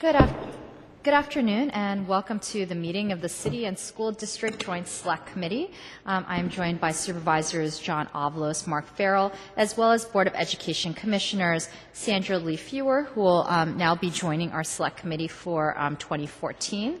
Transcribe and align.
Good, 0.00 0.14
af- 0.14 0.34
good 1.02 1.12
afternoon, 1.12 1.68
and 1.72 2.08
welcome 2.08 2.38
to 2.38 2.64
the 2.64 2.74
meeting 2.74 3.12
of 3.12 3.20
the 3.20 3.28
City 3.28 3.66
and 3.66 3.78
School 3.78 4.12
District 4.12 4.58
Joint 4.64 4.88
Select 4.88 5.26
Committee. 5.26 5.72
Um, 6.06 6.24
I 6.26 6.38
am 6.38 6.48
joined 6.48 6.80
by 6.80 6.92
Supervisors 6.92 7.78
John 7.78 8.08
Avalos, 8.14 8.66
Mark 8.66 8.86
Farrell, 8.86 9.30
as 9.58 9.76
well 9.76 9.92
as 9.92 10.06
Board 10.06 10.26
of 10.26 10.32
Education 10.32 10.94
Commissioners 10.94 11.68
Sandra 11.92 12.38
Lee 12.38 12.56
Fewer, 12.56 13.02
who 13.12 13.20
will 13.20 13.44
um, 13.46 13.76
now 13.76 13.94
be 13.94 14.08
joining 14.08 14.52
our 14.52 14.64
Select 14.64 14.96
Committee 14.96 15.28
for 15.28 15.78
um, 15.78 15.98
2014 15.98 16.98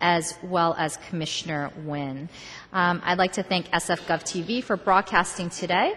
as 0.00 0.38
well 0.44 0.76
as 0.78 0.96
Commissioner 1.08 1.72
Wynns. 1.84 2.28
Um, 2.72 3.02
I'd 3.04 3.18
like 3.18 3.32
to 3.32 3.42
thank 3.42 3.66
SF 3.70 4.62
for 4.62 4.76
broadcasting 4.76 5.50
today. 5.50 5.94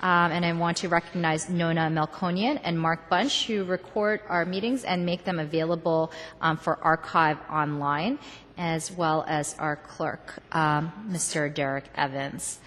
Um, 0.00 0.32
and 0.32 0.44
I 0.44 0.52
want 0.52 0.76
to 0.78 0.88
recognize 0.88 1.48
Nona 1.48 1.88
Melkonian 1.90 2.60
and 2.62 2.78
Mark 2.78 3.08
Bunch, 3.08 3.46
who 3.46 3.64
record 3.64 4.20
our 4.28 4.44
meetings 4.44 4.84
and 4.84 5.06
make 5.06 5.24
them 5.24 5.38
available 5.38 6.12
um, 6.40 6.56
for 6.56 6.78
archive 6.82 7.38
online, 7.50 8.18
as 8.58 8.92
well 8.92 9.24
as 9.26 9.54
our 9.58 9.76
clerk, 9.76 10.34
um, 10.52 10.92
Mr. 11.08 11.52
Derek 11.52 11.84
Evans. 11.96 12.58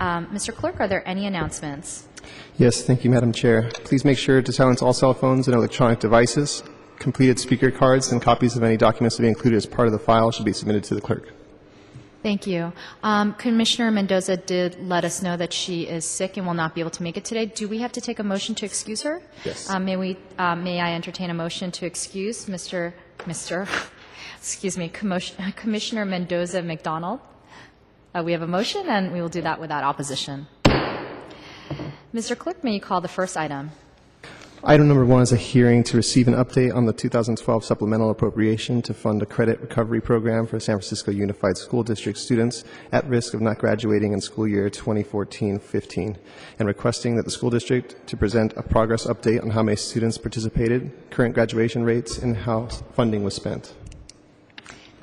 Um, 0.00 0.26
Mr. 0.28 0.54
Clerk, 0.54 0.80
are 0.80 0.88
there 0.88 1.06
any 1.08 1.26
announcements? 1.26 2.06
Yes, 2.56 2.82
thank 2.82 3.04
you, 3.04 3.10
Madam 3.10 3.32
Chair. 3.32 3.70
Please 3.84 4.04
make 4.04 4.18
sure 4.18 4.40
to 4.40 4.52
silence 4.52 4.80
all 4.80 4.92
cell 4.92 5.14
phones 5.14 5.48
and 5.48 5.56
electronic 5.56 6.00
devices. 6.00 6.62
Completed 6.98 7.38
speaker 7.38 7.70
cards 7.70 8.12
and 8.12 8.22
copies 8.22 8.56
of 8.56 8.62
any 8.62 8.76
documents 8.76 9.16
to 9.16 9.22
be 9.22 9.28
included 9.28 9.56
as 9.56 9.66
part 9.66 9.88
of 9.88 9.92
the 9.92 9.98
file 9.98 10.30
should 10.30 10.44
be 10.44 10.52
submitted 10.52 10.84
to 10.84 10.94
the 10.94 11.00
clerk. 11.00 11.32
Thank 12.24 12.46
you. 12.46 12.72
Um, 13.02 13.34
Commissioner 13.34 13.90
Mendoza 13.90 14.38
did 14.38 14.80
let 14.80 15.04
us 15.04 15.20
know 15.20 15.36
that 15.36 15.52
she 15.52 15.82
is 15.82 16.06
sick 16.06 16.38
and 16.38 16.46
will 16.46 16.54
not 16.54 16.74
be 16.74 16.80
able 16.80 16.90
to 16.92 17.02
make 17.02 17.18
it 17.18 17.24
today. 17.26 17.44
Do 17.44 17.68
we 17.68 17.80
have 17.80 17.92
to 17.92 18.00
take 18.00 18.18
a 18.18 18.22
motion 18.22 18.54
to 18.54 18.64
excuse 18.64 19.02
her? 19.02 19.20
Yes. 19.44 19.68
Um, 19.68 19.84
may 19.84 19.96
we? 19.98 20.16
Uh, 20.38 20.56
may 20.56 20.80
I 20.80 20.94
entertain 20.94 21.28
a 21.28 21.34
motion 21.34 21.70
to 21.72 21.84
excuse 21.84 22.46
Mr. 22.46 22.94
Mr. 23.28 23.68
Excuse 24.38 24.78
me, 24.78 24.88
Commo- 24.88 25.54
Commissioner 25.56 26.06
Mendoza 26.06 26.62
McDonnell? 26.62 27.20
Uh, 28.14 28.22
we 28.24 28.32
have 28.32 28.40
a 28.40 28.46
motion, 28.46 28.88
and 28.88 29.12
we 29.12 29.20
will 29.20 29.28
do 29.28 29.42
that 29.42 29.60
without 29.60 29.84
opposition. 29.84 30.46
Mr. 32.14 32.38
Clerk, 32.38 32.64
may 32.64 32.72
you 32.72 32.80
call 32.80 33.02
the 33.02 33.08
first 33.08 33.36
item? 33.36 33.70
Item 34.66 34.88
number 34.88 35.04
one 35.04 35.20
is 35.20 35.30
a 35.30 35.36
hearing 35.36 35.84
to 35.84 35.98
receive 35.98 36.26
an 36.26 36.32
update 36.32 36.74
on 36.74 36.86
the 36.86 36.92
2012 36.94 37.62
supplemental 37.62 38.08
appropriation 38.08 38.80
to 38.80 38.94
fund 38.94 39.20
a 39.20 39.26
credit 39.26 39.60
recovery 39.60 40.00
program 40.00 40.46
for 40.46 40.58
San 40.58 40.76
Francisco 40.76 41.10
Unified 41.10 41.58
School 41.58 41.82
District 41.82 42.18
students 42.18 42.64
at 42.90 43.06
risk 43.06 43.34
of 43.34 43.42
not 43.42 43.58
graduating 43.58 44.14
in 44.14 44.22
school 44.22 44.48
year 44.48 44.70
2014-15, 44.70 46.16
and 46.58 46.66
requesting 46.66 47.14
that 47.14 47.26
the 47.26 47.30
school 47.30 47.50
district 47.50 48.06
to 48.06 48.16
present 48.16 48.54
a 48.56 48.62
progress 48.62 49.06
update 49.06 49.42
on 49.42 49.50
how 49.50 49.62
many 49.62 49.76
students 49.76 50.16
participated, 50.16 50.90
current 51.10 51.34
graduation 51.34 51.84
rates, 51.84 52.16
and 52.16 52.34
how 52.34 52.66
funding 52.94 53.22
was 53.22 53.34
spent. 53.34 53.74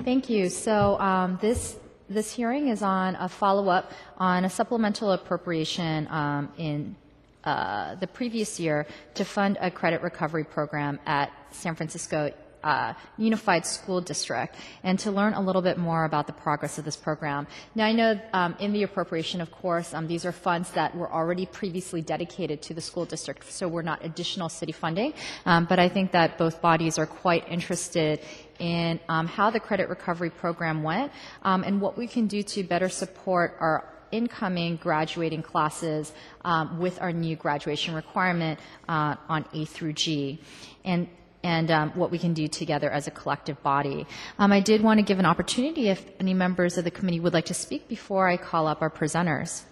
Thank 0.02 0.28
you. 0.28 0.48
So 0.48 0.98
um, 0.98 1.38
this 1.40 1.76
this 2.08 2.34
hearing 2.34 2.66
is 2.66 2.82
on 2.82 3.14
a 3.14 3.28
follow 3.28 3.68
up 3.68 3.92
on 4.18 4.44
a 4.44 4.50
supplemental 4.50 5.12
appropriation 5.12 6.08
um, 6.10 6.52
in 6.58 6.96
uh, 7.44 7.94
the 7.96 8.06
previous 8.06 8.60
year 8.60 8.86
to 9.14 9.24
fund 9.24 9.58
a 9.60 9.70
credit 9.70 10.02
recovery 10.02 10.44
program 10.44 10.98
at 11.06 11.30
San 11.50 11.74
Francisco 11.74 12.32
uh, 12.62 12.94
Unified 13.18 13.66
School 13.66 14.00
District 14.00 14.54
and 14.82 14.98
to 15.00 15.10
learn 15.10 15.34
a 15.34 15.40
little 15.40 15.62
bit 15.62 15.78
more 15.78 16.04
about 16.04 16.26
the 16.26 16.32
progress 16.32 16.78
of 16.78 16.84
this 16.84 16.96
program. 16.96 17.46
Now, 17.74 17.86
I 17.86 17.92
know 17.92 18.20
um, 18.32 18.56
in 18.60 18.72
the 18.72 18.82
appropriation, 18.84 19.40
of 19.40 19.50
course, 19.50 19.94
um, 19.94 20.06
these 20.06 20.24
are 20.24 20.32
funds 20.32 20.70
that 20.72 20.96
were 20.96 21.10
already 21.10 21.46
previously 21.46 22.02
dedicated 22.02 22.62
to 22.62 22.74
the 22.74 22.80
school 22.80 23.04
district, 23.04 23.50
so 23.50 23.68
we're 23.68 23.82
not 23.82 24.04
additional 24.04 24.48
city 24.48 24.72
funding. 24.72 25.14
Um, 25.44 25.66
but 25.68 25.78
I 25.78 25.88
think 25.88 26.12
that 26.12 26.38
both 26.38 26.62
bodies 26.62 26.98
are 26.98 27.06
quite 27.06 27.48
interested 27.48 28.20
in 28.58 29.00
um, 29.08 29.26
how 29.26 29.50
the 29.50 29.60
credit 29.60 29.88
recovery 29.88 30.30
program 30.30 30.82
went 30.82 31.10
um, 31.42 31.64
and 31.64 31.80
what 31.80 31.98
we 31.98 32.06
can 32.06 32.26
do 32.26 32.42
to 32.42 32.62
better 32.62 32.88
support 32.88 33.56
our 33.58 33.91
incoming 34.12 34.76
graduating 34.76 35.42
classes 35.42 36.12
um, 36.44 36.78
with 36.78 37.00
our 37.00 37.12
new 37.12 37.34
graduation 37.34 37.94
requirement 37.94 38.60
uh, 38.88 39.16
on 39.28 39.44
A 39.52 39.64
through 39.64 39.94
G. 39.94 40.40
And 40.84 41.08
and 41.44 41.70
um, 41.70 41.90
what 41.96 42.10
we 42.10 42.18
can 42.18 42.34
do 42.34 42.46
together 42.46 42.88
as 42.90 43.08
a 43.08 43.10
collective 43.10 43.60
body. 43.62 44.06
Um, 44.38 44.52
I 44.52 44.60
did 44.60 44.80
want 44.80 44.98
to 44.98 45.02
give 45.02 45.18
an 45.18 45.26
opportunity 45.26 45.88
if 45.88 46.04
any 46.20 46.34
members 46.34 46.78
of 46.78 46.84
the 46.84 46.90
committee 46.90 47.18
would 47.18 47.34
like 47.34 47.46
to 47.46 47.54
speak 47.54 47.88
before 47.88 48.28
I 48.28 48.36
call 48.36 48.68
up 48.68 48.80
our 48.80 48.90
presenters. 48.90 49.62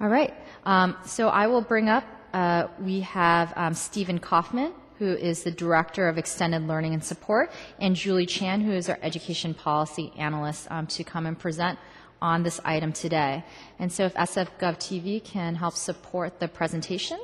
All 0.00 0.08
right. 0.08 0.34
Um, 0.64 0.96
so 1.06 1.28
I 1.28 1.46
will 1.46 1.62
bring 1.62 1.88
up, 1.88 2.04
uh, 2.32 2.66
we 2.80 3.00
have 3.00 3.52
um, 3.56 3.74
Stephen 3.74 4.18
Kaufman, 4.18 4.72
who 4.98 5.12
is 5.12 5.42
the 5.42 5.50
Director 5.50 6.08
of 6.08 6.18
Extended 6.18 6.66
Learning 6.66 6.94
and 6.94 7.02
Support, 7.02 7.52
and 7.80 7.96
Julie 7.96 8.26
Chan, 8.26 8.60
who 8.60 8.72
is 8.72 8.88
our 8.88 8.98
Education 9.02 9.54
Policy 9.54 10.12
Analyst, 10.18 10.70
um, 10.70 10.86
to 10.88 11.04
come 11.04 11.26
and 11.26 11.38
present 11.38 11.78
on 12.24 12.42
this 12.42 12.58
item 12.64 12.90
today. 12.90 13.44
And 13.78 13.92
so 13.92 14.06
if 14.06 14.14
SF 14.14 14.48
TV 14.58 15.22
can 15.22 15.54
help 15.54 15.74
support 15.76 16.40
the 16.40 16.48
presentation, 16.48 17.20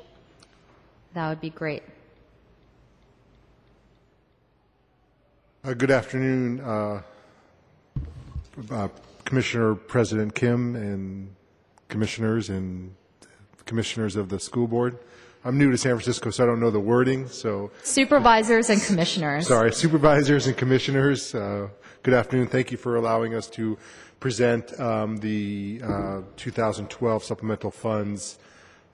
that 1.15 1.27
would 1.31 1.41
be 1.41 1.49
great. 1.49 1.83
Uh, 5.65 5.72
Good 5.72 5.91
afternoon, 5.91 6.61
uh, 6.61 7.03
uh, 8.71 8.88
Commissioner 9.25 9.75
President 9.75 10.34
Kim 10.34 10.77
and 10.77 11.34
commissioners 11.88 12.50
and 12.50 12.94
commissioners 13.65 14.17
of 14.17 14.28
the 14.28 14.38
school 14.38 14.67
board. 14.67 14.99
I'm 15.42 15.56
new 15.56 15.70
to 15.70 15.78
San 15.78 15.92
Francisco, 15.92 16.28
so 16.30 16.44
I 16.44 16.46
don't 16.46 16.60
know 16.60 16.70
the 16.70 16.78
wording, 16.78 17.26
so, 17.26 17.70
Supervisors 17.82 18.68
and 18.68 18.82
commissioners. 18.82 19.48
sorry, 19.48 19.72
supervisors 19.72 20.46
and 20.46 20.54
commissioners, 20.54 21.34
uh, 21.34 21.68
good 22.02 22.12
afternoon. 22.12 22.46
Thank 22.46 22.70
you 22.70 22.76
for 22.76 22.96
allowing 22.96 23.34
us 23.34 23.46
to 23.50 23.78
present 24.20 24.78
um, 24.78 25.16
the 25.16 25.80
uh, 25.82 26.20
2012 26.36 27.24
supplemental 27.24 27.70
funds 27.70 28.38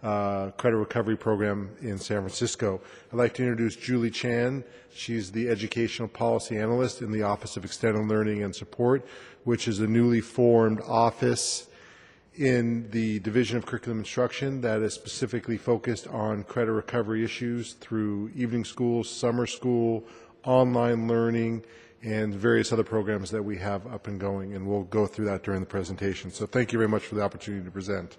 uh, 0.04 0.50
credit 0.52 0.76
recovery 0.76 1.16
program 1.16 1.68
in 1.80 1.98
San 1.98 2.18
Francisco. 2.18 2.80
I'd 3.12 3.16
like 3.16 3.34
to 3.34 3.42
introduce 3.42 3.74
Julie 3.74 4.12
Chan. 4.12 4.62
She's 4.94 5.32
the 5.32 5.48
educational 5.48 6.06
policy 6.06 6.58
analyst 6.58 7.02
in 7.02 7.10
the 7.10 7.24
Office 7.24 7.56
of 7.56 7.64
Extended 7.64 8.06
Learning 8.06 8.44
and 8.44 8.54
Support, 8.54 9.04
which 9.42 9.66
is 9.66 9.80
a 9.80 9.86
newly 9.88 10.20
formed 10.20 10.80
office 10.82 11.66
in 12.36 12.90
the 12.90 13.18
Division 13.20 13.56
of 13.56 13.64
Curriculum 13.64 14.00
Instruction 14.00 14.60
that 14.60 14.82
is 14.82 14.92
specifically 14.92 15.56
focused 15.56 16.06
on 16.08 16.44
credit 16.44 16.72
recovery 16.72 17.24
issues 17.24 17.74
through 17.74 18.30
evening 18.34 18.64
school, 18.64 19.04
summer 19.04 19.46
school, 19.46 20.04
online 20.44 21.08
learning, 21.08 21.64
and 22.02 22.34
various 22.34 22.72
other 22.72 22.84
programs 22.84 23.30
that 23.30 23.42
we 23.42 23.56
have 23.56 23.86
up 23.86 24.06
and 24.06 24.20
going, 24.20 24.54
and 24.54 24.66
we'll 24.66 24.84
go 24.84 25.06
through 25.06 25.24
that 25.24 25.42
during 25.42 25.60
the 25.60 25.66
presentation. 25.66 26.30
So 26.30 26.46
thank 26.46 26.72
you 26.72 26.78
very 26.78 26.88
much 26.88 27.04
for 27.04 27.14
the 27.14 27.22
opportunity 27.22 27.64
to 27.64 27.70
present. 27.70 28.16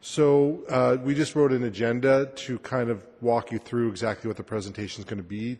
So 0.00 0.62
uh, 0.68 0.98
we 1.02 1.14
just 1.14 1.34
wrote 1.34 1.52
an 1.52 1.64
agenda 1.64 2.26
to 2.26 2.58
kind 2.60 2.90
of 2.90 3.04
walk 3.20 3.50
you 3.50 3.58
through 3.58 3.88
exactly 3.88 4.28
what 4.28 4.36
the 4.36 4.44
presentation 4.44 5.00
is 5.00 5.04
going 5.04 5.18
to 5.18 5.28
be. 5.28 5.58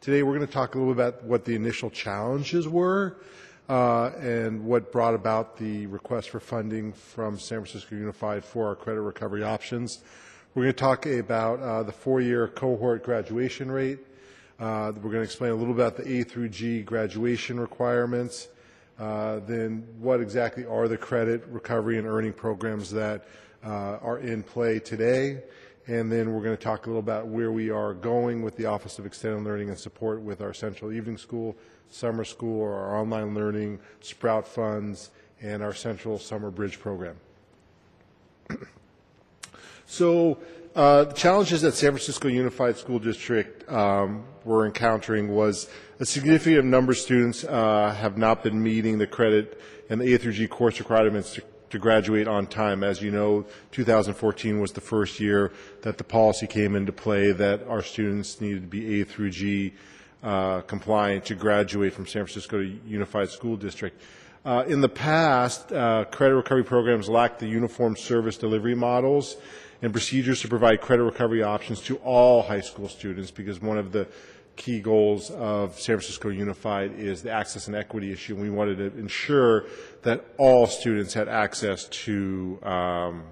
Today 0.00 0.22
we're 0.22 0.34
going 0.34 0.46
to 0.46 0.52
talk 0.52 0.74
a 0.74 0.78
little 0.78 0.94
bit 0.94 1.00
about 1.08 1.24
what 1.24 1.44
the 1.44 1.54
initial 1.54 1.90
challenges 1.90 2.66
were 2.66 3.18
uh, 3.68 4.10
and 4.20 4.64
what 4.64 4.92
brought 4.92 5.14
about 5.14 5.56
the 5.56 5.86
request 5.86 6.30
for 6.30 6.40
funding 6.40 6.92
from 6.92 7.38
San 7.38 7.60
Francisco 7.60 7.96
Unified 7.96 8.44
for 8.44 8.68
our 8.68 8.76
credit 8.76 9.00
recovery 9.00 9.42
options. 9.42 10.00
We're 10.54 10.64
going 10.64 10.74
to 10.74 10.80
talk 10.80 11.06
about 11.06 11.60
uh, 11.60 11.82
the 11.82 11.92
four-year 11.92 12.48
cohort 12.48 13.02
graduation 13.02 13.70
rate. 13.70 13.98
Uh, 14.58 14.92
we're 14.96 15.10
going 15.10 15.14
to 15.14 15.22
explain 15.22 15.50
a 15.50 15.54
little 15.54 15.74
about 15.74 15.96
the 15.96 16.08
A 16.10 16.22
through 16.22 16.48
G 16.48 16.82
graduation 16.82 17.60
requirements. 17.60 18.48
Uh, 18.98 19.40
then 19.40 19.86
what 19.98 20.20
exactly 20.20 20.64
are 20.64 20.88
the 20.88 20.96
credit 20.96 21.44
recovery 21.48 21.98
and 21.98 22.06
earning 22.06 22.32
programs 22.32 22.90
that 22.92 23.26
uh, 23.64 23.98
are 24.00 24.18
in 24.18 24.42
play 24.42 24.78
today. 24.78 25.42
And 25.88 26.10
then 26.10 26.32
we're 26.32 26.42
going 26.42 26.56
to 26.56 26.62
talk 26.62 26.86
a 26.86 26.88
little 26.88 27.00
about 27.00 27.28
where 27.28 27.52
we 27.52 27.70
are 27.70 27.94
going 27.94 28.42
with 28.42 28.56
the 28.56 28.66
Office 28.66 28.98
of 28.98 29.06
Extended 29.06 29.44
Learning 29.44 29.68
and 29.68 29.78
Support 29.78 30.20
with 30.20 30.40
our 30.40 30.52
Central 30.52 30.92
Evening 30.92 31.16
School, 31.16 31.56
Summer 31.90 32.24
School, 32.24 32.62
our 32.62 32.98
online 32.98 33.34
learning, 33.34 33.78
Sprout 34.00 34.46
Funds, 34.46 35.10
and 35.40 35.62
our 35.62 35.74
Central 35.74 36.18
Summer 36.18 36.50
Bridge 36.50 36.80
program. 36.80 37.16
So 39.88 40.38
uh, 40.74 41.04
the 41.04 41.14
challenges 41.14 41.62
that 41.62 41.72
San 41.74 41.92
Francisco 41.92 42.28
Unified 42.28 42.76
School 42.76 42.98
District 42.98 43.70
um, 43.70 44.24
were 44.44 44.66
encountering 44.66 45.28
was 45.28 45.70
a 46.00 46.04
significant 46.04 46.66
number 46.66 46.92
of 46.92 46.98
students 46.98 47.44
uh, 47.44 47.94
have 47.96 48.18
not 48.18 48.42
been 48.42 48.62
meeting 48.62 48.98
the 48.98 49.06
credit 49.06 49.60
and 49.88 50.00
the 50.00 50.12
A 50.12 50.18
through 50.18 50.32
G 50.32 50.48
course 50.48 50.80
requirements 50.80 51.34
to, 51.34 51.42
to 51.70 51.78
graduate 51.78 52.26
on 52.26 52.46
time. 52.46 52.82
As 52.82 53.00
you 53.00 53.12
know, 53.12 53.46
2014 53.70 54.60
was 54.60 54.72
the 54.72 54.80
first 54.80 55.20
year 55.20 55.52
that 55.82 55.98
the 55.98 56.04
policy 56.04 56.48
came 56.48 56.74
into 56.74 56.92
play 56.92 57.30
that 57.32 57.62
our 57.68 57.82
students 57.82 58.40
needed 58.40 58.62
to 58.62 58.68
be 58.68 59.00
A 59.00 59.04
through 59.04 59.30
G 59.30 59.72
uh, 60.26 60.60
compliant 60.62 61.24
to 61.24 61.36
graduate 61.36 61.92
from 61.92 62.04
San 62.04 62.24
Francisco 62.24 62.58
Unified 62.58 63.30
School 63.30 63.56
District. 63.56 64.02
Uh, 64.44 64.64
in 64.66 64.80
the 64.80 64.88
past, 64.88 65.72
uh, 65.72 66.04
credit 66.06 66.34
recovery 66.34 66.64
programs 66.64 67.08
lacked 67.08 67.38
the 67.38 67.46
uniform 67.46 67.96
service 67.96 68.36
delivery 68.36 68.74
models 68.74 69.36
and 69.82 69.92
procedures 69.92 70.40
to 70.40 70.48
provide 70.48 70.80
credit 70.80 71.04
recovery 71.04 71.44
options 71.44 71.80
to 71.80 71.96
all 71.98 72.42
high 72.42 72.60
school 72.60 72.88
students 72.88 73.30
because 73.30 73.60
one 73.60 73.78
of 73.78 73.92
the 73.92 74.08
key 74.56 74.80
goals 74.80 75.30
of 75.30 75.74
San 75.78 75.96
Francisco 75.96 76.30
Unified 76.30 76.98
is 76.98 77.22
the 77.22 77.30
access 77.30 77.68
and 77.68 77.76
equity 77.76 78.10
issue. 78.10 78.34
We 78.34 78.50
wanted 78.50 78.78
to 78.78 78.98
ensure 78.98 79.66
that 80.02 80.24
all 80.38 80.66
students 80.66 81.14
had 81.14 81.28
access 81.28 81.84
to 81.84 82.58
um, 82.64 83.22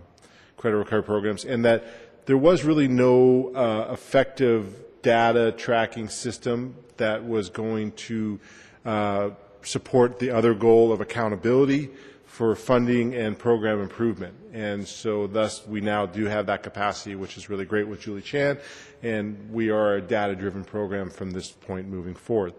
credit 0.57 0.77
recovery 0.77 1.03
programs 1.03 1.45
and 1.45 1.65
that 1.65 2.27
there 2.27 2.39
was 2.39 2.63
really 2.63 2.87
no 2.87 3.53
uh, 3.53 3.93
effective 3.93 4.85
data 5.03 5.53
tracking 5.53 6.09
system 6.09 6.77
that 6.97 7.25
was 7.25 7.51
going 7.51 7.93
to 7.93 8.41
uh, 8.85 9.31
support 9.63 10.19
the 10.19 10.31
other 10.31 10.55
goal 10.55 10.93
of 10.93 11.01
accountability 11.01 11.91
for 12.27 12.57
funding 12.57 13.15
and 13.15 13.39
program 13.39 13.81
improvement. 13.81 14.35
And 14.53 14.87
so 14.87 15.29
thus 15.29 15.65
we 15.67 15.81
now 15.81 16.05
do 16.07 16.25
have 16.25 16.47
that 16.47 16.65
capacity, 16.65 17.15
which 17.15 17.37
is 17.37 17.49
really 17.49 17.65
great 17.65 17.87
with 17.87 18.01
Julie 18.01 18.23
Chan, 18.23 18.59
and 19.03 19.53
we 19.53 19.71
are 19.71 19.95
a 19.95 20.03
data-driven 20.03 20.65
program 20.65 21.11
from 21.11 21.31
this 21.31 21.51
point 21.51 21.87
moving 21.89 22.15
forward. 22.15 22.55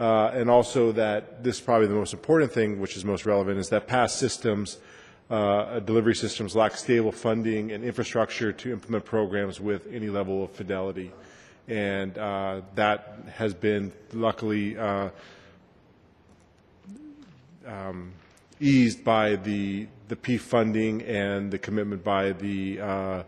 Uh, 0.00 0.30
and 0.32 0.48
also 0.48 0.92
that 0.92 1.44
this 1.44 1.56
is 1.56 1.60
probably 1.60 1.86
the 1.86 1.94
most 1.94 2.14
important 2.14 2.50
thing, 2.50 2.80
which 2.80 2.96
is 2.96 3.04
most 3.04 3.26
relevant, 3.26 3.58
is 3.58 3.68
that 3.68 3.86
past 3.86 4.18
systems, 4.18 4.78
uh, 5.28 5.78
delivery 5.80 6.14
systems 6.14 6.56
lack 6.56 6.74
stable 6.74 7.12
funding 7.12 7.72
and 7.72 7.84
infrastructure 7.84 8.52
to 8.52 8.72
implement 8.72 9.04
programs 9.04 9.60
with 9.60 9.86
any 9.92 10.08
level 10.08 10.44
of 10.44 10.50
fidelity. 10.52 11.12
And 11.68 12.16
uh, 12.18 12.62
that 12.74 13.18
has 13.34 13.54
been 13.54 13.92
luckily 14.12 14.76
uh, 14.76 15.10
um, 17.66 18.12
eased 18.60 19.04
by 19.04 19.36
the, 19.36 19.86
the 20.08 20.16
PEEF 20.16 20.40
funding 20.40 21.02
and 21.02 21.50
the 21.50 21.58
commitment 21.58 22.04
by 22.04 22.32
the 22.32 22.80
uh, 22.80 23.22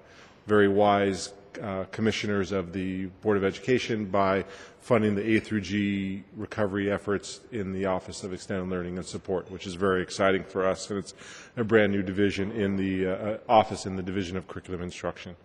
very 0.47 0.69
wise 0.69 1.33
uh, 1.61 1.85
commissioners 1.93 2.53
of 2.53 2.73
the 2.73 3.07
Board 3.23 3.37
of 3.37 3.45
Education 3.45 4.07
by 4.07 4.45
funding 4.81 5.15
the 5.15 5.37
A 5.37 5.41
through 5.41 5.61
G 5.61 6.25
recovery 6.37 6.91
efforts 6.91 7.41
in 7.53 7.73
the 7.73 7.87
Office 7.87 8.25
of 8.25 8.33
Extended 8.33 8.69
Learning 8.69 8.97
and 8.97 9.07
Support, 9.07 9.51
which 9.51 9.67
is 9.67 9.75
very 9.75 10.03
exciting 10.03 10.45
for 10.45 10.67
us, 10.67 10.91
and 10.91 10.99
it's 10.99 11.15
a 11.57 11.65
brand 11.65 11.93
new 11.93 12.03
division 12.03 12.51
in 12.53 12.77
the 12.77 13.07
uh, 13.07 13.11
uh 13.11 13.39
office 13.49 13.87
in 13.87 13.97
the 13.97 14.03
Division 14.03 14.37
of 14.37 14.49
Curriculum 14.49 14.83
Instruction. 14.83 15.37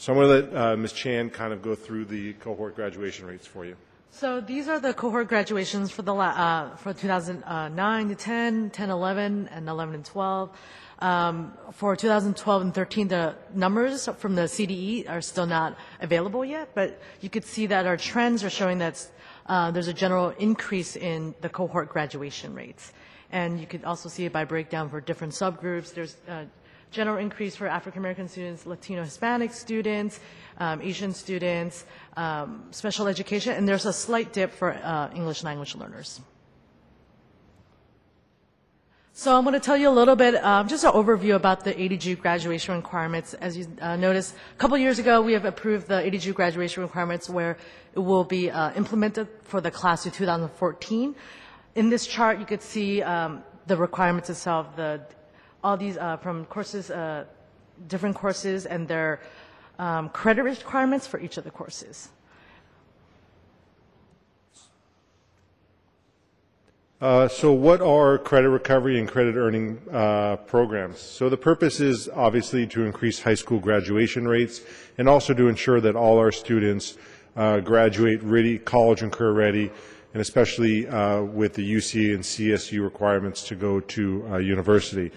So 0.00 0.14
I'm 0.14 0.18
going 0.18 0.28
to 0.28 0.48
let 0.48 0.56
uh, 0.56 0.76
Ms. 0.78 0.94
Chan 0.94 1.28
kind 1.28 1.52
of 1.52 1.60
go 1.60 1.74
through 1.74 2.06
the 2.06 2.32
cohort 2.32 2.74
graduation 2.74 3.26
rates 3.26 3.46
for 3.46 3.66
you. 3.66 3.76
So 4.10 4.40
these 4.40 4.66
are 4.66 4.80
the 4.80 4.94
cohort 4.94 5.28
graduations 5.28 5.90
for 5.90 6.00
the 6.00 6.14
uh, 6.14 6.74
for 6.76 6.94
2009 6.94 8.08
to 8.08 8.14
10, 8.14 8.70
10, 8.70 8.90
11, 8.90 9.48
and 9.52 9.68
11 9.68 9.94
and 9.96 10.02
12. 10.02 10.50
Um, 11.00 11.52
for 11.72 11.96
2012 11.96 12.62
and 12.62 12.74
13, 12.74 13.08
the 13.08 13.34
numbers 13.52 14.08
from 14.16 14.36
the 14.36 14.48
CDE 14.48 15.06
are 15.06 15.20
still 15.20 15.44
not 15.44 15.76
available 16.00 16.46
yet, 16.46 16.70
but 16.74 16.98
you 17.20 17.28
could 17.28 17.44
see 17.44 17.66
that 17.66 17.84
our 17.84 17.98
trends 17.98 18.42
are 18.42 18.48
showing 18.48 18.78
that 18.78 19.06
uh, 19.48 19.70
there's 19.70 19.88
a 19.88 19.92
general 19.92 20.30
increase 20.38 20.96
in 20.96 21.34
the 21.42 21.50
cohort 21.50 21.90
graduation 21.90 22.54
rates. 22.54 22.94
And 23.32 23.60
you 23.60 23.66
could 23.66 23.84
also 23.84 24.08
see 24.08 24.24
it 24.24 24.32
by 24.32 24.44
breakdown 24.44 24.88
for 24.88 25.02
different 25.02 25.34
subgroups. 25.34 25.92
There's 25.92 26.16
a 26.26 26.46
general 26.90 27.18
increase 27.18 27.56
for 27.56 27.66
African 27.66 28.00
American 28.00 28.28
students, 28.28 28.66
Latino 28.66 29.02
Hispanic 29.04 29.52
students, 29.52 30.20
um, 30.58 30.80
Asian 30.82 31.12
students, 31.12 31.84
um, 32.16 32.64
special 32.70 33.06
education, 33.06 33.54
and 33.54 33.66
there's 33.66 33.86
a 33.86 33.92
slight 33.92 34.32
dip 34.32 34.52
for 34.52 34.72
uh, 34.72 35.10
English 35.14 35.44
language 35.44 35.74
learners. 35.76 36.20
So 39.12 39.36
I'm 39.36 39.44
going 39.44 39.52
to 39.52 39.60
tell 39.60 39.76
you 39.76 39.90
a 39.90 39.90
little 39.90 40.16
bit, 40.16 40.42
um, 40.42 40.66
just 40.66 40.82
an 40.82 40.92
overview 40.92 41.34
about 41.34 41.62
the 41.62 41.74
ADG 41.74 42.20
graduation 42.20 42.74
requirements. 42.76 43.34
As 43.34 43.54
you 43.54 43.66
uh, 43.82 43.96
noticed, 43.96 44.34
a 44.54 44.56
couple 44.56 44.78
years 44.78 44.98
ago, 44.98 45.20
we 45.20 45.34
have 45.34 45.44
approved 45.44 45.88
the 45.88 45.96
ADG 45.96 46.32
graduation 46.32 46.82
requirements 46.82 47.28
where 47.28 47.58
it 47.92 47.98
will 47.98 48.24
be 48.24 48.50
uh, 48.50 48.72
implemented 48.74 49.28
for 49.42 49.60
the 49.60 49.70
class 49.70 50.06
of 50.06 50.14
2014. 50.14 51.14
In 51.74 51.90
this 51.90 52.06
chart, 52.06 52.38
you 52.38 52.46
could 52.46 52.62
see 52.62 53.02
um, 53.02 53.44
the 53.66 53.76
requirements 53.76 54.30
itself, 54.30 54.74
the, 54.74 55.02
all 55.62 55.76
these 55.76 55.96
uh, 55.96 56.16
from 56.18 56.44
courses, 56.46 56.90
uh, 56.90 57.24
different 57.88 58.16
courses, 58.16 58.66
and 58.66 58.86
their 58.88 59.20
um, 59.78 60.08
credit 60.10 60.42
requirements 60.42 61.06
for 61.06 61.20
each 61.20 61.36
of 61.36 61.44
the 61.44 61.50
courses. 61.50 62.08
Uh, 67.00 67.26
so 67.26 67.50
what 67.50 67.80
are 67.80 68.18
credit 68.18 68.50
recovery 68.50 68.98
and 68.98 69.08
credit 69.08 69.34
earning 69.34 69.80
uh, 69.90 70.36
programs? 70.36 70.98
So 71.00 71.30
the 71.30 71.36
purpose 71.36 71.80
is 71.80 72.10
obviously 72.10 72.66
to 72.66 72.84
increase 72.84 73.18
high 73.18 73.36
school 73.36 73.58
graduation 73.58 74.28
rates 74.28 74.60
and 74.98 75.08
also 75.08 75.32
to 75.32 75.48
ensure 75.48 75.80
that 75.80 75.96
all 75.96 76.18
our 76.18 76.30
students 76.30 76.98
uh, 77.36 77.60
graduate 77.60 78.22
ready, 78.22 78.58
college 78.58 79.00
and 79.00 79.10
career 79.10 79.32
ready, 79.32 79.70
and 80.12 80.20
especially 80.20 80.86
uh, 80.88 81.22
with 81.22 81.54
the 81.54 81.74
UC 81.74 82.14
and 82.14 82.22
CSU 82.22 82.84
requirements 82.84 83.44
to 83.44 83.54
go 83.54 83.80
to 83.80 84.28
uh, 84.30 84.36
university. 84.36 85.10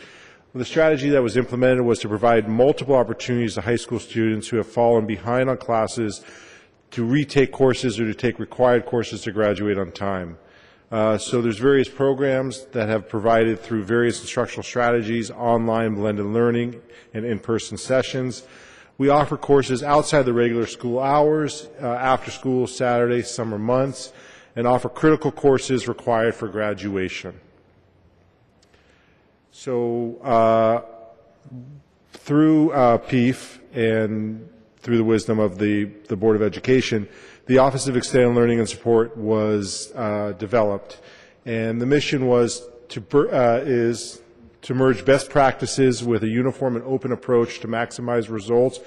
The 0.55 0.65
strategy 0.65 1.09
that 1.09 1.23
was 1.23 1.35
implemented 1.35 1.81
was 1.81 1.97
to 2.01 2.07
provide 2.07 2.47
multiple 2.47 2.93
opportunities 2.93 3.55
to 3.55 3.61
high 3.61 3.75
school 3.75 3.97
students 3.99 4.47
who 4.47 4.57
have 4.57 4.67
fallen 4.67 5.07
behind 5.07 5.49
on 5.49 5.57
classes 5.57 6.23
to 6.91 7.03
retake 7.03 7.51
courses 7.51 7.99
or 7.99 8.05
to 8.05 8.13
take 8.13 8.37
required 8.37 8.85
courses 8.85 9.23
to 9.23 9.31
graduate 9.31 9.79
on 9.79 9.91
time. 9.91 10.37
Uh, 10.91 11.17
so 11.17 11.41
there's 11.41 11.57
various 11.57 11.89
programs 11.89 12.67
that 12.67 12.87
have 12.87 13.09
provided 13.09 13.59
through 13.61 13.83
various 13.83 14.21
instructional 14.21 14.61
strategies, 14.61 15.31
online 15.31 15.95
blended 15.95 16.27
learning, 16.27 16.79
and 17.15 17.25
in-person 17.25 17.75
sessions. 17.75 18.45
We 18.99 19.09
offer 19.09 19.37
courses 19.37 19.81
outside 19.81 20.21
the 20.21 20.33
regular 20.33 20.67
school 20.67 20.99
hours, 20.99 21.67
uh, 21.81 21.87
after 21.87 22.29
school, 22.29 22.67
Saturday, 22.67 23.23
summer 23.23 23.57
months, 23.57 24.13
and 24.55 24.67
offer 24.67 24.87
critical 24.87 25.31
courses 25.31 25.87
required 25.87 26.35
for 26.35 26.47
graduation. 26.47 27.39
So 29.55 30.17
uh, 30.23 30.81
through 32.13 32.71
uh, 32.71 32.97
PEEF 32.97 33.59
and 33.71 34.49
through 34.77 34.97
the 34.97 35.03
wisdom 35.03 35.37
of 35.37 35.59
the, 35.59 35.85
the 36.07 36.15
Board 36.15 36.35
of 36.35 36.41
Education, 36.41 37.07
the 37.45 37.59
Office 37.59 37.87
of 37.87 37.95
Extended 37.95 38.33
Learning 38.33 38.57
and 38.57 38.67
Support 38.67 39.15
was 39.15 39.93
uh, 39.93 40.33
developed, 40.39 41.01
and 41.45 41.79
the 41.79 41.85
mission 41.85 42.25
was 42.25 42.67
to 42.89 43.29
uh, 43.31 43.61
is 43.63 44.23
to 44.63 44.73
merge 44.73 45.05
best 45.05 45.29
practices 45.29 46.03
with 46.03 46.23
a 46.23 46.27
uniform 46.27 46.75
and 46.75 46.83
open 46.85 47.11
approach 47.11 47.59
to 47.59 47.67
maximize 47.67 48.31
results 48.31 48.79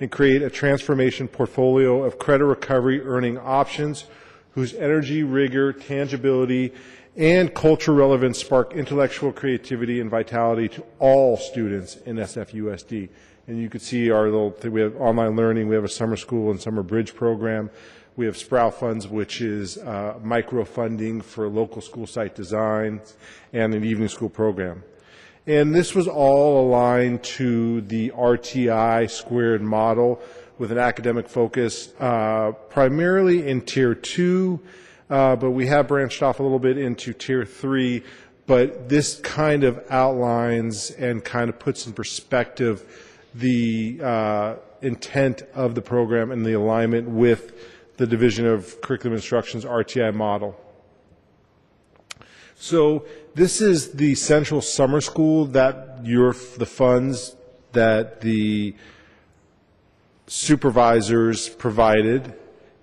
and 0.00 0.10
create 0.10 0.42
a 0.42 0.50
transformation 0.50 1.28
portfolio 1.28 2.04
of 2.04 2.18
credit 2.18 2.44
recovery 2.44 3.00
earning 3.00 3.38
options 3.38 4.04
whose 4.52 4.74
energy, 4.74 5.22
rigor, 5.22 5.72
tangibility, 5.72 6.72
and 7.16 7.54
culture 7.54 7.92
relevance 7.92 8.38
spark 8.38 8.74
intellectual 8.74 9.32
creativity 9.32 10.00
and 10.00 10.10
vitality 10.10 10.68
to 10.68 10.84
all 10.98 11.36
students 11.36 11.96
in 12.06 12.16
SFUSD. 12.16 13.08
And 13.46 13.58
you 13.58 13.68
can 13.68 13.80
see 13.80 14.10
our 14.10 14.24
little, 14.24 14.56
we 14.70 14.80
have 14.80 14.96
online 14.96 15.36
learning, 15.36 15.68
we 15.68 15.74
have 15.74 15.84
a 15.84 15.88
summer 15.88 16.16
school 16.16 16.50
and 16.50 16.60
summer 16.60 16.82
bridge 16.82 17.14
program. 17.14 17.70
We 18.16 18.26
have 18.26 18.36
Sprout 18.36 18.78
Funds, 18.78 19.08
which 19.08 19.40
is 19.40 19.78
uh, 19.78 20.18
micro 20.22 20.64
funding 20.64 21.20
for 21.20 21.48
local 21.48 21.80
school 21.80 22.06
site 22.06 22.34
design 22.34 23.00
and 23.52 23.72
an 23.74 23.84
evening 23.84 24.08
school 24.08 24.28
program. 24.28 24.84
And 25.46 25.74
this 25.74 25.94
was 25.94 26.06
all 26.06 26.68
aligned 26.68 27.22
to 27.24 27.80
the 27.80 28.10
RTI 28.10 29.10
squared 29.10 29.62
model 29.62 30.20
with 30.58 30.70
an 30.70 30.78
academic 30.78 31.28
focus 31.28 31.92
uh, 31.98 32.52
primarily 32.68 33.48
in 33.48 33.62
tier 33.62 33.94
two, 33.94 34.60
uh, 35.10 35.36
but 35.36 35.50
we 35.50 35.66
have 35.66 35.88
branched 35.88 36.22
off 36.22 36.40
a 36.40 36.42
little 36.42 36.58
bit 36.58 36.78
into 36.78 37.12
tier 37.12 37.44
three. 37.44 38.02
But 38.46 38.88
this 38.88 39.20
kind 39.20 39.64
of 39.64 39.84
outlines 39.90 40.90
and 40.90 41.24
kind 41.24 41.50
of 41.50 41.58
puts 41.58 41.86
in 41.86 41.92
perspective 41.92 42.84
the 43.34 44.00
uh, 44.02 44.54
intent 44.82 45.42
of 45.54 45.74
the 45.74 45.82
program 45.82 46.32
and 46.32 46.44
the 46.44 46.54
alignment 46.54 47.08
with 47.08 47.96
the 47.96 48.06
Division 48.06 48.46
of 48.46 48.80
Curriculum 48.80 49.14
Instruction's 49.14 49.64
RTI 49.64 50.14
model. 50.14 50.58
So 52.54 53.04
this 53.34 53.60
is 53.60 53.92
the 53.92 54.14
central 54.14 54.60
summer 54.60 55.00
school 55.00 55.46
that 55.46 56.00
your 56.02 56.32
the 56.56 56.66
funds 56.66 57.36
that 57.72 58.20
the 58.20 58.74
supervisors 60.26 61.48
provided, 61.48 62.34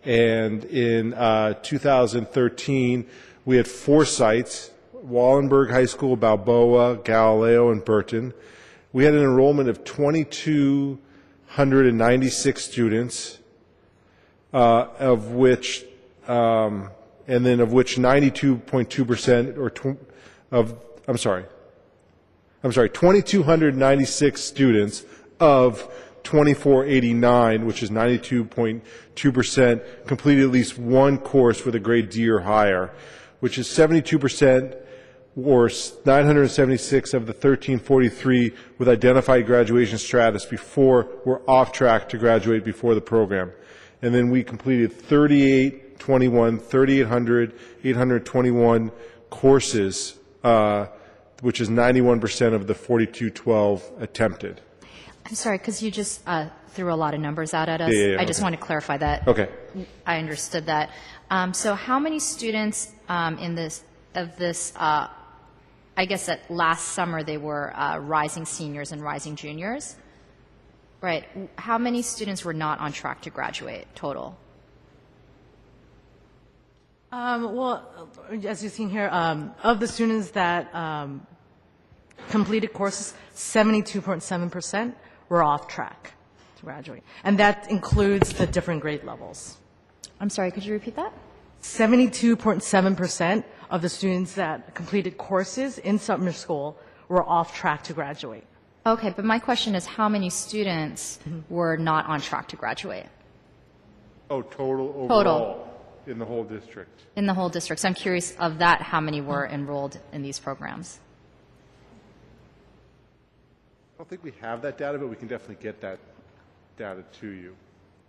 and 0.07 0.65
in 0.65 1.13
uh, 1.13 1.53
2013 1.61 3.05
we 3.45 3.57
had 3.57 3.67
four 3.67 4.05
sites: 4.05 4.71
Wallenberg 4.95 5.69
High 5.69 5.85
School, 5.85 6.15
Balboa, 6.15 6.97
Galileo, 7.03 7.69
and 7.71 7.83
Burton. 7.83 8.33
We 8.93 9.03
had 9.03 9.13
an 9.13 9.21
enrollment 9.21 9.67
of 9.69 9.83
2,296 9.83 12.63
students 12.63 13.39
uh, 14.53 14.87
of 14.97 15.31
which, 15.31 15.83
um, 16.27 16.89
and 17.27 17.45
then 17.45 17.59
of 17.59 17.73
which 17.73 17.97
92.2% 17.97 19.57
or 19.57 19.69
tw- 19.69 19.99
of 20.51 20.79
I'm 21.07 21.17
sorry, 21.17 21.43
I'm 22.63 22.71
sorry, 22.71 22.89
2,296 22.89 24.41
students 24.41 25.03
of 25.39 25.93
2489, 26.27 27.65
which 27.65 27.81
is 27.81 27.89
92.2%, 27.89 30.05
completed 30.05 30.43
at 30.43 30.51
least 30.51 30.77
one 30.77 31.17
course 31.17 31.63
with 31.63 31.73
a 31.73 31.79
grade 31.79 32.09
D 32.09 32.29
or 32.29 32.41
higher, 32.41 32.93
which 33.39 33.57
is 33.57 33.65
72% 33.65 34.77
or 35.37 35.69
976 36.03 37.13
of 37.13 37.27
the 37.27 37.31
1343 37.31 38.51
with 38.77 38.89
identified 38.89 39.45
graduation 39.45 39.97
status 39.97 40.45
before 40.45 41.07
were 41.23 41.49
off 41.49 41.71
track 41.71 42.09
to 42.09 42.17
graduate 42.17 42.65
before 42.65 42.93
the 42.93 42.99
program. 42.99 43.53
And 44.01 44.13
then 44.13 44.29
we 44.29 44.43
completed 44.43 44.91
3821, 44.91 46.59
3,800, 46.59 47.53
821 47.85 48.91
courses, 49.29 50.17
uh, 50.43 50.87
which 51.39 51.61
is 51.61 51.69
91% 51.69 52.53
of 52.53 52.67
the 52.67 52.75
4212 52.75 53.91
attempted. 54.01 54.59
I'm 55.27 55.35
sorry, 55.35 55.57
because 55.57 55.83
you 55.83 55.91
just 55.91 56.21
uh, 56.25 56.47
threw 56.69 56.93
a 56.93 56.95
lot 56.95 57.13
of 57.13 57.19
numbers 57.19 57.53
out 57.53 57.67
at 57.67 57.81
us. 57.81 57.91
Yeah, 57.93 57.99
yeah, 57.99 58.07
yeah, 58.13 58.21
I 58.21 58.25
just 58.25 58.39
okay. 58.39 58.45
want 58.45 58.55
to 58.55 58.61
clarify 58.61 58.95
that. 58.97 59.27
Okay. 59.27 59.49
I 60.05 60.19
understood 60.19 60.67
that. 60.67 60.89
Um, 61.29 61.53
So 61.53 61.75
how 61.75 61.99
many 61.99 62.19
students 62.19 62.93
um, 63.09 63.37
in 63.37 63.53
this, 63.53 63.83
of 64.15 64.37
this, 64.37 64.71
uh, 64.77 65.09
I 65.97 66.05
guess 66.05 66.27
that 66.27 66.49
last 66.49 66.93
summer 66.93 67.23
they 67.23 67.37
were 67.37 67.75
uh, 67.75 67.97
rising 67.97 68.45
seniors 68.45 68.93
and 68.93 69.03
rising 69.03 69.35
juniors? 69.35 69.97
Right. 71.01 71.25
How 71.57 71.77
many 71.77 72.03
students 72.03 72.45
were 72.45 72.53
not 72.53 72.79
on 72.79 72.93
track 72.93 73.21
to 73.23 73.29
graduate 73.29 73.85
total? 73.95 74.37
Um, 77.11 77.53
well, 77.53 78.09
as 78.45 78.63
you've 78.63 78.71
seen 78.71 78.89
here, 78.89 79.09
um, 79.11 79.53
of 79.61 79.81
the 79.81 79.87
students 79.87 80.31
that 80.31 80.73
um, 80.73 81.27
completed 82.29 82.71
courses, 82.71 83.13
72.7% 83.35 84.93
were 85.29 85.43
off 85.43 85.67
track 85.67 86.13
to 86.57 86.63
graduate. 86.65 87.03
And 87.23 87.37
that 87.39 87.69
includes 87.69 88.33
the 88.33 88.47
different 88.47 88.81
grade 88.81 89.03
levels. 89.03 89.57
I'm 90.19 90.29
sorry, 90.29 90.51
could 90.51 90.65
you 90.65 90.73
repeat 90.73 90.95
that? 90.95 91.13
72.7% 91.61 93.43
of 93.69 93.81
the 93.81 93.89
students 93.89 94.33
that 94.35 94.73
completed 94.73 95.17
courses 95.17 95.77
in 95.79 95.99
summer 95.99 96.31
school 96.31 96.77
were 97.09 97.23
off 97.23 97.55
track 97.55 97.83
to 97.83 97.93
graduate. 97.93 98.43
Okay, 98.85 99.11
but 99.15 99.25
my 99.25 99.39
question 99.39 99.75
is 99.75 99.85
how 99.85 100.07
many 100.09 100.29
students 100.29 101.19
Mm-hmm. 101.27 101.53
were 101.53 101.77
not 101.77 102.05
on 102.07 102.21
track 102.21 102.47
to 102.49 102.55
graduate 102.55 103.05
Oh, 104.29 104.41
total 104.41 104.89
overall? 104.97 105.07
Total. 105.23 105.63
In 106.07 106.19
the 106.19 106.25
whole 106.25 106.43
district? 106.45 107.01
in 107.17 107.25
the 107.25 107.33
whole 107.33 107.49
district? 107.49 107.81
So 107.81 107.87
I'm 107.89 107.93
curious 107.93 108.33
of 108.39 108.59
that, 108.59 108.81
how 108.81 109.01
many 109.01 109.19
were 109.21 109.45
enrolled 109.47 109.99
in 110.13 110.21
these 110.21 110.39
programs? 110.39 110.99
I 113.97 114.01
don't 114.01 114.09
think 114.09 114.23
we 114.23 114.33
have 114.41 114.61
that 114.61 114.77
data, 114.77 114.99
but 114.99 115.07
we 115.07 115.15
can 115.15 115.27
definitely 115.27 115.57
get 115.63 115.81
that 115.81 115.97
data 116.77 117.03
to 117.19 117.27
you. 117.29 117.55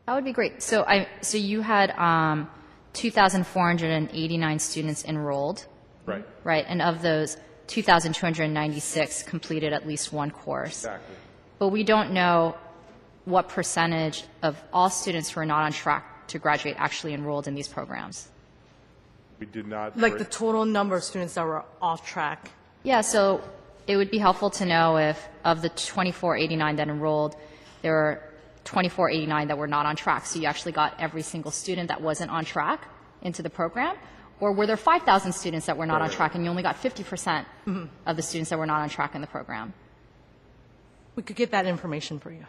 That 0.05 0.15
would 0.17 0.25
be 0.25 0.33
great. 0.33 0.63
So 0.63 0.83
I, 0.85 1.09
so 1.23 1.39
you 1.39 1.63
had 1.63 1.91
um, 1.93 2.49
2,489 2.93 4.59
students 4.59 5.05
enrolled, 5.07 5.67
Right. 6.05 6.27
right? 6.45 6.65
And 6.69 6.83
of 6.83 7.01
those, 7.01 7.39
2,296 7.69 9.23
completed 9.23 9.73
at 9.73 9.87
least 9.87 10.13
one 10.13 10.31
course. 10.31 10.85
Exactly. 10.85 11.15
But 11.59 11.69
we 11.69 11.85
don't 11.85 12.13
know 12.13 12.57
what 13.25 13.49
percentage 13.49 14.25
of 14.43 14.63
all 14.73 14.91
students 14.91 15.31
who 15.31 15.41
are 15.41 15.47
not 15.47 15.63
on 15.65 15.73
track 15.73 16.27
to 16.29 16.39
graduate 16.39 16.77
actually 16.79 17.15
enrolled 17.15 17.49
in 17.49 17.55
these 17.55 17.69
programs. 17.69 18.29
We 19.41 19.47
did 19.47 19.67
not. 19.67 19.97
Like 19.97 20.13
break- 20.13 20.19
the 20.19 20.31
total 20.31 20.65
number 20.67 20.97
of 20.97 21.05
students 21.05 21.35
that 21.35 21.47
were 21.47 21.65
off 21.81 22.07
track. 22.07 22.51
Yeah, 22.83 23.01
so 23.03 23.43
it 23.89 23.97
would 23.97 24.11
be 24.11 24.19
helpful 24.19 24.51
to 24.51 24.67
know 24.67 24.99
if 24.99 25.29
of 25.45 25.63
the 25.63 25.71
2489 25.71 26.77
that 26.77 26.89
enrolled, 26.89 27.37
there 27.81 27.93
were 27.93 28.23
2489 28.65 29.49
that 29.49 29.57
were 29.57 29.67
not 29.67 29.87
on 29.87 29.97
track. 29.97 30.27
So 30.27 30.39
you 30.39 30.47
actually 30.47 30.73
got 30.73 30.95
every 31.01 31.23
single 31.23 31.51
student 31.51 31.89
that 31.89 32.03
wasn't 32.03 32.31
on 32.31 32.45
track 32.45 32.87
into 33.23 33.43
the 33.43 33.49
program? 33.49 33.97
Or 34.41 34.53
were 34.53 34.67
there 34.67 34.77
5,000 34.77 35.33
students 35.33 35.67
that 35.67 35.77
were 35.77 35.87
not 35.87 36.03
on 36.03 36.11
track 36.11 36.35
and 36.35 36.45
you 36.45 36.51
only 36.51 36.63
got 36.63 36.77
50% 36.77 37.47
of 38.07 38.17
the 38.17 38.23
students 38.23 38.51
that 38.51 38.59
were 38.59 38.67
not 38.67 38.83
on 38.83 38.91
track 38.91 39.15
in 39.15 39.23
the 39.23 39.27
program? 39.27 39.73
We 41.17 41.23
could 41.23 41.35
get 41.35 41.51
that 41.53 41.67
information 41.67 42.21
for 42.21 42.31
you. 42.31 42.45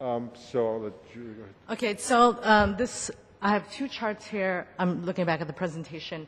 Um, 0.00 0.30
so 0.34 0.66
I'll 0.66 0.80
let 0.80 1.12
Julie 1.14 1.32
go 1.32 1.42
ahead. 1.44 1.54
Okay, 1.70 1.96
so 1.96 2.38
um, 2.42 2.76
this, 2.76 3.10
I 3.44 3.50
have 3.50 3.70
two 3.70 3.88
charts 3.88 4.26
here. 4.26 4.66
I'm 4.78 5.04
looking 5.04 5.26
back 5.26 5.42
at 5.42 5.46
the 5.46 5.52
presentation 5.52 6.26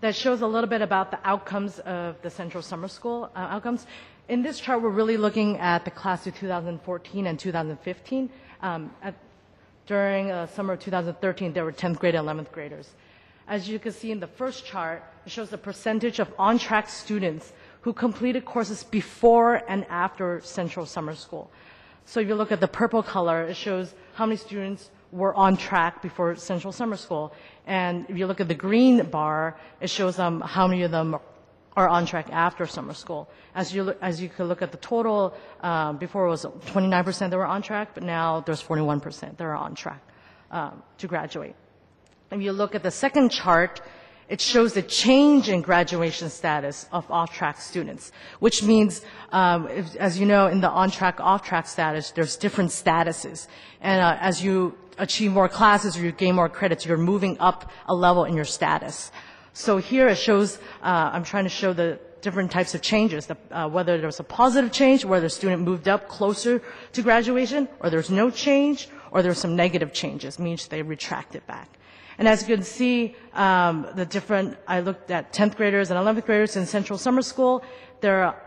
that 0.00 0.16
shows 0.16 0.40
a 0.42 0.48
little 0.48 0.68
bit 0.68 0.82
about 0.82 1.12
the 1.12 1.18
outcomes 1.22 1.78
of 1.78 2.20
the 2.22 2.28
Central 2.28 2.60
Summer 2.60 2.88
School 2.88 3.30
uh, 3.36 3.38
outcomes. 3.38 3.86
In 4.28 4.42
this 4.42 4.58
chart, 4.58 4.82
we're 4.82 4.88
really 4.88 5.16
looking 5.16 5.58
at 5.58 5.84
the 5.84 5.92
class 5.92 6.26
of 6.26 6.34
2014 6.34 7.26
and 7.28 7.38
2015. 7.38 8.30
Um, 8.62 8.90
at, 9.00 9.14
during 9.86 10.32
uh, 10.32 10.48
summer 10.48 10.72
of 10.72 10.80
2013, 10.80 11.52
there 11.52 11.64
were 11.64 11.70
10th 11.70 12.00
grade 12.00 12.16
and 12.16 12.26
11th 12.26 12.50
graders. 12.50 12.90
As 13.46 13.68
you 13.68 13.78
can 13.78 13.92
see 13.92 14.10
in 14.10 14.18
the 14.18 14.26
first 14.26 14.66
chart, 14.66 15.04
it 15.24 15.30
shows 15.30 15.50
the 15.50 15.58
percentage 15.58 16.18
of 16.18 16.34
on-track 16.36 16.88
students 16.88 17.52
who 17.82 17.92
completed 17.92 18.44
courses 18.44 18.82
before 18.82 19.62
and 19.68 19.86
after 19.88 20.40
Central 20.42 20.84
Summer 20.84 21.14
School. 21.14 21.48
So 22.06 22.18
if 22.18 22.26
you 22.26 22.34
look 22.34 22.50
at 22.50 22.58
the 22.58 22.66
purple 22.66 23.04
color, 23.04 23.44
it 23.44 23.54
shows 23.54 23.94
how 24.14 24.26
many 24.26 24.36
students 24.36 24.90
were 25.12 25.34
on 25.34 25.56
track 25.56 26.02
before 26.02 26.36
Central 26.36 26.72
Summer 26.72 26.96
School. 26.96 27.32
And 27.66 28.06
if 28.08 28.16
you 28.16 28.26
look 28.26 28.40
at 28.40 28.48
the 28.48 28.54
green 28.54 29.02
bar, 29.10 29.56
it 29.80 29.90
shows 29.90 30.16
them 30.16 30.40
how 30.40 30.66
many 30.66 30.82
of 30.82 30.90
them 30.90 31.16
are 31.76 31.88
on 31.88 32.06
track 32.06 32.28
after 32.32 32.66
summer 32.66 32.94
school. 32.94 33.28
As 33.54 33.74
you 33.74 33.84
look, 33.84 33.98
as 34.00 34.20
you 34.20 34.28
can 34.30 34.46
look 34.46 34.62
at 34.62 34.72
the 34.72 34.78
total, 34.78 35.34
um, 35.60 35.98
before 35.98 36.26
it 36.26 36.30
was 36.30 36.44
29% 36.44 37.30
that 37.30 37.36
were 37.36 37.46
on 37.46 37.60
track, 37.60 37.90
but 37.92 38.02
now 38.02 38.40
there's 38.40 38.62
41% 38.62 39.36
that 39.36 39.44
are 39.44 39.54
on 39.54 39.74
track 39.74 40.02
um, 40.50 40.82
to 40.98 41.06
graduate. 41.06 41.54
If 42.30 42.40
you 42.40 42.52
look 42.52 42.74
at 42.74 42.82
the 42.82 42.90
second 42.90 43.30
chart, 43.30 43.82
it 44.28 44.40
shows 44.40 44.72
the 44.72 44.82
change 44.82 45.48
in 45.48 45.60
graduation 45.62 46.28
status 46.30 46.88
of 46.90 47.08
off-track 47.10 47.60
students, 47.60 48.10
which 48.40 48.62
means, 48.62 49.02
um, 49.30 49.68
if, 49.68 49.94
as 49.96 50.18
you 50.18 50.26
know, 50.26 50.48
in 50.48 50.60
the 50.60 50.68
on-track, 50.68 51.20
off-track 51.20 51.68
status, 51.68 52.10
there's 52.10 52.36
different 52.36 52.70
statuses. 52.70 53.46
And 53.80 54.02
uh, 54.02 54.16
as 54.20 54.42
you 54.42 54.76
achieve 54.98 55.32
more 55.32 55.48
classes 55.48 55.96
or 55.96 56.02
you 56.02 56.12
gain 56.12 56.34
more 56.34 56.48
credits, 56.48 56.86
you're 56.86 56.96
moving 56.96 57.38
up 57.40 57.70
a 57.86 57.94
level 57.94 58.24
in 58.24 58.34
your 58.34 58.44
status. 58.44 59.12
So 59.52 59.78
here 59.78 60.08
it 60.08 60.18
shows, 60.18 60.58
uh, 60.82 61.10
I'm 61.12 61.24
trying 61.24 61.44
to 61.44 61.50
show 61.50 61.72
the 61.72 61.98
different 62.20 62.50
types 62.50 62.74
of 62.74 62.82
changes, 62.82 63.26
the, 63.26 63.36
uh, 63.50 63.68
whether 63.68 63.96
there 63.98 64.06
was 64.06 64.20
a 64.20 64.24
positive 64.24 64.72
change, 64.72 65.04
where 65.04 65.20
the 65.20 65.30
student 65.30 65.62
moved 65.62 65.88
up 65.88 66.08
closer 66.08 66.60
to 66.92 67.02
graduation, 67.02 67.68
or 67.80 67.88
there's 67.88 68.10
no 68.10 68.30
change, 68.30 68.88
or 69.12 69.22
there's 69.22 69.38
some 69.38 69.54
negative 69.56 69.92
changes, 69.92 70.38
means 70.38 70.68
they 70.68 70.82
retracted 70.82 71.46
back. 71.46 71.78
And 72.18 72.26
as 72.26 72.48
you 72.48 72.56
can 72.56 72.64
see, 72.64 73.14
um, 73.34 73.86
the 73.94 74.06
different, 74.06 74.56
I 74.66 74.80
looked 74.80 75.10
at 75.10 75.32
10th 75.32 75.56
graders 75.56 75.90
and 75.90 75.98
11th 75.98 76.24
graders 76.24 76.56
in 76.56 76.66
Central 76.66 76.98
Summer 76.98 77.22
School. 77.22 77.62
There 78.00 78.24
are, 78.24 78.42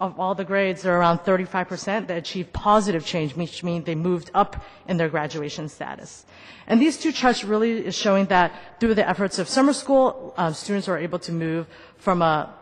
of 0.00 0.18
all 0.18 0.34
the 0.34 0.44
grades, 0.44 0.86
are 0.86 0.96
around 0.96 1.18
35% 1.20 2.06
that 2.06 2.16
achieved 2.16 2.52
positive 2.52 3.04
change, 3.04 3.34
which 3.34 3.64
means 3.64 3.84
they 3.84 3.94
moved 3.94 4.30
up 4.34 4.64
in 4.86 4.96
their 4.96 5.08
graduation 5.08 5.68
status. 5.68 6.24
And 6.66 6.80
these 6.80 6.98
two 6.98 7.12
charts 7.12 7.44
really 7.44 7.86
is 7.86 7.94
showing 7.94 8.26
that 8.26 8.78
through 8.78 8.94
the 8.94 9.08
efforts 9.08 9.38
of 9.38 9.48
summer 9.48 9.72
school, 9.72 10.34
uh, 10.36 10.52
students 10.52 10.88
are 10.88 10.98
able 10.98 11.18
to 11.20 11.32
move 11.32 11.66
from 11.96 12.22
a, 12.22 12.54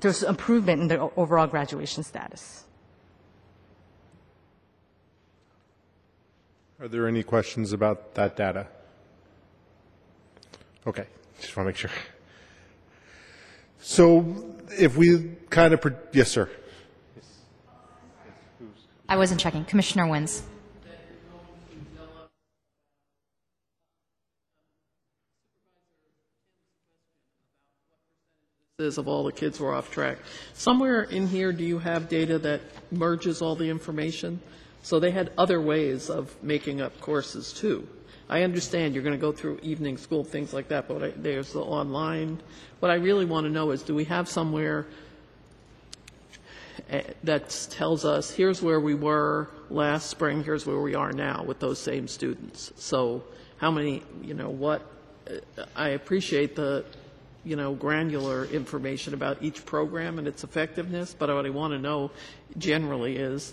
there's 0.00 0.22
improvement 0.22 0.82
in 0.82 0.88
their 0.88 1.00
overall 1.16 1.46
graduation 1.46 2.02
status. 2.02 2.64
Are 6.80 6.88
there 6.88 7.06
any 7.06 7.22
questions 7.22 7.72
about 7.72 8.14
that 8.14 8.36
data? 8.36 8.66
Okay, 10.86 11.06
just 11.40 11.56
want 11.56 11.66
to 11.66 11.68
make 11.70 11.76
sure. 11.76 11.90
So 13.80 14.56
if 14.78 14.96
we 14.96 15.36
kind 15.50 15.72
of, 15.72 15.80
yes, 16.12 16.30
sir. 16.30 16.50
I 19.14 19.16
wasn't 19.16 19.38
checking. 19.40 19.64
Commissioner 19.64 20.06
Wynns. 20.06 20.42
is 28.80 28.98
of 28.98 29.06
all 29.06 29.22
the 29.22 29.30
kids 29.30 29.60
were 29.60 29.72
off 29.72 29.92
track. 29.92 30.18
Somewhere 30.54 31.02
in 31.04 31.28
here, 31.28 31.52
do 31.52 31.62
you 31.62 31.78
have 31.78 32.08
data 32.08 32.40
that 32.40 32.60
merges 32.90 33.40
all 33.40 33.54
the 33.54 33.70
information? 33.70 34.40
So 34.82 34.98
they 34.98 35.12
had 35.12 35.30
other 35.38 35.60
ways 35.60 36.10
of 36.10 36.34
making 36.42 36.80
up 36.80 37.00
courses 37.00 37.52
too. 37.52 37.86
I 38.28 38.42
understand 38.42 38.94
you're 38.94 39.04
going 39.04 39.16
to 39.16 39.20
go 39.20 39.30
through 39.30 39.60
evening 39.62 39.96
school, 39.96 40.24
things 40.24 40.52
like 40.52 40.66
that, 40.68 40.88
but 40.88 41.04
I- 41.04 41.10
there's 41.10 41.52
the 41.52 41.60
online. 41.60 42.40
What 42.80 42.90
I 42.90 42.94
really 42.94 43.26
want 43.26 43.46
to 43.46 43.52
know 43.52 43.70
is, 43.70 43.84
do 43.84 43.94
we 43.94 44.06
have 44.06 44.28
somewhere 44.28 44.86
that 47.22 47.68
tells 47.70 48.04
us, 48.04 48.30
here's 48.30 48.60
where 48.62 48.80
we 48.80 48.94
were 48.94 49.48
last 49.70 50.10
spring, 50.10 50.42
here's 50.42 50.66
where 50.66 50.80
we 50.80 50.94
are 50.94 51.12
now 51.12 51.44
with 51.44 51.60
those 51.60 51.78
same 51.78 52.08
students? 52.08 52.72
So 52.76 53.24
how 53.58 53.70
many, 53.70 54.02
you 54.22 54.34
know, 54.34 54.50
what, 54.50 54.82
I 55.76 55.90
appreciate 55.90 56.56
the, 56.56 56.84
you 57.44 57.56
know, 57.56 57.74
granular 57.74 58.44
information 58.46 59.14
about 59.14 59.42
each 59.42 59.64
program 59.64 60.18
and 60.18 60.26
its 60.26 60.44
effectiveness, 60.44 61.14
but 61.16 61.28
what 61.28 61.46
I 61.46 61.50
want 61.50 61.72
to 61.72 61.78
know 61.78 62.10
generally 62.58 63.16
is, 63.16 63.52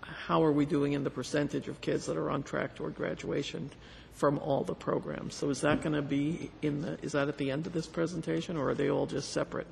how 0.00 0.42
are 0.42 0.52
we 0.52 0.64
doing 0.64 0.94
in 0.94 1.04
the 1.04 1.10
percentage 1.10 1.68
of 1.68 1.80
kids 1.80 2.06
that 2.06 2.16
are 2.16 2.30
on 2.30 2.42
track 2.42 2.74
toward 2.74 2.94
graduation 2.94 3.70
from 4.14 4.38
all 4.38 4.64
the 4.64 4.74
programs? 4.74 5.34
So 5.34 5.50
is 5.50 5.60
that 5.60 5.82
going 5.82 5.94
to 5.94 6.02
be 6.02 6.50
in 6.62 6.82
the, 6.82 6.98
is 7.02 7.12
that 7.12 7.28
at 7.28 7.38
the 7.38 7.50
end 7.50 7.66
of 7.66 7.72
this 7.72 7.86
presentation, 7.86 8.56
or 8.56 8.70
are 8.70 8.74
they 8.74 8.90
all 8.90 9.06
just 9.06 9.32
separate? 9.32 9.66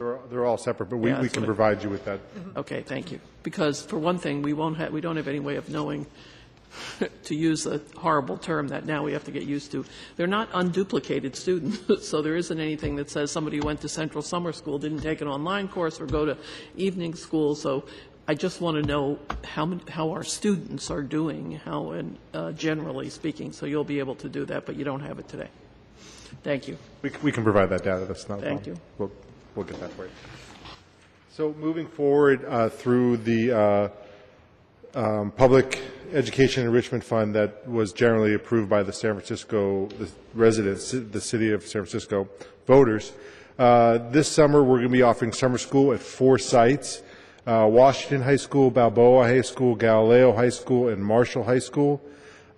They're, 0.00 0.18
they're 0.30 0.46
all 0.46 0.56
separate, 0.56 0.88
but 0.88 0.96
we, 0.96 1.10
Yeah, 1.10 1.16
we 1.18 1.24
that's 1.24 1.34
can 1.34 1.42
what 1.42 1.44
I- 1.50 1.54
provide 1.54 1.82
you 1.82 1.90
with 1.90 2.06
that. 2.06 2.20
Okay, 2.56 2.80
thank 2.80 3.12
you. 3.12 3.20
Because 3.42 3.82
for 3.82 3.98
one 3.98 4.16
thing, 4.18 4.40
we 4.40 4.54
won't 4.54 4.78
have, 4.78 4.92
we 4.94 5.02
don't 5.02 5.16
have 5.16 5.28
any 5.28 5.40
way 5.40 5.56
of 5.56 5.68
knowing, 5.68 6.06
to 7.24 7.34
use 7.34 7.66
a 7.66 7.82
horrible 7.98 8.38
term 8.38 8.68
that 8.68 8.86
now 8.86 9.02
we 9.04 9.12
have 9.12 9.24
to 9.24 9.30
get 9.30 9.42
used 9.42 9.72
to, 9.72 9.84
they're 10.16 10.26
not 10.26 10.50
unduplicated 10.52 11.36
students, 11.36 12.08
so 12.08 12.22
there 12.22 12.34
isn't 12.34 12.58
anything 12.58 12.96
that 12.96 13.10
says 13.10 13.30
somebody 13.30 13.58
who 13.58 13.66
went 13.66 13.82
to 13.82 13.90
Central 13.90 14.22
Summer 14.22 14.52
School, 14.52 14.78
didn't 14.78 15.00
take 15.00 15.20
an 15.20 15.28
online 15.28 15.68
course 15.68 16.00
or 16.00 16.06
go 16.06 16.24
to 16.24 16.38
evening 16.76 17.14
school, 17.14 17.54
so 17.54 17.84
I 18.26 18.32
just 18.34 18.62
want 18.62 18.82
to 18.82 18.82
know 18.88 19.18
how, 19.44 19.78
how 19.90 20.12
our 20.12 20.24
students 20.24 20.90
are 20.90 21.02
doing, 21.02 21.56
how, 21.62 21.90
and 21.90 22.16
uh, 22.32 22.52
generally 22.52 23.10
speaking, 23.10 23.52
so 23.52 23.66
you'll 23.66 23.84
be 23.84 23.98
able 23.98 24.14
to 24.14 24.30
do 24.30 24.46
that, 24.46 24.64
but 24.64 24.76
you 24.76 24.84
don't 24.84 25.00
have 25.00 25.18
it 25.18 25.28
today. 25.28 25.48
Thank 26.42 26.68
you. 26.68 26.78
We, 27.02 27.10
c- 27.10 27.16
we 27.22 27.32
can 27.32 27.44
provide 27.44 27.68
that 27.68 27.82
data, 27.84 28.06
that's 28.06 28.30
not 28.30 28.38
a 28.38 28.42
Thank 28.42 28.66
you. 28.66 28.76
We'll, 28.96 29.10
we'll 29.54 29.66
get 29.66 29.80
that 29.80 29.92
for 29.92 30.04
you. 30.04 30.10
So 31.30 31.54
moving 31.58 31.86
forward 31.86 32.44
uh, 32.44 32.68
through 32.68 33.18
the 33.18 33.52
uh, 33.52 33.88
um, 34.94 35.30
Public 35.30 35.78
Education 36.12 36.64
Enrichment 36.64 37.04
Fund 37.04 37.34
that 37.34 37.68
was 37.68 37.92
generally 37.92 38.34
approved 38.34 38.68
by 38.68 38.82
the 38.82 38.92
San 38.92 39.14
Francisco 39.14 39.86
the 39.98 40.08
residents, 40.34 40.90
the 40.90 41.20
city 41.20 41.52
of 41.52 41.62
San 41.62 41.82
Francisco 41.82 42.28
voters, 42.66 43.12
uh, 43.60 44.10
this 44.10 44.26
summer, 44.26 44.62
we're 44.62 44.78
going 44.78 44.88
to 44.88 44.92
be 44.92 45.02
offering 45.02 45.32
summer 45.32 45.58
school 45.58 45.92
at 45.92 46.00
four 46.00 46.38
sites, 46.38 47.02
uh, 47.46 47.68
Washington 47.70 48.22
High 48.22 48.36
School, 48.36 48.70
Balboa 48.70 49.24
High 49.24 49.42
School, 49.42 49.74
Galileo 49.74 50.32
High 50.32 50.48
School, 50.48 50.88
and 50.88 51.04
Marshall 51.04 51.44
High 51.44 51.58
School. 51.58 52.00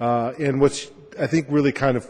Uh, 0.01 0.33
And 0.39 0.61
what's, 0.61 0.93
I 1.19 1.27
think, 1.27 1.49
really 1.51 1.73
kind 1.73 1.97
of 1.97 2.09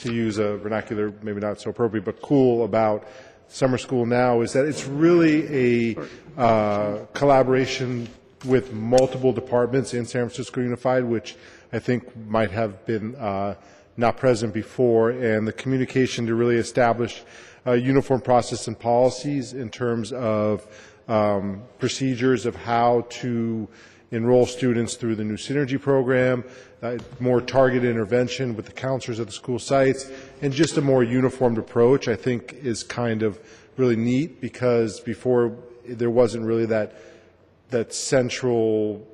to 0.00 0.12
use 0.12 0.38
a 0.38 0.56
vernacular, 0.56 1.12
maybe 1.22 1.40
not 1.40 1.60
so 1.60 1.70
appropriate, 1.70 2.04
but 2.04 2.20
cool 2.20 2.64
about 2.64 3.06
summer 3.50 3.76
school 3.76 4.06
now 4.06 4.40
is 4.42 4.52
that 4.52 4.64
it's 4.64 4.86
really 4.86 5.92
a 5.96 5.96
uh, 6.38 7.04
collaboration 7.12 8.08
with 8.44 8.72
multiple 8.72 9.32
departments 9.32 9.92
in 9.92 10.06
San 10.06 10.22
Francisco 10.22 10.60
Unified, 10.60 11.04
which 11.04 11.36
I 11.72 11.80
think 11.80 12.16
might 12.26 12.52
have 12.52 12.86
been 12.86 13.16
uh, 13.16 13.56
not 13.96 14.16
present 14.16 14.54
before, 14.54 15.10
and 15.10 15.46
the 15.46 15.52
communication 15.52 16.26
to 16.26 16.34
really 16.34 16.56
establish 16.56 17.22
a 17.66 17.76
uniform 17.76 18.20
process 18.20 18.68
and 18.68 18.78
policies 18.78 19.52
in 19.52 19.68
terms 19.68 20.12
of 20.12 20.66
um, 21.08 21.62
procedures 21.78 22.46
of 22.46 22.54
how 22.54 23.04
to 23.10 23.68
enroll 24.10 24.46
students 24.46 24.94
through 24.94 25.14
the 25.14 25.24
new 25.24 25.36
Synergy 25.36 25.80
program, 25.80 26.44
uh, 26.82 26.98
more 27.20 27.40
targeted 27.40 27.88
intervention 27.88 28.56
with 28.56 28.66
the 28.66 28.72
counselors 28.72 29.20
at 29.20 29.26
the 29.26 29.32
school 29.32 29.58
sites, 29.58 30.10
and 30.42 30.52
just 30.52 30.76
a 30.76 30.80
more 30.80 31.04
uniformed 31.04 31.58
approach, 31.58 32.08
I 32.08 32.16
think 32.16 32.54
is 32.54 32.82
kind 32.82 33.22
of 33.22 33.38
really 33.76 33.96
neat 33.96 34.40
because 34.40 35.00
before 35.00 35.56
there 35.86 36.10
wasn't 36.10 36.44
really 36.44 36.66
that, 36.66 36.94
that 37.70 37.94
central 37.94 39.06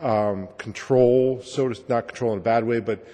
um, 0.00 0.48
control, 0.58 1.40
so 1.42 1.68
to, 1.68 1.80
not 1.88 2.08
control 2.08 2.32
in 2.32 2.38
a 2.38 2.42
bad 2.42 2.64
way, 2.64 2.80
but 2.80 3.06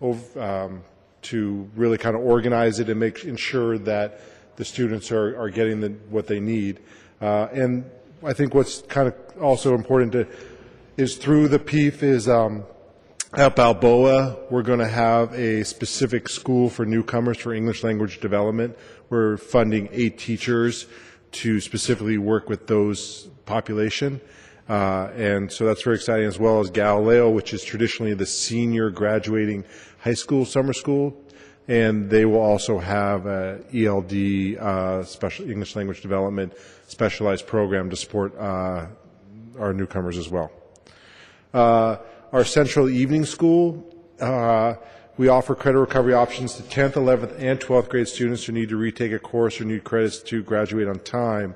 ov- 0.00 0.36
um, 0.36 0.82
to 1.22 1.68
really 1.74 1.98
kind 1.98 2.14
of 2.14 2.22
organize 2.22 2.78
it 2.78 2.88
and 2.88 3.00
make, 3.00 3.24
ensure 3.24 3.78
that 3.78 4.20
the 4.56 4.64
students 4.64 5.10
are, 5.10 5.38
are 5.40 5.50
getting 5.50 5.80
the, 5.80 5.88
what 6.10 6.26
they 6.26 6.38
need. 6.38 6.80
Uh, 7.20 7.48
and 7.52 7.90
I 8.22 8.32
think 8.32 8.54
what's 8.54 8.82
kind 8.82 9.08
of 9.08 9.42
also 9.42 9.74
important 9.74 10.12
to, 10.12 10.26
is 10.96 11.16
through 11.16 11.48
the 11.48 11.58
PEEF 11.58 12.02
is, 12.04 12.28
um, 12.28 12.64
at 13.36 13.56
Balboa, 13.56 14.36
we're 14.48 14.62
going 14.62 14.78
to 14.78 14.86
have 14.86 15.32
a 15.32 15.64
specific 15.64 16.28
school 16.28 16.70
for 16.70 16.86
newcomers 16.86 17.36
for 17.36 17.52
English 17.52 17.82
language 17.82 18.20
development. 18.20 18.78
We're 19.10 19.36
funding 19.36 19.88
eight 19.90 20.18
teachers 20.18 20.86
to 21.32 21.60
specifically 21.60 22.16
work 22.16 22.48
with 22.48 22.68
those 22.68 23.28
population. 23.44 24.20
Uh, 24.68 25.10
and 25.16 25.50
so 25.50 25.66
that's 25.66 25.82
very 25.82 25.96
exciting, 25.96 26.26
as 26.26 26.38
well 26.38 26.60
as 26.60 26.70
Galileo, 26.70 27.28
which 27.28 27.52
is 27.52 27.64
traditionally 27.64 28.14
the 28.14 28.26
senior 28.26 28.88
graduating 28.88 29.64
high 29.98 30.14
school 30.14 30.44
summer 30.44 30.72
school. 30.72 31.20
And 31.66 32.08
they 32.08 32.24
will 32.24 32.40
also 32.40 32.78
have 32.78 33.26
a 33.26 33.60
ELD, 33.74 34.58
uh, 34.60 35.02
special 35.02 35.50
English 35.50 35.74
language 35.74 36.02
development 36.02 36.52
specialized 36.86 37.48
program 37.48 37.90
to 37.90 37.96
support 37.96 38.38
uh, 38.38 38.86
our 39.58 39.72
newcomers 39.72 40.18
as 40.18 40.28
well. 40.28 40.52
Uh, 41.54 41.98
Our 42.32 42.44
central 42.44 42.90
evening 42.90 43.24
school, 43.24 43.84
uh, 44.20 44.74
we 45.16 45.28
offer 45.28 45.54
credit 45.54 45.78
recovery 45.78 46.12
options 46.12 46.54
to 46.56 46.64
10th, 46.64 46.94
11th, 46.94 47.36
and 47.38 47.60
12th 47.60 47.88
grade 47.88 48.08
students 48.08 48.44
who 48.44 48.52
need 48.52 48.70
to 48.70 48.76
retake 48.76 49.12
a 49.12 49.20
course 49.20 49.60
or 49.60 49.64
need 49.64 49.84
credits 49.84 50.18
to 50.24 50.42
graduate 50.42 50.88
on 50.88 50.98
time. 50.98 51.54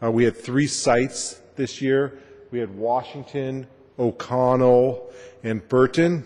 Uh, 0.00 0.12
We 0.12 0.22
had 0.22 0.36
three 0.36 0.68
sites 0.68 1.40
this 1.56 1.82
year. 1.82 2.16
We 2.52 2.60
had 2.60 2.72
Washington, 2.76 3.66
O'Connell, 3.98 5.10
and 5.42 5.68
Burton. 5.68 6.22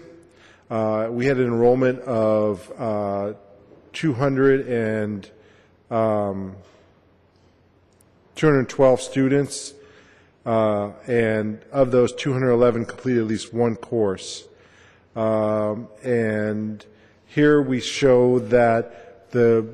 Uh, 0.70 1.08
We 1.10 1.24
had 1.24 1.38
an 1.38 1.46
enrollment 1.46 2.00
of 2.00 2.70
uh, 2.78 3.32
200 3.94 4.68
and, 4.68 5.30
um, 5.90 6.56
212 8.34 9.00
students. 9.00 9.72
Uh, 10.44 10.90
and 11.06 11.62
of 11.72 11.90
those, 11.90 12.12
211 12.12 12.84
completed 12.84 13.20
at 13.20 13.26
least 13.26 13.54
one 13.54 13.76
course. 13.76 14.46
Um, 15.16 15.88
and 16.02 16.84
here 17.26 17.62
we 17.62 17.80
show 17.80 18.40
that 18.40 19.30
the 19.30 19.66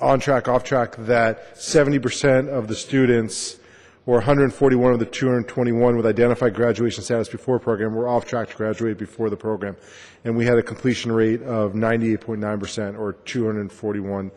on 0.00 0.18
track, 0.18 0.48
off 0.48 0.64
track, 0.64 0.96
that 0.98 1.54
70% 1.54 2.48
of 2.48 2.66
the 2.66 2.74
students, 2.74 3.58
or 4.04 4.16
141 4.16 4.92
of 4.92 4.98
the 4.98 5.06
221 5.06 5.96
with 5.96 6.06
identified 6.06 6.54
graduation 6.54 7.04
status 7.04 7.28
before 7.28 7.60
program, 7.60 7.94
were 7.94 8.08
off 8.08 8.26
track 8.26 8.50
to 8.50 8.56
graduate 8.56 8.98
before 8.98 9.30
the 9.30 9.36
program. 9.36 9.76
And 10.24 10.36
we 10.36 10.44
had 10.44 10.58
a 10.58 10.62
completion 10.62 11.12
rate 11.12 11.42
of 11.42 11.74
98.9%, 11.74 12.98
or 12.98 13.12
241 13.12 14.32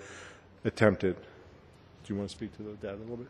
attempted. 0.65 1.15
Do 1.15 2.13
you 2.13 2.15
want 2.15 2.29
to 2.29 2.35
speak 2.35 2.55
to 2.57 2.63
the 2.63 2.73
data 2.73 2.95
a 2.95 2.97
little 2.97 3.17
bit? 3.17 3.27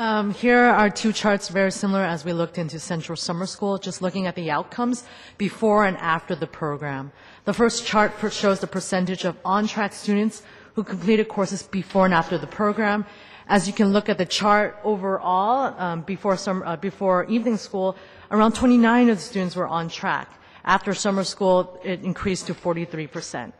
Um, 0.00 0.32
here 0.32 0.62
are 0.62 0.88
two 0.88 1.12
charts 1.12 1.50
very 1.50 1.70
similar 1.70 2.02
as 2.02 2.24
we 2.24 2.32
looked 2.32 2.56
into 2.56 2.78
Central 2.80 3.16
Summer 3.16 3.44
School, 3.44 3.76
just 3.76 4.00
looking 4.00 4.26
at 4.26 4.34
the 4.34 4.50
outcomes 4.50 5.04
before 5.36 5.84
and 5.84 5.94
after 5.98 6.34
the 6.34 6.46
program. 6.46 7.12
The 7.44 7.52
first 7.52 7.84
chart 7.84 8.14
shows 8.32 8.60
the 8.60 8.66
percentage 8.66 9.26
of 9.26 9.36
on-track 9.44 9.92
students 9.92 10.42
who 10.72 10.84
completed 10.84 11.28
courses 11.28 11.64
before 11.64 12.06
and 12.06 12.14
after 12.14 12.38
the 12.38 12.46
program. 12.46 13.04
As 13.46 13.66
you 13.66 13.74
can 13.74 13.92
look 13.92 14.08
at 14.08 14.16
the 14.16 14.24
chart 14.24 14.78
overall, 14.84 15.78
um, 15.78 16.00
before, 16.00 16.38
summer, 16.38 16.64
uh, 16.64 16.76
before 16.76 17.26
evening 17.26 17.58
school, 17.58 17.94
around 18.30 18.54
29 18.54 19.10
of 19.10 19.18
the 19.18 19.22
students 19.22 19.54
were 19.54 19.68
on 19.68 19.90
track. 19.90 20.32
After 20.64 20.94
summer 20.94 21.24
school, 21.24 21.78
it 21.84 22.02
increased 22.04 22.46
to 22.46 22.54
43 22.54 23.06
percent. 23.06 23.54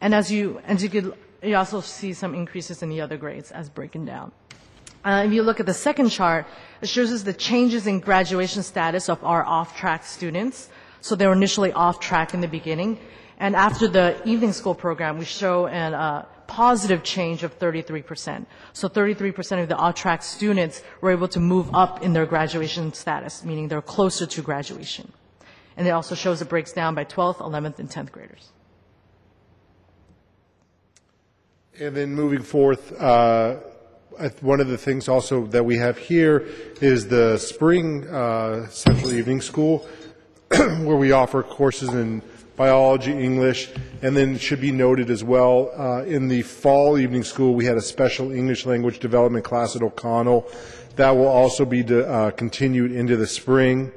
And 0.00 0.14
as 0.14 0.32
you, 0.32 0.62
as 0.64 0.82
you 0.82 0.88
could, 0.88 1.12
you 1.42 1.56
also 1.56 1.82
see 1.82 2.14
some 2.14 2.34
increases 2.34 2.82
in 2.82 2.88
the 2.88 3.02
other 3.02 3.18
grades 3.18 3.50
as 3.50 3.68
broken 3.68 4.06
down. 4.06 4.32
Uh, 5.08 5.24
if 5.24 5.32
you 5.32 5.42
look 5.42 5.58
at 5.58 5.64
the 5.64 5.72
second 5.72 6.10
chart, 6.10 6.44
it 6.82 6.88
shows 6.90 7.10
us 7.10 7.22
the 7.22 7.32
changes 7.32 7.86
in 7.86 7.98
graduation 7.98 8.62
status 8.62 9.08
of 9.08 9.24
our 9.24 9.42
off-track 9.42 10.04
students. 10.04 10.68
So 11.00 11.14
they 11.16 11.26
were 11.26 11.32
initially 11.32 11.72
off-track 11.72 12.34
in 12.34 12.42
the 12.42 12.48
beginning. 12.58 12.98
And 13.38 13.56
after 13.56 13.88
the 13.88 14.20
evening 14.26 14.52
school 14.52 14.74
program, 14.74 15.16
we 15.16 15.24
show 15.24 15.66
a 15.66 15.70
uh, 15.70 16.22
positive 16.46 17.02
change 17.04 17.42
of 17.42 17.58
33%. 17.58 18.44
So 18.74 18.86
33% 18.86 19.62
of 19.62 19.70
the 19.70 19.76
off-track 19.76 20.22
students 20.22 20.82
were 21.00 21.10
able 21.10 21.28
to 21.28 21.40
move 21.40 21.74
up 21.74 22.02
in 22.02 22.12
their 22.12 22.26
graduation 22.26 22.92
status, 22.92 23.46
meaning 23.46 23.68
they're 23.68 23.80
closer 23.80 24.26
to 24.26 24.42
graduation. 24.42 25.10
And 25.78 25.86
it 25.86 25.90
also 25.92 26.16
shows 26.16 26.42
it 26.42 26.50
breaks 26.50 26.74
down 26.74 26.94
by 26.94 27.06
12th, 27.06 27.38
11th, 27.38 27.78
and 27.78 27.88
10th 27.88 28.12
graders. 28.12 28.52
And 31.80 31.96
then 31.96 32.14
moving 32.14 32.42
forth, 32.42 32.92
uh, 33.00 33.60
One 34.40 34.58
of 34.58 34.66
the 34.66 34.76
things 34.76 35.08
also 35.08 35.46
that 35.46 35.64
we 35.64 35.76
have 35.76 35.96
here 35.96 36.44
is 36.80 37.06
the 37.06 37.38
spring 37.38 38.04
uh, 38.08 38.68
Central 38.68 39.12
Evening 39.12 39.40
School, 39.40 39.86
where 40.48 40.96
we 40.96 41.12
offer 41.12 41.44
courses 41.44 41.90
in 41.90 42.22
biology, 42.56 43.12
English, 43.12 43.70
and 44.02 44.16
then 44.16 44.34
it 44.34 44.40
should 44.40 44.60
be 44.60 44.72
noted 44.72 45.08
as 45.08 45.22
well, 45.22 45.70
uh, 45.78 46.02
in 46.02 46.26
the 46.26 46.42
fall 46.42 46.98
evening 46.98 47.22
school, 47.22 47.54
we 47.54 47.64
had 47.64 47.76
a 47.76 47.80
special 47.80 48.32
English 48.32 48.66
language 48.66 48.98
development 48.98 49.44
class 49.44 49.76
at 49.76 49.82
O'Connell. 49.82 50.50
That 50.96 51.12
will 51.12 51.28
also 51.28 51.64
be 51.64 51.84
uh, 51.84 52.32
continued 52.32 52.90
into 52.90 53.16
the 53.16 53.26
spring. 53.28 53.92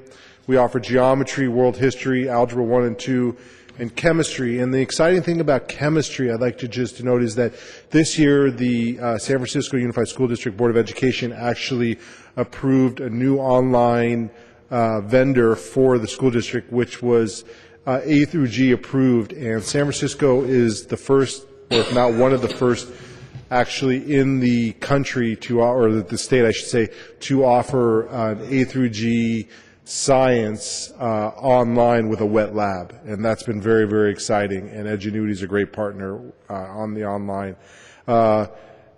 We 0.45 0.57
offer 0.57 0.79
geometry, 0.79 1.47
world 1.47 1.77
history, 1.77 2.29
algebra 2.29 2.63
1 2.63 2.83
and 2.83 2.99
2, 2.99 3.35
and 3.81 3.95
chemistry. 3.95 4.59
And 4.59 4.71
the 4.71 4.79
exciting 4.79 5.23
thing 5.23 5.41
about 5.41 5.67
chemistry, 5.67 6.31
I'd 6.31 6.39
like 6.39 6.59
to 6.59 6.67
just 6.67 7.03
note, 7.03 7.23
is 7.23 7.33
that 7.35 7.53
this 7.89 8.17
year 8.17 8.51
the 8.51 8.99
uh, 8.99 9.17
San 9.17 9.37
Francisco 9.37 9.75
Unified 9.75 10.07
School 10.07 10.27
District 10.27 10.55
Board 10.55 10.69
of 10.69 10.77
Education 10.77 11.33
actually 11.33 11.97
approved 12.37 12.99
a 12.99 13.09
new 13.09 13.39
online 13.39 14.29
uh, 14.69 15.01
vendor 15.01 15.55
for 15.55 15.97
the 15.97 16.07
school 16.07 16.29
district, 16.29 16.71
which 16.71 17.01
was 17.01 17.43
uh, 17.87 18.01
A 18.03 18.25
through 18.25 18.49
G 18.49 18.71
approved. 18.71 19.33
And 19.33 19.63
San 19.63 19.85
Francisco 19.85 20.43
is 20.43 20.85
the 20.85 20.97
first, 20.97 21.47
or 21.71 21.79
if 21.79 21.91
not 21.91 22.13
one 22.13 22.33
of 22.33 22.43
the 22.43 22.49
first, 22.49 22.87
actually 23.49 24.13
in 24.13 24.39
the 24.39 24.73
country 24.73 25.35
to, 25.37 25.59
or 25.59 26.03
the 26.03 26.17
state, 26.19 26.45
I 26.45 26.51
should 26.51 26.69
say, 26.69 26.89
to 27.21 27.45
offer 27.45 28.03
an 28.09 28.41
A 28.47 28.63
through 28.63 28.89
G 28.89 29.47
science 29.83 30.93
uh, 30.99 31.29
online 31.29 32.07
with 32.07 32.21
a 32.21 32.25
wet 32.25 32.55
lab, 32.55 32.95
and 33.05 33.23
that's 33.23 33.43
been 33.43 33.61
very, 33.61 33.87
very 33.87 34.11
exciting. 34.11 34.69
And 34.69 34.87
Edgenuity 34.87 35.31
is 35.31 35.41
a 35.41 35.47
great 35.47 35.73
partner 35.73 36.19
uh, 36.49 36.53
on 36.53 36.93
the 36.93 37.05
online. 37.05 37.55
Uh, 38.07 38.47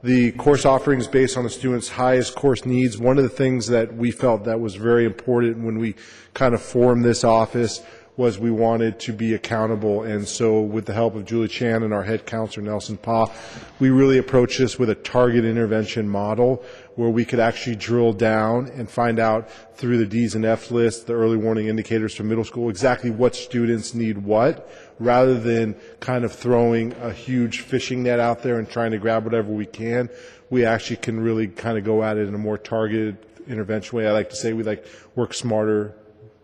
the 0.04 0.34
course 0.34 0.66
offerings 0.66 1.08
based 1.08 1.38
on 1.38 1.46
the 1.46 1.50
students' 1.50 1.88
highest 1.88 2.36
course 2.36 2.66
needs. 2.66 2.98
One 2.98 3.18
of 3.18 3.24
the 3.24 3.30
things 3.30 3.68
that 3.68 3.96
we 3.96 4.12
felt 4.12 4.44
that 4.44 4.60
was 4.60 4.76
very 4.76 5.06
important 5.06 5.64
when 5.64 5.80
we 5.80 5.96
kind 6.34 6.54
of 6.54 6.62
formed 6.62 7.06
this 7.06 7.24
office 7.24 7.82
was 8.16 8.38
we 8.38 8.52
wanted 8.52 9.00
to 9.00 9.12
be 9.12 9.34
accountable. 9.34 10.04
And 10.04 10.28
so 10.28 10.62
with 10.62 10.86
the 10.86 10.94
help 10.94 11.16
of 11.16 11.26
Julie 11.26 11.48
Chan 11.48 11.82
and 11.82 11.94
our 11.94 12.04
head 12.04 12.26
counselor, 12.26 12.64
Nelson 12.64 12.98
Pa, 12.98 13.32
we 13.80 13.90
really 13.90 14.20
approached 14.20 14.60
this 14.60 14.78
with 14.78 14.90
a 14.90 14.96
target 14.96 15.46
intervention 15.46 16.08
model 16.08 16.64
where 16.96 17.10
we 17.10 17.26
could 17.26 17.40
actually 17.40 17.76
drill 17.76 18.14
down 18.14 18.68
and 18.76 18.88
find 18.88 19.18
out 19.18 19.50
through 19.76 19.98
the 19.98 20.06
D's 20.06 20.36
and 20.36 20.46
F 20.46 20.70
list, 20.70 21.08
the 21.08 21.14
early 21.14 21.38
warning 21.38 21.68
indicators 21.68 22.14
for 22.14 22.24
middle 22.24 22.44
school, 22.44 22.70
exactly 22.70 23.10
what 23.10 23.36
students 23.36 23.96
need 23.96 24.20
what, 24.20 24.70
rather 25.00 25.40
than 25.40 25.76
kind 26.00 26.24
of 26.24 26.32
throwing 26.32 26.94
a 27.02 27.12
huge 27.12 27.62
fishing 27.62 28.04
net 28.04 28.20
out 28.20 28.44
there 28.44 28.60
and 28.60 28.70
trying 28.70 28.92
to 28.92 29.00
grab 29.00 29.24
whatever 29.26 29.52
we 29.52 29.66
can. 29.66 30.08
We 30.52 30.66
actually 30.66 30.98
can 30.98 31.20
really 31.20 31.48
kind 31.48 31.80
of 31.80 31.84
go 31.84 32.04
at 32.04 32.18
it 32.18 32.28
in 32.28 32.36
a 32.36 32.38
more 32.38 32.60
targeted 32.60 33.18
intervention 33.48 33.98
way. 33.98 34.08
I 34.08 34.12
like 34.12 34.30
to 34.30 34.36
say 34.36 34.54
we 34.54 34.62
like 34.62 34.86
work 35.16 35.34
smarter 35.34 35.96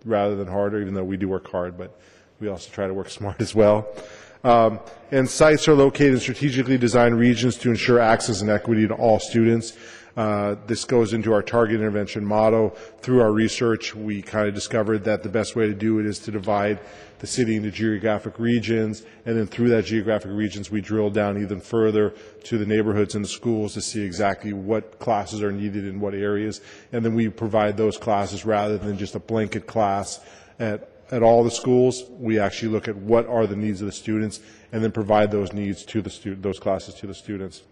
rather 0.05 0.35
than 0.35 0.47
harder, 0.47 0.81
even 0.81 0.93
though 0.93 1.03
we 1.03 1.17
do 1.17 1.27
work 1.27 1.49
hard, 1.49 1.77
but 1.77 1.97
we 2.39 2.47
also 2.47 2.69
try 2.71 2.87
to 2.87 2.93
work 2.93 3.09
smart 3.19 3.41
as 3.41 3.53
well. 3.53 3.87
Um, 4.43 4.79
and 5.11 5.29
sites 5.29 5.67
are 5.67 5.73
located 5.73 6.13
in 6.13 6.19
strategically 6.19 6.77
designed 6.77 7.19
regions 7.19 7.57
to 7.57 7.69
ensure 7.69 7.99
access 7.99 8.41
and 8.41 8.49
equity 8.49 8.87
to 8.87 8.93
all 8.93 9.19
students. 9.19 9.77
Uh, 10.17 10.55
this 10.67 10.85
goes 10.85 11.13
into 11.13 11.33
our 11.33 11.41
target 11.41 11.75
intervention 11.75 12.25
model. 12.25 12.69
Through 13.01 13.21
our 13.21 13.31
research, 13.31 13.95
we 13.95 14.21
kind 14.21 14.47
of 14.47 14.53
discovered 14.53 15.03
that 15.05 15.23
the 15.23 15.29
best 15.29 15.55
way 15.55 15.67
to 15.67 15.73
do 15.73 15.99
it 15.99 16.05
is 16.05 16.19
to 16.19 16.31
divide 16.31 16.79
the 17.19 17.27
city 17.27 17.55
into 17.57 17.69
geographic 17.69 18.39
regions, 18.39 19.03
and 19.25 19.37
then 19.37 19.45
through 19.45 19.69
that 19.69 19.85
geographic 19.85 20.31
regions, 20.31 20.71
we 20.71 20.79
drill 20.79 21.09
down 21.09 21.41
even 21.41 21.59
further 21.59 22.13
to 22.43 22.57
the 22.57 22.65
neighborhoods 22.65 23.13
and 23.13 23.25
the 23.25 23.29
schools 23.29 23.73
to 23.73 23.81
see 23.81 24.01
exactly 24.01 24.53
what 24.53 24.97
classes 24.99 25.43
are 25.43 25.51
needed 25.51 25.85
in 25.85 25.99
what 25.99 26.13
areas, 26.13 26.61
and 26.93 27.03
then 27.03 27.13
we 27.13 27.27
provide 27.27 27.75
those 27.75 27.97
classes 27.97 28.45
rather 28.45 28.77
than 28.77 28.97
just 28.97 29.15
a 29.15 29.19
blanket 29.19 29.67
class 29.67 30.21
at 30.59 30.89
at 31.11 31.23
all 31.23 31.43
the 31.43 31.51
schools. 31.51 32.03
We 32.19 32.39
actually 32.39 32.69
look 32.69 32.87
at 32.87 32.95
what 32.95 33.25
are 33.27 33.47
the 33.47 33.55
needs 33.55 33.81
of 33.81 33.87
the 33.87 33.91
students, 33.91 34.39
and 34.71 34.83
then 34.83 34.91
provide 34.91 35.31
those 35.31 35.53
needs 35.53 35.83
to 35.85 36.01
the 36.01 36.09
stu- 36.09 36.35
those 36.35 36.59
classes 36.59 36.93
to 36.95 37.07
the 37.07 37.15
students. 37.15 37.63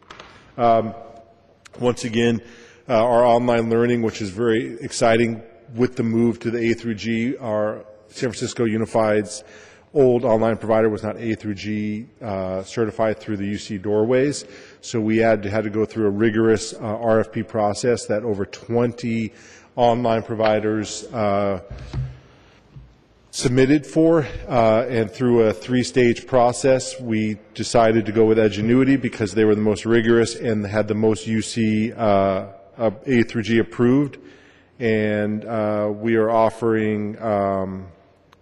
Um, 0.58 0.94
once 1.80 2.04
again, 2.04 2.42
uh, 2.90 2.94
our 2.94 3.26
online 3.26 3.70
learning, 3.70 4.02
which 4.02 4.22
is 4.22 4.30
very 4.30 4.80
exciting 4.82 5.42
with 5.76 5.96
the 5.96 6.04
move 6.04 6.40
to 6.40 6.52
the 6.52 6.72
A 6.72 6.74
through 6.74 6.96
G, 6.96 7.38
our 7.38 7.86
San 8.08 8.30
Francisco 8.30 8.66
Unified's 8.66 9.44
old 9.94 10.26
online 10.26 10.58
provider 10.58 10.90
was 10.90 11.04
not 11.04 11.18
A 11.18 11.36
through 11.36 11.56
G 11.56 12.08
uh, 12.22 12.64
certified 12.64 13.20
through 13.20 13.38
the 13.38 13.54
UC 13.54 13.82
doorways. 13.82 14.46
So 14.82 15.00
we 15.00 15.18
had 15.18 15.44
to, 15.44 15.50
had 15.50 15.64
to 15.64 15.70
go 15.70 15.86
through 15.86 16.08
a 16.08 16.12
rigorous 16.12 16.74
uh, 16.74 16.78
RFP 16.80 17.48
process 17.48 18.06
that 18.06 18.24
over 18.24 18.46
20 18.46 19.34
online 19.76 20.24
providers 20.24 21.06
uh, 21.06 21.62
submitted 23.38 23.86
for, 23.86 24.26
uh, 24.48 24.84
and 24.90 25.12
through 25.12 25.42
a 25.42 25.54
three-stage 25.54 26.26
process, 26.26 27.00
we 27.00 27.38
decided 27.54 28.04
to 28.04 28.12
go 28.12 28.26
with 28.26 28.40
Edgenuity 28.40 29.00
because 29.00 29.36
they 29.36 29.46
were 29.46 29.54
the 29.54 29.62
most 29.62 29.86
rigorous 29.86 30.34
and 30.34 30.66
had 30.66 30.88
the 30.88 30.96
most 30.96 31.28
UC 31.28 31.96
uh, 31.96 32.90
A 33.06 33.22
through 33.22 33.44
G 33.44 33.60
approved. 33.60 34.18
And 34.80 35.46
uh, 35.46 35.94
we 35.94 36.16
are 36.16 36.32
offering 36.32 37.22
um, 37.22 37.90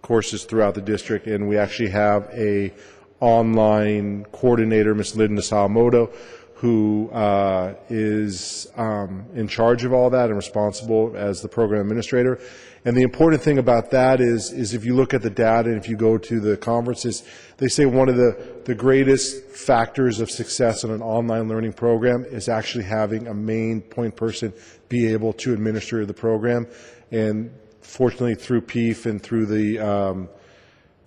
courses 0.00 0.44
throughout 0.44 0.74
the 0.74 0.80
district, 0.80 1.26
and 1.26 1.46
we 1.46 1.58
actually 1.58 1.90
have 1.90 2.30
a 2.32 2.72
online 3.20 4.24
coordinator, 4.32 4.94
Ms. 4.94 5.14
Linda 5.14 5.42
Sawamoto, 5.42 6.10
who 6.56 7.10
uh, 7.10 7.74
is 7.90 8.66
um, 8.76 9.26
in 9.34 9.46
charge 9.46 9.84
of 9.84 9.92
all 9.92 10.08
that 10.08 10.26
and 10.26 10.36
responsible 10.36 11.12
as 11.14 11.42
the 11.42 11.48
program 11.48 11.82
administrator. 11.82 12.40
And 12.86 12.96
the 12.96 13.02
important 13.02 13.42
thing 13.42 13.58
about 13.58 13.90
that 13.90 14.20
is, 14.20 14.52
is 14.52 14.72
if 14.72 14.82
you 14.84 14.94
look 14.94 15.12
at 15.12 15.20
the 15.20 15.28
data 15.28 15.68
and 15.68 15.76
if 15.76 15.86
you 15.86 15.96
go 15.96 16.16
to 16.16 16.40
the 16.40 16.56
conferences, 16.56 17.24
they 17.58 17.68
say 17.68 17.84
one 17.84 18.08
of 18.08 18.16
the, 18.16 18.62
the 18.64 18.74
greatest 18.74 19.44
factors 19.50 20.18
of 20.18 20.30
success 20.30 20.82
in 20.82 20.90
an 20.90 21.02
online 21.02 21.46
learning 21.46 21.74
program 21.74 22.24
is 22.24 22.48
actually 22.48 22.84
having 22.84 23.26
a 23.26 23.34
main 23.34 23.82
point 23.82 24.16
person 24.16 24.52
be 24.88 25.12
able 25.12 25.34
to 25.34 25.52
administer 25.52 26.06
the 26.06 26.14
program. 26.14 26.66
And 27.10 27.50
fortunately, 27.82 28.34
through 28.34 28.62
PEEF 28.62 29.04
and 29.04 29.22
through 29.22 29.46
the 29.46 29.78
um, 29.78 30.28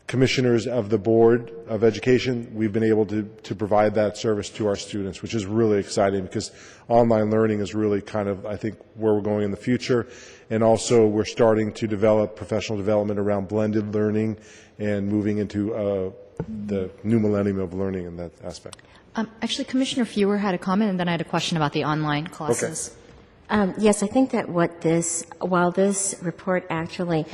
commissioners 0.09 0.65
of 0.65 0.89
the 0.89 0.97
Board 0.97 1.53
of 1.67 1.83
Education, 1.83 2.51
we've 2.55 2.73
been 2.73 2.83
able 2.83 3.05
to, 3.05 3.29
to 3.43 3.53
provide 3.53 3.93
that 3.93 4.17
service 4.17 4.49
to 4.49 4.67
our 4.67 4.75
students, 4.75 5.21
which 5.21 5.35
is 5.35 5.45
really 5.45 5.77
exciting 5.77 6.23
because 6.23 6.51
online 6.87 7.29
learning 7.29 7.59
is 7.59 7.75
really 7.75 8.01
kind 8.01 8.27
of, 8.27 8.43
I 8.43 8.57
think, 8.57 8.75
where 8.95 9.13
we're 9.13 9.21
going 9.21 9.43
in 9.43 9.51
the 9.51 9.63
future. 9.69 10.07
And 10.49 10.63
also, 10.63 11.05
we're 11.05 11.25
starting 11.25 11.71
to 11.73 11.85
develop 11.85 12.35
professional 12.35 12.75
development 12.75 13.19
around 13.19 13.49
blended 13.49 13.93
learning 13.93 14.37
and 14.79 15.07
moving 15.07 15.37
into 15.37 15.75
uh, 15.75 16.11
the 16.65 16.89
new 17.03 17.19
millennium 17.19 17.59
of 17.59 17.75
learning 17.75 18.07
in 18.07 18.17
that 18.17 18.31
aspect. 18.43 18.81
Um, 19.15 19.29
actually, 19.43 19.65
Commissioner 19.65 20.05
Fewer 20.05 20.39
had 20.39 20.55
a 20.55 20.57
comment, 20.57 20.89
and 20.89 20.99
then 20.99 21.07
I 21.07 21.11
had 21.11 21.21
a 21.21 21.31
question 21.35 21.55
about 21.55 21.73
the 21.73 21.83
online 21.83 22.25
classes. 22.25 22.95
Um, 23.51 23.75
yes, 23.77 24.01
I 24.01 24.07
think 24.07 24.31
that 24.31 24.49
what 24.49 24.81
this, 24.81 25.23
while 25.39 25.69
this 25.69 26.15
report 26.23 26.65
actually 26.71 27.27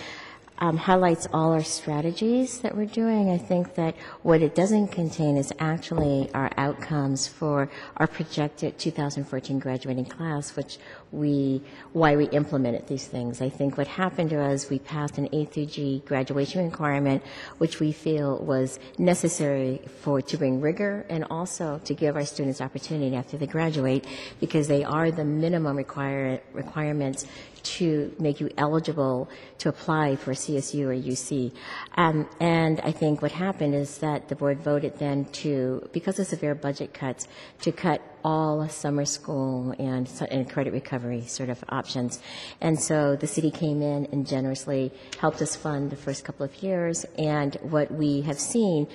um, 0.60 0.78
highlights 0.78 1.28
all 1.34 1.52
our 1.52 1.64
strategies 1.64 2.60
that 2.60 2.76
we're 2.76 2.86
doing. 2.86 3.30
I 3.30 3.38
think 3.38 3.76
that 3.76 3.96
what 4.24 4.42
it 4.42 4.56
doesn't 4.56 4.88
contain 4.90 5.36
is 5.36 5.52
actually 5.60 6.30
our 6.34 6.50
outcomes 6.58 7.28
for 7.28 7.70
our 7.98 8.08
projected 8.08 8.78
2014 8.80 9.60
graduating 9.60 10.06
class, 10.06 10.56
which 10.56 10.78
we, 11.12 11.62
why 11.94 12.16
we 12.16 12.26
implemented 12.30 12.88
these 12.88 13.06
things. 13.08 13.42
I 13.42 13.50
think 13.50 13.78
what 13.78 13.88
happened 13.88 14.30
to 14.32 14.40
us, 14.42 14.70
we 14.70 14.80
passed 14.80 15.18
an 15.18 15.28
A 15.34 15.46
through 15.46 15.66
G 15.68 16.04
graduation 16.06 16.64
requirement, 16.64 17.24
which 17.58 17.80
we 17.80 17.92
feel 17.92 18.38
was 18.38 18.80
necessary 18.98 19.82
for, 20.02 20.22
to 20.22 20.38
bring 20.38 20.62
rigor 20.62 21.06
and 21.10 21.26
also 21.30 21.80
to 21.84 21.94
give 21.94 22.16
our 22.16 22.26
students 22.26 22.62
opportunity 22.62 23.16
after 23.16 23.38
they 23.38 23.48
graduate 23.48 24.06
because 24.40 24.68
they 24.68 24.84
are 24.84 25.12
the 25.12 25.26
minimum 25.26 25.76
require, 25.76 26.42
requirements 26.54 27.26
to 27.66 28.16
make 28.20 28.40
you 28.40 28.50
eligible 28.58 29.30
to 29.58 29.70
apply 29.70 30.16
for 30.16 30.32
CSU 30.34 30.86
or 30.86 30.96
UC. 30.96 31.52
Um, 31.98 32.30
and 32.40 32.80
I 32.82 32.92
think 32.92 33.22
what 33.22 33.32
happened 33.32 33.76
is 33.76 33.98
that 34.00 34.30
the 34.30 34.36
board 34.36 34.60
voted 34.62 34.98
then 35.00 35.26
to, 35.44 35.90
because 35.92 36.20
of 36.20 36.28
severe 36.28 36.56
budget 36.56 36.94
cuts, 36.94 37.28
to 37.62 37.72
cut 37.72 38.02
all 38.24 38.68
summer 38.70 39.06
school 39.06 39.74
and, 39.78 40.10
and 40.32 40.50
credit 40.50 40.74
recovery 40.74 41.22
sort 41.22 41.50
of 41.50 41.64
options. 41.70 42.20
And 42.62 42.80
so 42.80 43.16
the 43.16 43.28
city 43.28 43.52
came 43.52 43.82
in 43.82 44.08
and 44.12 44.26
generously 44.26 44.92
helped 45.20 45.42
us 45.42 45.56
fund 45.56 45.92
the 45.92 45.96
first 45.96 46.24
couple 46.24 46.46
of 46.46 46.64
years. 46.64 47.06
And 47.18 47.56
what 47.62 47.92
we 47.92 48.22
have 48.22 48.40
seen 48.40 48.88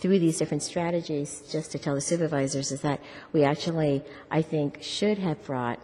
through 0.00 0.18
these 0.20 0.38
different 0.38 0.62
strategies, 0.62 1.42
just 1.50 1.72
to 1.72 1.78
tell 1.78 1.94
the 1.94 2.00
supervisors, 2.00 2.72
is 2.72 2.80
that 2.82 3.00
we 3.32 3.44
actually, 3.44 4.02
I 4.30 4.42
think, 4.42 4.78
should 4.82 5.18
have 5.18 5.44
brought 5.44 5.80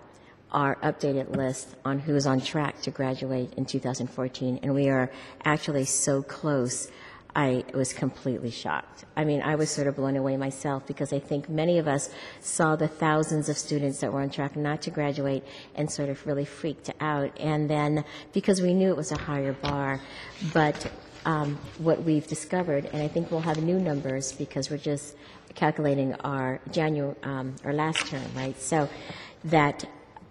our 0.54 0.76
updated 0.76 1.36
list 1.36 1.74
on 1.84 1.98
who 1.98 2.14
is 2.14 2.26
on 2.26 2.40
track 2.40 2.80
to 2.82 2.90
graduate 2.90 3.52
in 3.56 3.66
2014, 3.66 4.60
and 4.62 4.72
we 4.72 4.88
are 4.88 5.10
actually 5.44 5.84
so 5.84 6.22
close. 6.22 6.90
I 7.36 7.64
was 7.74 7.92
completely 7.92 8.52
shocked. 8.52 9.04
I 9.16 9.24
mean, 9.24 9.42
I 9.42 9.56
was 9.56 9.68
sort 9.68 9.88
of 9.88 9.96
blown 9.96 10.16
away 10.16 10.36
myself 10.36 10.86
because 10.86 11.12
I 11.12 11.18
think 11.18 11.48
many 11.48 11.78
of 11.78 11.88
us 11.88 12.08
saw 12.40 12.76
the 12.76 12.86
thousands 12.86 13.48
of 13.48 13.58
students 13.58 13.98
that 13.98 14.12
were 14.12 14.20
on 14.20 14.30
track 14.30 14.54
not 14.54 14.82
to 14.82 14.92
graduate 14.92 15.42
and 15.74 15.90
sort 15.90 16.10
of 16.10 16.24
really 16.28 16.44
freaked 16.44 16.90
out. 17.00 17.32
And 17.40 17.68
then 17.68 18.04
because 18.32 18.62
we 18.62 18.72
knew 18.72 18.90
it 18.90 18.96
was 18.96 19.10
a 19.10 19.18
higher 19.18 19.52
bar, 19.52 20.00
but 20.52 20.88
um, 21.26 21.58
what 21.78 22.04
we've 22.04 22.26
discovered, 22.28 22.86
and 22.92 23.02
I 23.02 23.08
think 23.08 23.32
we'll 23.32 23.40
have 23.40 23.60
new 23.60 23.80
numbers 23.80 24.30
because 24.30 24.70
we're 24.70 24.78
just 24.78 25.16
calculating 25.56 26.14
our 26.16 26.60
January, 26.70 27.16
um, 27.24 27.56
our 27.64 27.72
last 27.72 28.06
term, 28.06 28.24
right? 28.36 28.58
So 28.60 28.88
that 29.44 29.84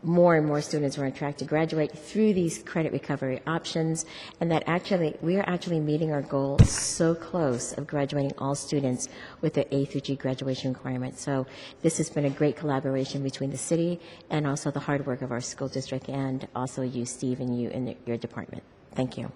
more 0.04 0.36
and 0.36 0.46
more 0.46 0.62
students 0.62 0.98
are 0.98 1.06
on 1.06 1.12
track 1.14 1.38
to 1.38 1.46
graduate 1.46 1.92
through 1.98 2.34
these 2.34 2.62
credit 2.64 2.92
recovery 2.92 3.42
options, 3.48 4.06
and 4.40 4.52
that 4.52 4.64
actually, 4.68 5.16
we 5.22 5.38
are 5.38 5.48
actually 5.48 5.80
meeting 5.80 6.12
our 6.12 6.22
goal 6.22 6.60
so 6.60 7.16
close 7.16 7.74
of 7.78 7.88
graduating 7.88 8.34
all 8.38 8.56
students 8.56 9.08
with 9.42 9.54
the 9.54 9.74
A 9.74 9.86
through 9.86 10.02
G 10.02 10.16
graduation 10.16 10.74
requirement. 10.74 11.18
So 11.18 11.48
this 11.82 11.98
has 11.98 12.10
been 12.10 12.26
a 12.26 12.30
great 12.30 12.56
collaboration 12.56 13.24
between 13.24 13.50
the 13.50 13.58
city 13.58 14.00
and 14.30 14.46
also 14.46 14.72
the 14.72 14.80
hard 14.80 15.06
work 15.06 15.22
of 15.22 15.32
our 15.32 15.42
school 15.42 15.68
district 15.68 16.10
and 16.10 16.48
also 16.56 16.82
you, 16.82 17.06
Steve, 17.06 17.40
and 17.40 17.60
you 17.60 17.70
and 17.70 17.96
your 18.06 18.18
department. 18.18 18.64
Thank 18.94 19.18
you. 19.18 19.32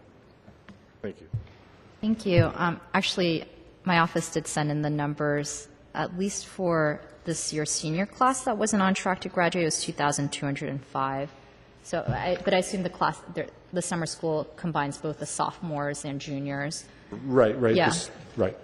Thank 1.01 1.21
you. 1.21 1.27
Thank 2.01 2.25
you. 2.25 2.51
Um, 2.55 2.79
Actually, 2.93 3.45
my 3.85 3.99
office 3.99 4.29
did 4.29 4.45
send 4.47 4.69
in 4.69 4.81
the 4.81 4.89
numbers, 4.89 5.67
at 5.97 6.17
least 6.17 6.45
for 6.45 7.01
this 7.25 7.51
year's 7.51 7.71
senior 7.71 8.05
class 8.05 8.43
that 8.45 8.57
wasn't 8.57 8.81
on 8.81 8.93
track 8.93 9.19
to 9.21 9.29
graduate, 9.29 9.63
it 9.63 9.65
was 9.65 9.81
2,205. 9.81 11.29
So, 11.83 12.03
I- 12.07 12.37
but 12.43 12.53
I 12.53 12.57
assume 12.57 12.83
the 12.83 12.89
class, 12.89 13.19
the- 13.33 13.47
the 13.73 13.81
summer 13.81 14.05
school 14.05 14.47
combines 14.55 14.97
both 14.97 15.19
the 15.19 15.25
sophomores 15.25 16.05
and 16.05 16.21
juniors. 16.21 16.85
Right, 17.25 17.59
right. 17.59 17.75
Yeah. 17.75 17.89
this- 17.89 18.11
Right. 18.37 18.55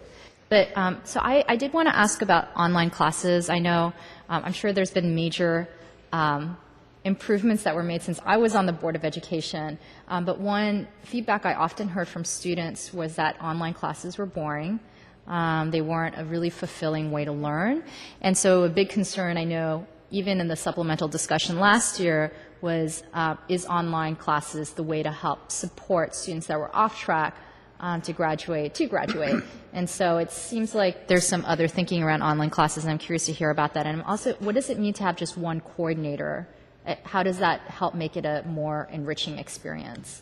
But, 0.50 0.78
um, 0.78 1.02
so 1.04 1.20
I, 1.20 1.44
I 1.48 1.56
did 1.56 1.74
want 1.74 1.88
to 1.88 1.96
ask 1.96 2.22
about 2.22 2.50
online 2.56 2.92
classes. 2.92 3.50
I 3.50 3.58
know, 3.60 3.92
um, 4.30 4.44
I'm 4.46 4.54
sure 4.54 4.72
there's 4.72 4.92
been 4.92 5.16
major 5.16 5.68
um, 6.12 6.58
improvements 7.06 7.64
that 7.64 7.74
were 7.76 7.82
made 7.84 8.04
since 8.04 8.20
I 8.24 8.38
was 8.38 8.54
on 8.54 8.68
the 8.68 8.72
Board 8.72 8.96
of 8.96 9.04
Education. 9.04 9.80
Um, 10.08 10.26
but 10.26 10.40
one 10.40 10.88
feedback 11.04 11.44
I 11.46 11.56
often 11.56 11.88
heard 11.90 12.08
from 12.08 12.24
students 12.24 12.94
was 12.94 13.16
that 13.16 13.42
online 13.42 13.74
classes 13.74 14.18
were 14.20 14.28
boring. 14.28 14.80
Um, 15.28 15.72
they 15.72 15.82
weren't 15.82 16.16
a 16.18 16.26
really 16.26 16.50
fulfilling 16.50 17.12
way 17.12 17.26
to 17.26 17.32
learn. 17.32 17.84
And 18.22 18.38
so 18.38 18.64
a 18.64 18.70
big 18.70 18.90
concern 18.90 19.38
I 19.38 19.46
know, 19.46 19.88
even 20.12 20.42
in 20.42 20.48
the 20.48 20.56
supplemental 20.56 21.08
discussion 21.08 21.60
last 21.60 22.00
year, 22.00 22.34
was 22.62 23.04
uh, 23.14 23.36
is 23.50 23.66
online 23.66 24.16
classes 24.16 24.72
the 24.72 24.84
way 24.84 25.04
to 25.04 25.12
help 25.12 25.52
support 25.52 26.16
students 26.16 26.48
that 26.48 26.58
were 26.58 26.74
off 26.76 27.00
track 27.00 27.36
um, 27.84 28.02
to 28.02 28.14
graduate 28.14 28.74
to 28.76 28.88
graduate. 28.88 29.44
and 29.74 29.90
so 29.90 30.18
it 30.18 30.32
seems 30.32 30.74
like 30.74 31.08
there's 31.08 31.28
some 31.28 31.44
other 31.46 31.68
thinking 31.68 32.02
around 32.02 32.22
online 32.22 32.50
classes, 32.50 32.86
and 32.86 32.92
I'm 32.92 32.98
curious 32.98 33.26
to 33.26 33.34
hear 33.34 33.50
about 33.50 33.74
that. 33.76 33.86
And 33.86 34.02
I'm 34.02 34.08
also, 34.08 34.34
what 34.36 34.56
does 34.56 34.70
it 34.70 34.80
mean 34.80 34.94
to 34.94 35.04
have 35.04 35.18
just 35.18 35.38
one 35.38 35.60
coordinator? 35.60 36.48
Uh, 36.88 36.96
How 37.04 37.22
does 37.24 37.38
that 37.40 37.62
help 37.62 37.94
make 37.94 38.16
it 38.16 38.26
a 38.26 38.44
more 38.48 38.88
enriching 38.92 39.38
experience? 39.38 40.22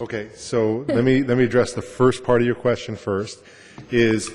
Okay, 0.00 0.30
so 0.34 0.84
let 0.88 1.02
me, 1.02 1.22
let 1.22 1.36
me 1.36 1.44
address 1.44 1.72
the 1.72 1.82
first 1.82 2.22
part 2.24 2.40
of 2.42 2.46
your 2.46 2.54
question 2.54 2.94
first, 2.94 3.42
is 3.90 4.30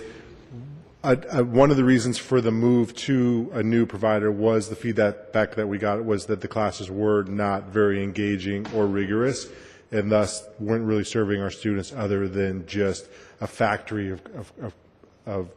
uh, 1.04 1.16
uh, 1.32 1.44
one 1.44 1.72
of 1.72 1.78
the 1.78 1.84
reasons 1.84 2.18
for 2.18 2.42
the 2.42 2.52
move 2.52 2.94
to 2.96 3.50
a 3.54 3.64
new 3.64 3.86
provider 3.86 4.32
was 4.32 4.70
the 4.70 4.76
feedback 4.76 5.32
back 5.32 5.56
that 5.56 5.68
we 5.68 5.78
got 5.78 6.04
was 6.04 6.26
that 6.26 6.42
the 6.42 6.48
classes 6.48 6.90
were 6.90 7.24
not 7.24 7.70
very 7.70 8.04
engaging 8.04 8.68
or 8.74 8.88
rigorous, 8.88 9.48
and 9.92 10.12
thus 10.12 10.48
weren't 10.60 10.86
really 10.86 11.04
serving 11.04 11.42
our 11.42 11.52
students 11.52 11.94
other 11.94 12.28
than 12.28 12.66
just 12.68 13.08
a 13.42 13.48
factory 13.48 14.10
of, 14.10 14.22
of, 14.36 14.52
of, 14.62 14.74
of 15.26 15.50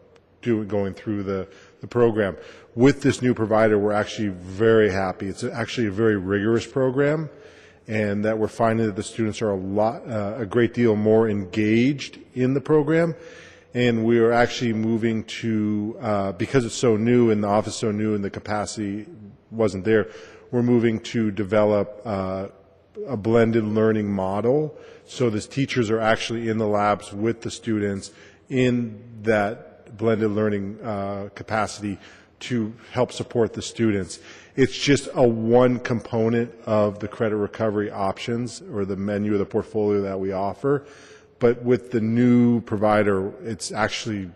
doing, 0.42 0.68
going 0.68 0.94
through 0.94 1.22
the, 1.22 1.48
the 1.80 1.86
program. 1.86 2.36
With 2.74 3.02
this 3.02 3.20
new 3.20 3.34
provider, 3.34 3.78
we're 3.78 3.92
actually 3.92 4.28
very 4.28 4.90
happy. 4.90 5.28
It's 5.28 5.42
actually 5.42 5.88
a 5.88 5.92
very 5.92 6.16
rigorous 6.16 6.66
program 6.66 7.28
and 7.90 8.24
that 8.24 8.38
we're 8.38 8.46
finding 8.46 8.86
that 8.86 8.94
the 8.94 9.02
students 9.02 9.42
are 9.42 9.50
a 9.50 9.56
lot, 9.56 10.08
uh, 10.08 10.36
a 10.38 10.46
great 10.46 10.72
deal 10.72 10.94
more 10.94 11.28
engaged 11.28 12.20
in 12.34 12.54
the 12.54 12.60
program. 12.60 13.16
And 13.72 14.04
we 14.04 14.18
are 14.18 14.32
actually 14.32 14.72
moving 14.72 15.24
to, 15.24 15.96
uh, 16.00 16.32
because 16.32 16.64
it's 16.64 16.74
so 16.74 16.96
new 16.96 17.30
and 17.30 17.44
the 17.44 17.48
office 17.48 17.76
so 17.76 17.92
new 17.92 18.14
and 18.14 18.24
the 18.24 18.30
capacity 18.30 19.06
wasn't 19.50 19.84
there, 19.84 20.10
we're 20.50 20.62
moving 20.62 20.98
to 21.00 21.30
develop 21.30 22.02
uh, 22.04 22.48
a 23.06 23.16
blended 23.16 23.64
learning 23.64 24.10
model. 24.10 24.76
So 25.06 25.30
the 25.30 25.40
teachers 25.40 25.88
are 25.90 26.00
actually 26.00 26.48
in 26.48 26.58
the 26.58 26.66
labs 26.66 27.12
with 27.12 27.42
the 27.42 27.50
students 27.50 28.10
in 28.48 29.02
that 29.22 29.96
blended 29.96 30.32
learning 30.32 30.80
uh, 30.82 31.28
capacity 31.34 31.98
to 32.40 32.72
help 32.92 33.12
support 33.12 33.52
the 33.52 33.62
students. 33.62 34.18
It's 34.56 34.76
just 34.76 35.08
a 35.14 35.26
one 35.26 35.78
component 35.78 36.52
of 36.66 36.98
the 36.98 37.08
credit 37.08 37.36
recovery 37.36 37.90
options 37.90 38.62
or 38.72 38.84
the 38.84 38.96
menu 38.96 39.34
of 39.34 39.38
the 39.38 39.46
portfolio 39.46 40.02
that 40.02 40.18
we 40.18 40.32
offer. 40.32 40.86
But 41.40 41.64
with 41.64 41.90
the 41.90 42.00
new 42.00 42.60
provider, 42.60 43.32
it's 43.42 43.72
actually 43.72 44.30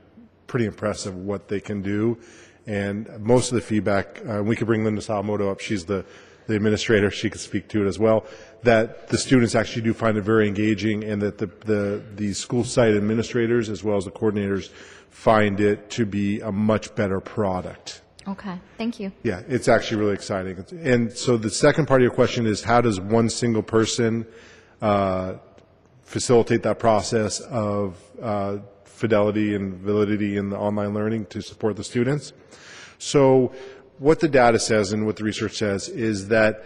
pretty 0.49 0.67
impressive 0.67 1.15
what 1.15 1.49
they 1.49 1.61
can 1.61 1.83
do. 1.83 2.19
And 2.67 3.09
most 3.21 3.53
of 3.53 3.57
the 3.57 3.61
feedback, 3.61 4.21
uh, 4.27 4.43
we 4.43 4.57
could 4.57 4.67
bring 4.67 4.85
Linda 4.85 5.03
Sawamoto 5.03 5.51
up. 5.51 5.61
She's 5.61 5.85
the, 5.85 6.05
the 6.47 6.57
administrator. 6.57 7.11
She 7.11 7.29
could 7.29 7.43
speak 7.43 7.69
to 7.69 7.85
it 7.85 7.89
as 7.89 7.99
well. 7.99 8.27
That 8.63 9.09
the 9.09 9.19
students 9.19 9.55
actually 9.55 9.83
do 9.83 9.93
find 9.93 10.17
it 10.17 10.23
very 10.23 10.49
engaging 10.49 11.05
and 11.05 11.21
that 11.21 11.37
the, 11.37 11.47
the, 11.67 12.03
the 12.17 12.33
school 12.33 12.65
site 12.65 12.95
administrators 12.95 13.69
as 13.69 13.85
well 13.85 13.99
as 13.99 14.07
the 14.07 14.11
coordinators 14.11 14.71
find 15.11 15.61
it 15.61 15.91
to 15.91 16.07
be 16.07 16.41
a 16.41 16.51
much 16.51 16.95
better 16.95 17.21
product. 17.21 18.01
Okay, 18.27 18.59
thank 18.79 18.99
you. 18.99 19.13
Yeah, 19.23 19.43
it's 19.47 19.69
actually 19.69 20.01
really 20.01 20.15
exciting. 20.15 20.65
And 20.81 21.13
so 21.13 21.37
the 21.37 21.51
second 21.51 21.87
part 21.87 22.01
of 22.01 22.05
your 22.05 22.15
question 22.15 22.47
is 22.47 22.63
how 22.63 22.81
does 22.81 22.99
one 22.99 23.29
single 23.29 23.63
person 23.63 24.27
uh, 24.81 25.35
facilitate 26.05 26.63
that 26.63 26.79
process 26.79 27.41
of 27.41 28.01
uh, 28.23 28.59
fidelity 28.85 29.55
and 29.55 29.75
validity 29.75 30.37
in 30.37 30.51
the 30.51 30.57
online 30.57 30.95
learning 30.95 31.27
to 31.27 31.41
support 31.41 31.77
the 31.77 31.85
students? 31.85 32.33
So 32.99 33.53
what 33.99 34.21
the 34.21 34.29
data 34.29 34.59
says 34.59 34.93
and 34.93 35.07
what 35.07 35.17
the 35.17 35.25
research 35.25 35.57
says 35.57 35.89
is 35.89 36.29
that 36.29 36.65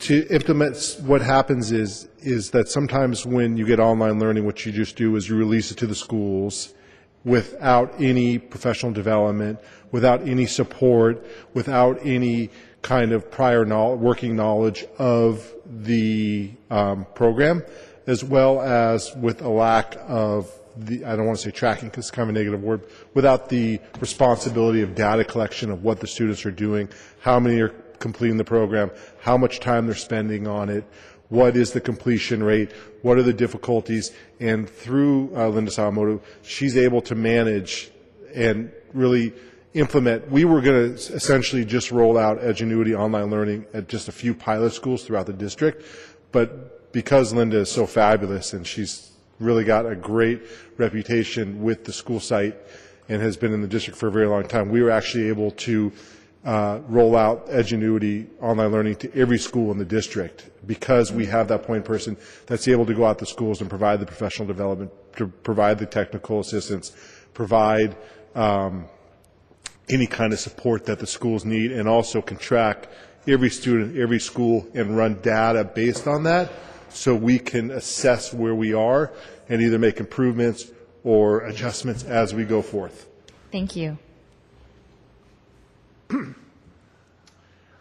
to 0.00 0.26
implement 0.28 0.98
what 1.02 1.20
happens 1.20 1.72
is 1.72 2.08
is 2.20 2.50
that 2.50 2.68
sometimes 2.68 3.24
when 3.24 3.56
you 3.56 3.64
get 3.66 3.78
online 3.78 4.18
learning 4.18 4.44
what 4.44 4.64
you 4.66 4.72
just 4.72 4.96
do 4.96 5.14
is 5.16 5.28
you 5.28 5.36
release 5.36 5.70
it 5.70 5.78
to 5.78 5.86
the 5.86 5.94
schools 5.94 6.74
without 7.24 7.94
any 8.00 8.38
professional 8.38 8.92
development 8.92 9.58
without 9.92 10.26
any 10.26 10.46
support 10.46 11.24
without 11.54 11.98
any 12.04 12.50
kind 12.82 13.12
of 13.12 13.30
prior 13.30 13.64
knowl- 13.64 13.96
working 13.96 14.34
knowledge 14.34 14.84
of 14.98 15.50
the 15.64 16.50
um, 16.70 17.06
program 17.14 17.62
as 18.06 18.22
well 18.22 18.60
as 18.60 19.14
with 19.16 19.42
a 19.42 19.48
lack 19.48 19.96
of 20.06 20.50
the, 20.76 21.04
I 21.04 21.16
don't 21.16 21.26
want 21.26 21.38
to 21.38 21.44
say 21.44 21.50
tracking 21.50 21.88
because 21.88 22.06
it's 22.06 22.10
kind 22.10 22.28
of 22.28 22.34
a 22.34 22.38
negative 22.38 22.62
word, 22.62 22.82
without 23.14 23.48
the 23.48 23.80
responsibility 24.00 24.82
of 24.82 24.94
data 24.94 25.24
collection 25.24 25.70
of 25.70 25.82
what 25.84 26.00
the 26.00 26.06
students 26.06 26.44
are 26.44 26.50
doing, 26.50 26.88
how 27.20 27.38
many 27.38 27.60
are 27.60 27.68
completing 27.98 28.36
the 28.36 28.44
program, 28.44 28.90
how 29.20 29.36
much 29.36 29.60
time 29.60 29.86
they're 29.86 29.94
spending 29.94 30.46
on 30.46 30.68
it, 30.68 30.84
what 31.28 31.56
is 31.56 31.72
the 31.72 31.80
completion 31.80 32.42
rate, 32.42 32.72
what 33.02 33.16
are 33.18 33.22
the 33.22 33.32
difficulties, 33.32 34.12
and 34.40 34.68
through 34.68 35.34
uh, 35.36 35.48
Linda 35.48 35.70
Sawamoto, 35.70 36.20
she's 36.42 36.76
able 36.76 37.00
to 37.02 37.14
manage 37.14 37.90
and 38.34 38.70
really 38.92 39.32
implement. 39.74 40.30
We 40.30 40.44
were 40.44 40.60
going 40.60 40.96
to 40.96 41.14
essentially 41.14 41.64
just 41.64 41.90
roll 41.90 42.18
out 42.18 42.40
Edgenuity 42.40 42.96
online 42.98 43.30
learning 43.30 43.66
at 43.72 43.88
just 43.88 44.08
a 44.08 44.12
few 44.12 44.34
pilot 44.34 44.72
schools 44.72 45.04
throughout 45.04 45.26
the 45.26 45.32
district, 45.32 45.84
but 46.30 46.83
because 46.94 47.32
Linda 47.32 47.58
is 47.58 47.70
so 47.70 47.86
fabulous 47.86 48.52
and 48.52 48.64
she's 48.64 49.10
really 49.40 49.64
got 49.64 49.84
a 49.84 49.96
great 49.96 50.40
reputation 50.78 51.60
with 51.60 51.84
the 51.84 51.92
school 51.92 52.20
site 52.20 52.56
and 53.08 53.20
has 53.20 53.36
been 53.36 53.52
in 53.52 53.60
the 53.60 53.66
district 53.66 53.98
for 53.98 54.06
a 54.06 54.12
very 54.12 54.28
long 54.28 54.46
time, 54.46 54.70
we 54.70 54.80
were 54.80 54.92
actually 54.92 55.28
able 55.28 55.50
to 55.50 55.92
uh, 56.44 56.78
roll 56.86 57.16
out 57.16 57.48
Edgenuity 57.48 58.28
online 58.40 58.70
learning 58.70 58.94
to 58.94 59.12
every 59.14 59.38
school 59.38 59.72
in 59.72 59.78
the 59.78 59.84
district 59.84 60.48
because 60.66 61.10
we 61.10 61.26
have 61.26 61.48
that 61.48 61.64
point 61.64 61.84
person 61.84 62.16
that's 62.46 62.68
able 62.68 62.86
to 62.86 62.94
go 62.94 63.04
out 63.04 63.18
to 63.18 63.26
schools 63.26 63.60
and 63.60 63.68
provide 63.68 63.98
the 63.98 64.06
professional 64.06 64.46
development, 64.46 64.92
to 65.16 65.26
provide 65.26 65.80
the 65.80 65.86
technical 65.86 66.38
assistance, 66.38 66.92
provide 67.34 67.96
um, 68.36 68.86
any 69.88 70.06
kind 70.06 70.32
of 70.32 70.38
support 70.38 70.86
that 70.86 71.00
the 71.00 71.06
schools 71.06 71.44
need, 71.44 71.72
and 71.72 71.88
also 71.88 72.22
can 72.22 72.36
track 72.36 72.88
every 73.26 73.50
student, 73.50 73.96
every 73.98 74.20
school, 74.20 74.64
and 74.74 74.96
run 74.96 75.18
data 75.22 75.64
based 75.64 76.06
on 76.06 76.22
that 76.22 76.52
so 76.94 77.14
we 77.14 77.38
can 77.38 77.70
assess 77.70 78.32
where 78.32 78.54
we 78.54 78.72
are 78.72 79.12
and 79.48 79.60
either 79.60 79.78
make 79.78 80.00
improvements 80.00 80.70
or 81.02 81.40
adjustments 81.40 82.04
as 82.04 82.34
we 82.34 82.44
go 82.44 82.62
forth. 82.62 83.08
Thank 83.52 83.76
you. 83.76 83.98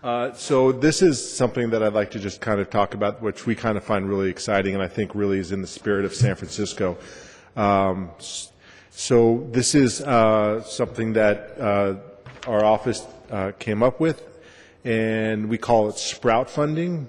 Uh, 0.03 0.33
so 0.33 0.73
this 0.73 1.01
is 1.01 1.33
something 1.37 1.69
that 1.69 1.81
I'd 1.81 1.93
like 1.93 2.11
to 2.11 2.19
just 2.19 2.41
kind 2.41 2.59
of 2.59 2.69
talk 2.69 2.93
about, 2.93 3.21
which 3.21 3.45
we 3.45 3.55
kind 3.55 3.77
of 3.77 3.85
find 3.85 4.09
really 4.09 4.29
exciting, 4.29 4.73
and 4.73 4.83
I 4.83 4.87
think 4.89 5.15
really 5.15 5.39
is 5.39 5.53
in 5.53 5.61
the 5.61 5.67
spirit 5.67 6.03
of 6.03 6.13
San 6.13 6.35
Francisco. 6.35 6.97
Um, 7.55 8.09
so 8.89 9.47
this 9.51 9.75
is 9.75 10.01
uh, 10.01 10.61
something 10.63 11.13
that 11.13 11.57
uh, 11.57 11.95
our 12.47 12.65
office 12.65 13.07
uh, 13.31 13.53
came 13.57 13.81
up 13.81 14.01
with, 14.01 14.21
and 14.83 15.47
we 15.47 15.57
call 15.57 15.87
it 15.87 15.97
Sprout 15.97 16.49
funding. 16.49 17.07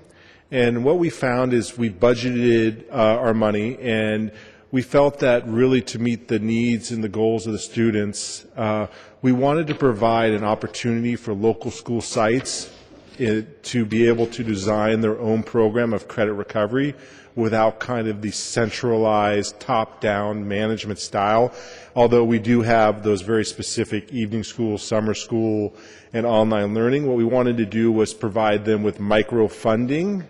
And 0.55 0.85
what 0.85 0.99
we 0.99 1.11
found 1.11 1.53
is 1.53 1.77
we 1.77 1.90
budgeted 1.90 2.88
uh, 2.88 2.95
our 2.95 3.35
money, 3.35 3.77
and 3.81 4.31
we 4.71 4.83
felt 4.83 5.19
that 5.19 5.45
really 5.49 5.83
to 5.83 5.99
meet 5.99 6.29
the 6.29 6.38
needs 6.38 6.93
and 6.93 7.03
the 7.03 7.09
goals 7.09 7.49
of 7.49 7.53
the 7.53 7.59
students, 7.59 8.47
uh, 8.57 8.87
we 9.21 9.33
wanted 9.33 9.67
to 9.67 9.75
provide 9.75 10.31
an 10.31 10.45
opportunity 10.45 11.17
for 11.17 11.35
local 11.35 11.73
school 11.73 12.01
sites 12.01 12.71
it, 13.19 13.64
to 13.64 13.85
be 13.85 14.07
able 14.07 14.29
to 14.29 14.45
design 14.45 15.01
their 15.01 15.19
own 15.19 15.43
program 15.43 15.93
of 15.93 16.07
credit 16.07 16.35
recovery 16.35 16.95
without 17.35 17.81
kind 17.81 18.07
of 18.07 18.23
the 18.23 18.31
centralized 18.31 19.59
top-down 19.59 20.47
management 20.47 21.01
style. 21.01 21.53
Although 21.97 22.23
we 22.23 22.38
do 22.38 22.62
have 22.62 23.03
those 23.03 23.23
very 23.23 23.45
specific 23.45 24.12
evening 24.12 24.45
school, 24.45 24.79
summer 24.79 25.14
school, 25.14 25.75
and 26.12 26.25
online 26.25 26.75
learning, 26.75 27.09
what 27.09 27.17
we 27.17 27.25
wanted 27.25 27.57
to 27.57 27.67
do 27.67 27.90
was 27.90 28.14
provide 28.14 28.64
them 28.64 28.85
with 28.85 29.01
micro 29.01 29.49
funding 29.49 30.23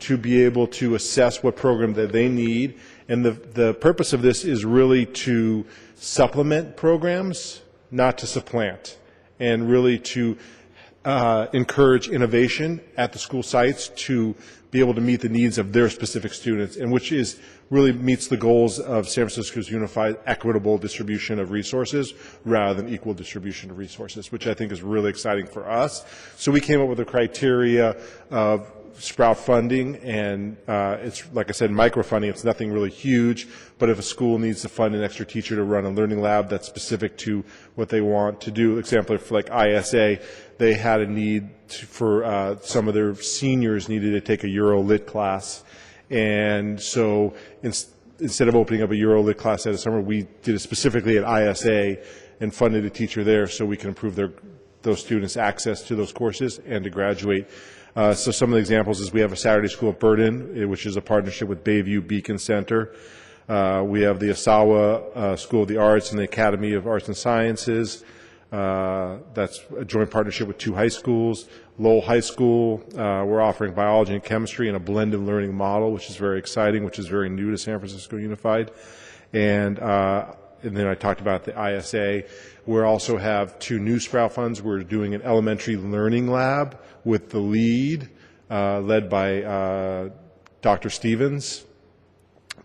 to 0.00 0.16
be 0.16 0.44
able 0.44 0.66
to 0.66 0.94
assess 0.94 1.42
what 1.42 1.56
program 1.56 1.94
that 1.94 2.12
they 2.12 2.28
need. 2.28 2.78
And 3.08 3.24
the, 3.24 3.32
the 3.32 3.74
purpose 3.74 4.12
of 4.12 4.22
this 4.22 4.44
is 4.44 4.64
really 4.64 5.06
to 5.06 5.64
supplement 5.94 6.76
programs, 6.76 7.62
not 7.90 8.18
to 8.18 8.26
supplant, 8.26 8.98
and 9.40 9.68
really 9.68 9.98
to 9.98 10.36
uh, 11.04 11.46
encourage 11.52 12.08
innovation 12.08 12.80
at 12.96 13.12
the 13.12 13.18
school 13.18 13.42
sites 13.42 13.88
to 13.88 14.34
be 14.70 14.80
able 14.80 14.94
to 14.94 15.00
meet 15.00 15.20
the 15.20 15.28
needs 15.28 15.56
of 15.56 15.72
their 15.72 15.88
specific 15.88 16.32
students, 16.32 16.76
and 16.76 16.92
which 16.92 17.12
is 17.12 17.40
really 17.70 17.92
meets 17.92 18.28
the 18.28 18.36
goals 18.36 18.78
of 18.78 19.08
San 19.08 19.24
Francisco's 19.24 19.70
unified 19.70 20.18
equitable 20.26 20.76
distribution 20.78 21.38
of 21.38 21.50
resources 21.50 22.14
rather 22.44 22.82
than 22.82 22.92
equal 22.92 23.14
distribution 23.14 23.70
of 23.70 23.78
resources, 23.78 24.30
which 24.30 24.46
I 24.46 24.54
think 24.54 24.72
is 24.72 24.82
really 24.82 25.10
exciting 25.10 25.46
for 25.46 25.68
us. 25.68 26.04
So 26.36 26.52
we 26.52 26.60
came 26.60 26.80
up 26.80 26.88
with 26.88 27.00
a 27.00 27.04
criteria 27.04 27.96
of 28.30 28.70
Sprout 29.00 29.38
funding, 29.38 29.96
and 29.96 30.56
uh, 30.66 30.96
it's 31.00 31.24
like 31.32 31.48
I 31.48 31.52
said, 31.52 31.70
microfunding. 31.70 32.28
It's 32.30 32.44
nothing 32.44 32.72
really 32.72 32.90
huge, 32.90 33.46
but 33.78 33.88
if 33.88 33.98
a 33.98 34.02
school 34.02 34.38
needs 34.38 34.62
to 34.62 34.68
fund 34.68 34.94
an 34.94 35.04
extra 35.04 35.24
teacher 35.24 35.54
to 35.54 35.62
run 35.62 35.84
a 35.84 35.90
learning 35.90 36.20
lab 36.20 36.48
that's 36.48 36.66
specific 36.66 37.16
to 37.18 37.44
what 37.76 37.88
they 37.88 38.00
want 38.00 38.40
to 38.42 38.50
do, 38.50 38.78
example 38.78 39.16
for 39.18 39.34
like 39.34 39.50
ISA, 39.50 40.18
they 40.58 40.74
had 40.74 41.00
a 41.00 41.06
need 41.06 41.48
to, 41.68 41.86
for 41.86 42.24
uh, 42.24 42.56
some 42.60 42.88
of 42.88 42.94
their 42.94 43.14
seniors 43.14 43.88
needed 43.88 44.10
to 44.10 44.20
take 44.20 44.42
a 44.42 44.48
Euro 44.48 44.80
Lit 44.80 45.06
class, 45.06 45.62
and 46.10 46.80
so 46.80 47.34
in, 47.62 47.72
instead 48.18 48.48
of 48.48 48.56
opening 48.56 48.82
up 48.82 48.90
a 48.90 48.96
Euro 48.96 49.22
Lit 49.22 49.38
class 49.38 49.66
at 49.66 49.74
a 49.74 49.78
summer, 49.78 50.00
we 50.00 50.26
did 50.42 50.56
it 50.56 50.60
specifically 50.60 51.18
at 51.18 51.24
ISA 51.24 51.98
and 52.40 52.54
funded 52.54 52.84
a 52.84 52.90
teacher 52.90 53.22
there 53.22 53.46
so 53.46 53.64
we 53.64 53.76
can 53.76 53.88
improve 53.88 54.16
their 54.16 54.32
those 54.82 55.00
students' 55.00 55.36
access 55.36 55.82
to 55.82 55.94
those 55.94 56.12
courses 56.12 56.60
and 56.66 56.84
to 56.84 56.90
graduate. 56.90 57.48
Uh, 57.96 58.14
so 58.14 58.30
some 58.30 58.50
of 58.50 58.54
the 58.54 58.60
examples 58.60 59.00
is 59.00 59.12
we 59.12 59.20
have 59.20 59.32
a 59.32 59.36
Saturday 59.36 59.68
school 59.68 59.90
at 59.90 59.98
Burton, 59.98 60.54
eh, 60.56 60.64
which 60.64 60.86
is 60.86 60.96
a 60.96 61.00
partnership 61.00 61.48
with 61.48 61.64
Bayview 61.64 62.06
Beacon 62.06 62.38
Center. 62.38 62.94
Uh, 63.48 63.82
we 63.86 64.02
have 64.02 64.20
the 64.20 64.26
Asawa 64.26 65.16
uh, 65.16 65.36
School 65.36 65.62
of 65.62 65.68
the 65.68 65.78
Arts 65.78 66.10
and 66.10 66.18
the 66.18 66.24
Academy 66.24 66.74
of 66.74 66.86
Arts 66.86 67.08
and 67.08 67.16
Sciences. 67.16 68.04
Uh, 68.52 69.18
that's 69.34 69.62
a 69.78 69.84
joint 69.84 70.10
partnership 70.10 70.48
with 70.48 70.58
two 70.58 70.74
high 70.74 70.88
schools. 70.88 71.46
Lowell 71.78 72.00
High 72.00 72.20
School, 72.20 72.82
uh, 72.94 73.24
we're 73.26 73.40
offering 73.40 73.72
biology 73.72 74.14
and 74.14 74.22
chemistry 74.22 74.68
in 74.68 74.74
a 74.74 74.80
blended 74.80 75.20
learning 75.20 75.54
model, 75.54 75.92
which 75.92 76.10
is 76.10 76.16
very 76.16 76.38
exciting, 76.38 76.84
which 76.84 76.98
is 76.98 77.06
very 77.08 77.28
new 77.28 77.50
to 77.50 77.58
San 77.58 77.78
Francisco 77.78 78.16
Unified. 78.16 78.70
And 79.32 79.78
uh, 79.78 80.32
and 80.62 80.76
then 80.76 80.86
I 80.86 80.94
talked 80.94 81.20
about 81.20 81.44
the 81.44 81.52
ISA. 81.52 82.24
We 82.66 82.80
also 82.82 83.16
have 83.16 83.58
two 83.58 83.78
new 83.78 83.98
Sprout 83.98 84.32
funds. 84.32 84.62
We're 84.62 84.82
doing 84.82 85.14
an 85.14 85.22
elementary 85.22 85.76
learning 85.76 86.28
lab 86.28 86.78
with 87.04 87.30
the 87.30 87.38
lead, 87.38 88.08
uh, 88.50 88.80
led 88.80 89.08
by 89.08 89.42
uh, 89.42 90.10
Dr. 90.60 90.90
Stevens, 90.90 91.64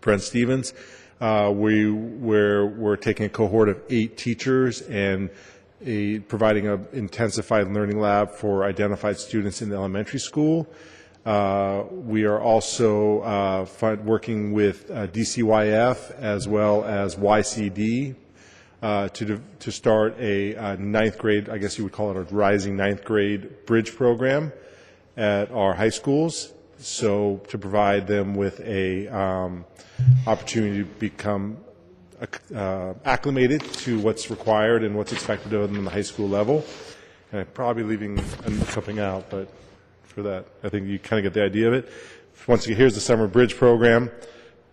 Brent 0.00 0.22
Stevens. 0.22 0.74
Uh, 1.20 1.52
we, 1.54 1.90
we're, 1.90 2.66
we're 2.66 2.96
taking 2.96 3.26
a 3.26 3.28
cohort 3.28 3.68
of 3.68 3.80
eight 3.88 4.16
teachers 4.16 4.82
and 4.82 5.30
a, 5.84 6.18
providing 6.20 6.66
an 6.66 6.86
intensified 6.92 7.68
learning 7.68 8.00
lab 8.00 8.30
for 8.30 8.64
identified 8.64 9.18
students 9.18 9.62
in 9.62 9.68
the 9.68 9.76
elementary 9.76 10.20
school. 10.20 10.66
Uh, 11.24 11.84
we 11.90 12.24
are 12.24 12.38
also 12.38 13.20
uh, 13.20 13.96
working 14.04 14.52
with 14.52 14.90
uh, 14.90 15.06
DCYF 15.06 16.10
as 16.18 16.46
well 16.46 16.84
as 16.84 17.16
YCD 17.16 18.14
uh, 18.82 19.08
to, 19.08 19.40
to 19.58 19.72
start 19.72 20.14
a, 20.18 20.52
a 20.54 20.76
ninth 20.76 21.16
grade, 21.16 21.48
I 21.48 21.56
guess 21.56 21.78
you 21.78 21.84
would 21.84 21.94
call 21.94 22.10
it 22.10 22.16
a 22.18 22.34
rising 22.34 22.76
ninth 22.76 23.04
grade 23.04 23.64
bridge 23.64 23.96
program 23.96 24.52
at 25.16 25.50
our 25.50 25.72
high 25.72 25.88
schools. 25.88 26.52
So 26.76 27.40
to 27.48 27.56
provide 27.56 28.06
them 28.06 28.34
with 28.34 28.60
a 28.60 29.08
um, 29.08 29.64
opportunity 30.26 30.80
to 30.80 30.84
become 30.84 31.56
uh, 32.54 32.92
acclimated 33.06 33.62
to 33.62 33.98
what's 34.00 34.30
required 34.30 34.84
and 34.84 34.94
what's 34.94 35.12
expected 35.12 35.54
of 35.54 35.68
them 35.68 35.78
in 35.78 35.84
the 35.84 35.90
high 35.90 36.02
school 36.02 36.28
level. 36.28 36.62
And 37.32 37.40
I'm 37.40 37.46
probably 37.48 37.84
leaving 37.84 38.22
something 38.66 38.98
out, 38.98 39.30
but 39.30 39.48
for 40.14 40.22
that. 40.22 40.46
I 40.62 40.68
think 40.68 40.86
you 40.86 41.00
kind 41.00 41.18
of 41.18 41.24
get 41.24 41.38
the 41.38 41.44
idea 41.44 41.66
of 41.66 41.74
it. 41.74 41.90
Once 42.46 42.64
again, 42.66 42.76
here's 42.76 42.94
the 42.94 43.00
summer 43.00 43.26
bridge 43.26 43.56
program. 43.56 44.12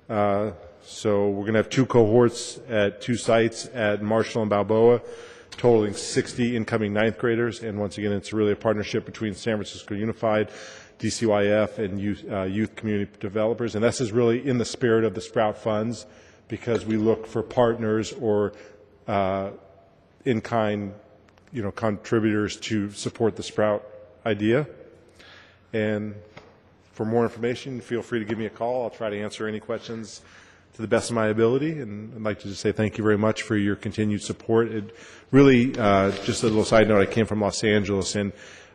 Uh, 0.07 0.51
so 0.83 1.29
we're 1.29 1.41
going 1.41 1.53
to 1.53 1.59
have 1.59 1.69
two 1.69 1.87
cohorts 1.87 2.59
at 2.69 3.01
two 3.01 3.15
sites 3.15 3.67
at 3.73 4.03
Marshall 4.03 4.43
and 4.43 4.51
Balboa, 4.51 5.01
totaling 5.57 5.95
60 5.95 6.55
incoming 6.55 6.93
ninth 6.93 7.17
graders. 7.17 7.63
And 7.63 7.79
once 7.79 7.97
again, 7.97 8.11
it's 8.11 8.33
really 8.33 8.51
a 8.51 8.55
partnership 8.55 9.03
between 9.03 9.33
San 9.33 9.55
Francisco 9.55 9.95
Unified, 9.95 10.51
DCYF, 10.99 11.79
and 11.79 11.99
youth, 11.99 12.23
uh, 12.29 12.43
youth 12.43 12.75
community 12.75 13.11
developers. 13.19 13.73
And 13.73 13.83
this 13.83 13.99
is 13.99 14.11
really 14.11 14.47
in 14.47 14.59
the 14.59 14.65
spirit 14.65 15.03
of 15.03 15.15
the 15.15 15.21
Sprout 15.21 15.57
funds 15.57 16.05
because 16.49 16.85
we 16.85 16.97
look 16.97 17.25
for 17.25 17.41
partners 17.41 18.13
or 18.13 18.53
uh, 19.07 19.49
in-kind, 20.23 20.93
you 21.51 21.63
know, 21.63 21.71
contributors 21.71 22.57
to 22.57 22.91
support 22.91 23.35
the 23.35 23.43
Sprout 23.43 23.83
idea. 24.23 24.67
And 25.73 26.15
for 26.93 27.05
more 27.05 27.23
information, 27.23 27.81
feel 27.81 28.01
free 28.01 28.19
to 28.19 28.25
give 28.25 28.37
me 28.37 28.45
a 28.45 28.49
call. 28.49 28.83
I'll 28.83 28.89
try 28.89 29.09
to 29.09 29.19
answer 29.19 29.47
any 29.47 29.59
questions 29.59 30.21
to 30.75 30.81
the 30.81 30.87
best 30.87 31.09
of 31.09 31.15
my 31.15 31.27
ability. 31.27 31.79
And 31.79 32.13
I'd 32.15 32.21
like 32.21 32.39
to 32.39 32.47
just 32.47 32.61
say 32.61 32.71
thank 32.71 32.97
you 32.97 33.03
very 33.03 33.17
much 33.17 33.41
for 33.41 33.55
your 33.57 33.75
continued 33.75 34.21
support. 34.21 34.71
It 34.71 34.95
really, 35.31 35.77
uh, 35.77 36.11
just 36.23 36.43
a 36.43 36.47
little 36.47 36.65
side 36.65 36.87
note, 36.87 37.01
I 37.01 37.05
came 37.05 37.25
from 37.25 37.41
Los 37.41 37.63
Angeles, 37.63 38.15
and 38.15 38.31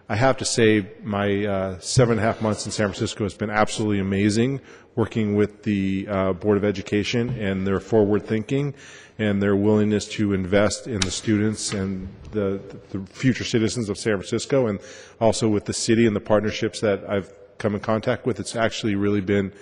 I 0.09 0.17
have 0.17 0.37
to 0.39 0.45
say 0.45 0.87
my 1.03 1.45
uh, 1.45 1.79
seven 1.81 2.13
and 2.13 2.21
a 2.21 2.23
half 2.23 2.41
months 2.41 2.65
in 2.65 2.73
San 2.73 2.89
Francisco 2.89 3.25
has 3.25 3.35
been 3.35 3.51
absolutely 3.51 3.99
amazing 3.99 4.61
working 4.95 5.35
with 5.35 5.63
the 5.65 6.07
uh, 6.09 6.33
Board 6.33 6.57
of 6.57 6.65
Education 6.65 7.31
and 7.31 7.67
their 7.67 7.81
forward 7.81 8.25
thinking 8.25 8.75
and 9.19 9.43
their 9.43 9.57
willingness 9.57 10.07
to 10.07 10.35
invest 10.35 10.87
in 10.87 11.01
the 11.01 11.11
students 11.11 11.73
and 11.73 12.09
the, 12.33 12.61
the 12.91 13.01
future 13.07 13.45
citizens 13.45 13.89
of 13.89 13.97
San 13.97 14.15
Francisco 14.15 14.67
and 14.67 14.79
also 15.21 15.49
with 15.49 15.65
the 15.65 15.73
city 15.73 16.07
and 16.07 16.15
the 16.15 16.21
partnerships 16.21 16.81
that 16.81 17.09
I've 17.09 17.33
come 17.59 17.75
in 17.75 17.81
contact 17.81 18.27
with. 18.27 18.39
It's 18.39 18.57
actually 18.57 18.95
really 18.95 19.23
been 19.23 19.53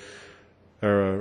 uh, 0.83 1.19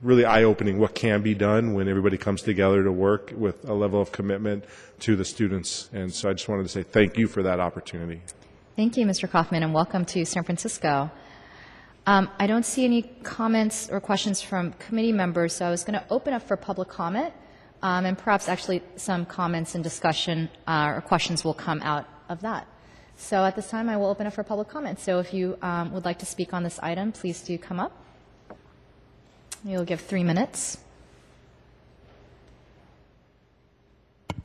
really 0.00 0.24
eye-opening 0.24 0.78
what 0.78 0.94
can 0.94 1.22
be 1.22 1.34
done 1.34 1.74
when 1.74 1.88
everybody 1.88 2.16
comes 2.16 2.42
together 2.42 2.82
to 2.82 2.90
work 2.90 3.32
with 3.36 3.68
a 3.68 3.74
level 3.74 4.00
of 4.00 4.12
commitment 4.12 4.64
to 5.00 5.14
the 5.14 5.24
students. 5.24 5.90
And 5.92 6.12
so 6.12 6.30
I 6.30 6.32
just 6.32 6.48
wanted 6.48 6.64
to 6.64 6.68
say 6.68 6.82
thank 6.82 7.16
you 7.16 7.28
for 7.28 7.42
that 7.42 7.60
opportunity. 7.60 8.22
Thank 8.74 8.96
you, 8.96 9.06
Mr. 9.06 9.30
Kaufman, 9.30 9.62
and 9.62 9.74
welcome 9.74 10.04
to 10.06 10.24
San 10.24 10.42
Francisco. 10.44 11.10
Um, 12.04 12.28
I 12.38 12.48
don't 12.48 12.66
see 12.66 12.84
any 12.84 13.02
comments 13.22 13.88
or 13.88 14.00
questions 14.00 14.42
from 14.42 14.72
committee 14.74 15.12
members, 15.12 15.52
so 15.52 15.66
I 15.66 15.70
was 15.70 15.84
going 15.84 15.98
to 15.98 16.04
open 16.10 16.32
up 16.32 16.42
for 16.42 16.56
public 16.56 16.88
comment 16.88 17.32
um, 17.80 18.06
and 18.06 18.18
perhaps 18.18 18.48
actually 18.48 18.82
some 18.96 19.24
comments 19.24 19.76
and 19.76 19.84
discussion 19.84 20.48
uh, 20.66 20.94
or 20.96 21.00
questions 21.00 21.44
will 21.44 21.54
come 21.54 21.80
out 21.82 22.08
of 22.28 22.40
that. 22.40 22.66
So 23.16 23.44
at 23.44 23.54
this 23.54 23.70
time, 23.70 23.88
I 23.88 23.96
will 23.96 24.06
open 24.06 24.26
up 24.26 24.32
for 24.32 24.42
public 24.42 24.68
comment. 24.68 24.98
So 24.98 25.20
if 25.20 25.32
you 25.32 25.56
um, 25.62 25.92
would 25.92 26.04
like 26.04 26.18
to 26.20 26.26
speak 26.26 26.52
on 26.52 26.64
this 26.64 26.80
item, 26.80 27.12
please 27.12 27.40
do 27.40 27.56
come 27.56 27.78
up. 27.78 27.92
You'll 29.64 29.84
give 29.84 30.00
three 30.00 30.24
minutes. 30.24 30.78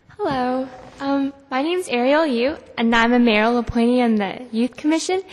Hello, 0.09 0.67
um, 0.99 1.33
my 1.49 1.61
name 1.61 1.79
is 1.79 1.87
Ariel 1.89 2.25
Yu, 2.25 2.57
and 2.77 2.95
I'm 2.95 3.13
a 3.13 3.19
mayoral 3.19 3.57
appointee 3.57 4.01
on 4.01 4.15
the 4.15 4.47
Youth 4.51 4.75
Commission. 4.75 5.23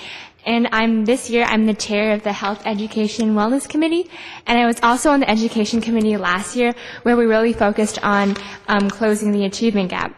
And 0.47 0.69
I'm 0.73 1.05
this 1.05 1.31
year 1.31 1.45
I'm 1.45 1.67
the 1.67 1.75
chair 1.75 2.13
of 2.13 2.23
the 2.23 2.33
Health 2.33 2.63
Education 2.67 3.35
Wellness 3.35 3.69
Committee, 3.69 4.11
and 4.47 4.59
I 4.59 4.67
was 4.67 4.79
also 4.83 5.11
on 5.11 5.21
the 5.21 5.31
Education 5.31 5.81
Committee 5.81 6.17
last 6.17 6.55
year, 6.55 6.75
where 7.03 7.17
we 7.17 7.25
really 7.25 7.53
focused 7.55 7.99
on 8.03 8.37
um, 8.69 8.91
closing 8.91 9.33
the 9.33 9.45
achievement 9.47 9.91
gap. 9.91 10.15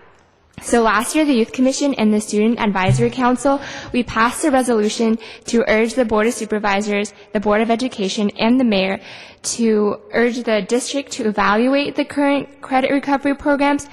So 0.62 0.83
last 0.83 1.14
year, 1.14 1.24
the 1.24 1.35
Youth 1.35 1.53
Commission 1.53 1.95
and 1.95 2.12
the 2.12 2.20
Student 2.20 2.59
Advisory 2.59 3.11
Council, 3.11 3.61
we 3.93 4.03
passed 4.03 4.43
a 4.45 4.51
resolution 4.51 5.18
to 5.45 5.70
urge 5.70 5.95
the 5.95 6.05
Board 6.05 6.27
of 6.27 6.33
Supervisors, 6.33 7.12
the 7.33 7.41
Board 7.41 7.61
of 7.61 7.70
Education, 7.70 8.31
and 8.39 8.59
the 8.59 8.64
Mayor 8.64 8.99
to 9.43 10.01
urge 10.12 10.43
the 10.43 10.62
district 10.62 11.12
to 11.12 11.29
evaluate 11.29 11.95
the 11.95 12.05
current 12.05 12.62
credit 12.62 12.91
recovery 12.91 13.35
programs 13.35 13.87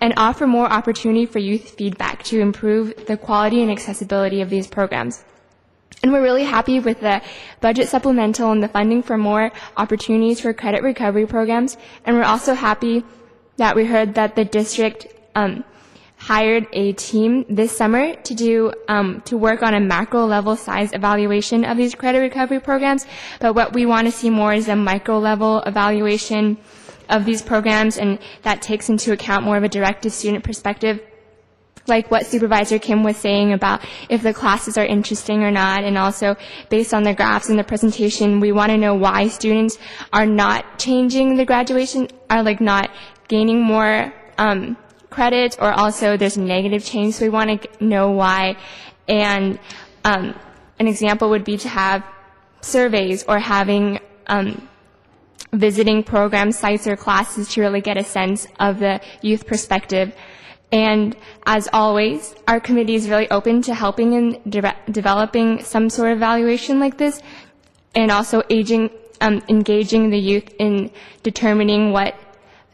and 0.00 0.14
offer 0.16 0.46
more 0.46 0.66
opportunity 0.66 1.26
for 1.26 1.38
youth 1.38 1.70
feedback 1.76 2.22
to 2.24 2.40
improve 2.40 2.94
the 3.06 3.16
quality 3.16 3.62
and 3.62 3.70
accessibility 3.70 4.40
of 4.40 4.50
these 4.50 4.66
programs. 4.66 5.24
And 6.02 6.12
we're 6.12 6.22
really 6.22 6.42
happy 6.44 6.80
with 6.80 7.00
the 7.00 7.22
budget 7.60 7.88
supplemental 7.88 8.50
and 8.50 8.62
the 8.62 8.68
funding 8.68 9.02
for 9.02 9.16
more 9.16 9.52
opportunities 9.76 10.40
for 10.40 10.52
credit 10.52 10.82
recovery 10.82 11.26
programs. 11.26 11.76
And 12.04 12.16
we're 12.16 12.24
also 12.24 12.54
happy 12.54 13.04
that 13.58 13.76
we 13.76 13.84
heard 13.84 14.14
that 14.14 14.34
the 14.34 14.44
district 14.44 15.06
um, 15.36 15.64
hired 16.16 16.66
a 16.72 16.92
team 16.94 17.44
this 17.48 17.76
summer 17.76 18.14
to 18.14 18.34
do 18.34 18.72
um, 18.88 19.20
to 19.26 19.36
work 19.36 19.62
on 19.62 19.74
a 19.74 19.80
macro 19.80 20.24
level 20.24 20.56
size 20.56 20.92
evaluation 20.92 21.64
of 21.64 21.76
these 21.76 21.94
credit 21.94 22.18
recovery 22.20 22.60
programs. 22.60 23.06
But 23.38 23.54
what 23.54 23.72
we 23.72 23.86
want 23.86 24.06
to 24.06 24.12
see 24.12 24.30
more 24.30 24.54
is 24.54 24.68
a 24.68 24.76
micro 24.76 25.18
level 25.18 25.60
evaluation 25.66 26.56
of 27.08 27.24
these 27.24 27.42
programs, 27.42 27.98
and 27.98 28.18
that 28.42 28.62
takes 28.62 28.88
into 28.88 29.12
account 29.12 29.44
more 29.44 29.56
of 29.56 29.64
a 29.64 29.68
direct 29.68 30.10
student 30.10 30.44
perspective 30.44 31.00
like 31.86 32.10
what 32.10 32.26
Supervisor 32.26 32.78
Kim 32.78 33.02
was 33.02 33.16
saying 33.16 33.52
about 33.52 33.84
if 34.08 34.22
the 34.22 34.32
classes 34.32 34.78
are 34.78 34.84
interesting 34.84 35.42
or 35.42 35.50
not, 35.50 35.84
and 35.84 35.98
also 35.98 36.36
based 36.68 36.94
on 36.94 37.02
the 37.02 37.14
graphs 37.14 37.50
in 37.50 37.56
the 37.56 37.64
presentation, 37.64 38.40
we 38.40 38.52
want 38.52 38.70
to 38.70 38.78
know 38.78 38.94
why 38.94 39.28
students 39.28 39.78
are 40.12 40.26
not 40.26 40.78
changing 40.78 41.36
the 41.36 41.44
graduation, 41.44 42.08
are 42.30 42.42
like 42.42 42.60
not 42.60 42.90
gaining 43.28 43.60
more 43.60 44.12
um, 44.38 44.76
credit, 45.10 45.56
or 45.60 45.72
also 45.72 46.16
there's 46.16 46.38
negative 46.38 46.84
change, 46.84 47.14
so 47.14 47.24
we 47.24 47.30
want 47.30 47.62
to 47.62 47.84
know 47.84 48.10
why. 48.10 48.56
And 49.08 49.58
um, 50.04 50.34
an 50.78 50.86
example 50.86 51.30
would 51.30 51.44
be 51.44 51.56
to 51.58 51.68
have 51.68 52.04
surveys 52.60 53.24
or 53.24 53.38
having 53.38 53.98
um, 54.28 54.68
visiting 55.52 56.02
program 56.02 56.50
sites 56.52 56.86
or 56.86 56.96
classes 56.96 57.48
to 57.52 57.60
really 57.60 57.80
get 57.80 57.96
a 57.96 58.04
sense 58.04 58.46
of 58.58 58.78
the 58.78 59.00
youth 59.20 59.46
perspective. 59.46 60.14
And 60.72 61.14
as 61.44 61.68
always, 61.72 62.34
our 62.48 62.58
committee 62.58 62.94
is 62.94 63.08
really 63.08 63.30
open 63.30 63.60
to 63.62 63.74
helping 63.74 64.14
in 64.14 64.40
de- 64.48 64.76
developing 64.90 65.62
some 65.62 65.90
sort 65.90 66.10
of 66.12 66.16
evaluation 66.16 66.80
like 66.80 66.96
this, 66.96 67.20
and 67.94 68.10
also 68.10 68.42
aging, 68.48 68.88
um, 69.20 69.42
engaging 69.50 70.08
the 70.08 70.18
youth 70.18 70.54
in 70.58 70.90
determining 71.22 71.92
what 71.92 72.18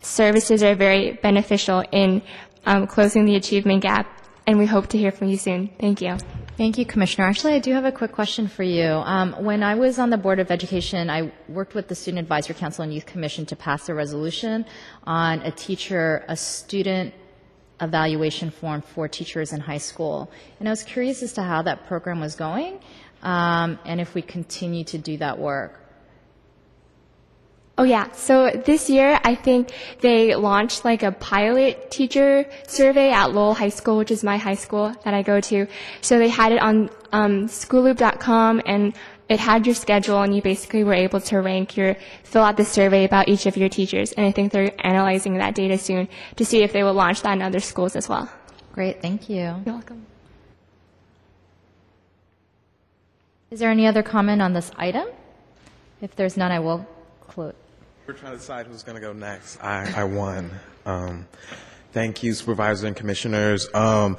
services 0.01 0.63
are 0.63 0.77
very 0.77 1.13
beneficial 1.23 1.83
in 1.91 2.23
um, 2.67 2.87
closing 2.87 3.25
the 3.25 3.35
achievement 3.35 3.83
gap. 3.83 4.07
And 4.47 4.59
we 4.59 4.67
hope 4.67 4.87
to 4.89 4.99
hear 4.99 5.11
from 5.11 5.29
you 5.29 5.37
soon. 5.37 5.71
Thank 5.81 6.01
you. 6.01 6.17
Thank 6.59 6.77
you, 6.77 6.85
Commissioner. 6.85 7.29
Actually, 7.29 7.53
I 7.53 7.61
do 7.61 7.73
have 7.73 7.85
a 7.85 7.93
quick 7.93 8.11
question 8.11 8.49
for 8.49 8.65
you. 8.65 8.85
Um, 8.85 9.45
when 9.45 9.63
I 9.63 9.77
was 9.77 10.01
on 10.01 10.11
the 10.11 10.17
Board 10.19 10.41
of 10.41 10.51
Education, 10.51 11.09
I 11.09 11.31
worked 11.49 11.73
with 11.77 11.87
the 11.87 11.95
Student 11.95 12.19
Advisory 12.19 12.57
Council 12.57 12.83
and 12.83 12.93
Youth 12.93 13.07
Commission 13.07 13.47
to 13.47 13.55
pass 13.55 13.89
a 13.89 13.95
resolution 13.95 14.67
on 15.05 15.39
a 15.43 15.53
teacher, 15.53 16.25
a 16.27 16.37
student 16.37 17.15
evaluation 17.81 18.51
form 18.51 18.83
for 18.83 19.07
teachers 19.07 19.53
in 19.53 19.61
high 19.61 19.79
school. 19.79 20.33
And 20.59 20.69
I 20.69 20.73
was 20.73 20.83
curious 20.83 21.23
as 21.23 21.33
to 21.35 21.45
how 21.45 21.63
that 21.63 21.87
program 21.87 22.19
was 22.19 22.35
going 22.35 22.81
um, 23.23 23.79
and 23.85 24.01
if 24.01 24.15
we 24.15 24.23
continue 24.23 24.83
to 24.83 24.99
do 24.99 25.17
that 25.19 25.39
work. 25.39 25.79
Oh 27.79 27.85
yeah. 27.85 28.11
So 28.11 28.51
this 28.51 28.91
year, 28.91 29.21
I 29.23 29.37
think 29.37 29.71
they 30.01 30.35
launched 30.35 30.85
like 30.85 31.05
a 31.05 31.13
pilot 31.13 31.93
teacher 31.93 32.45
survey 32.67 33.13
at 33.13 33.33
Lowell 33.33 33.55
High 33.55 33.69
School, 33.69 33.99
which 33.99 34.11
is 34.11 34.25
my 34.25 34.37
high 34.37 34.57
school 34.57 34.93
that 35.05 35.15
I 35.15 35.23
go 35.23 35.41
to. 35.43 35.69
So 36.01 36.19
they 36.19 36.29
had 36.29 36.51
it 36.51 36.61
on 36.61 36.91
um, 37.13 37.47
schoolloop.com 37.47 38.63
and 38.67 38.95
it 39.29 39.39
had 39.39 39.65
your 39.65 39.77
schedule 39.77 40.21
and 40.23 40.35
you 40.35 40.43
basically 40.43 40.83
were 40.83 40.95
able 40.95 41.21
to 41.21 41.39
rank 41.39 41.77
your, 41.77 41.97
fill 42.25 42.43
out 42.43 42.57
the 42.57 42.65
survey 42.65 43.05
about 43.05 43.29
each 43.29 43.47
of 43.47 43.57
your 43.57 43.69
teachers. 43.69 44.11
And 44.11 44.27
I 44.27 44.33
think 44.33 44.51
they're 44.51 44.73
analyzing 44.85 45.39
that 45.39 45.55
data 45.55 45.79
soon 45.79 46.09
to 46.35 46.45
see 46.45 46.65
if 46.65 46.73
they 46.73 46.83
will 46.83 46.95
launch 46.95 47.23
that 47.23 47.33
in 47.35 47.43
other 47.43 47.61
schools 47.61 47.95
as 47.95 48.09
well. 48.09 48.29
Great, 48.73 49.01
thank 49.01 49.31
you. 49.31 49.37
You're 49.37 49.63
welcome. 49.67 50.05
Is 53.53 53.61
there 53.61 53.71
any 53.71 53.87
other 53.87 54.03
comment 54.03 54.43
on 54.43 54.53
this 54.53 54.73
item? 54.77 55.07
If 56.01 56.17
there's 56.17 56.37
none, 56.37 56.51
I 56.51 56.59
will 56.59 56.85
close. 57.21 57.55
We're 58.09 58.15
trying 58.15 58.33
to 58.33 58.39
decide 58.39 58.67
who's 58.67 58.83
going 58.83 58.95
to 58.95 59.03
go 59.03 59.13
next. 59.13 59.63
I, 59.63 59.93
I 59.95 60.05
won. 60.05 60.51
Um, 60.87 61.27
thank 61.93 62.23
you, 62.23 62.33
supervisors 62.33 62.85
and 62.85 62.97
commissioners. 62.97 63.69
Um, 63.75 64.17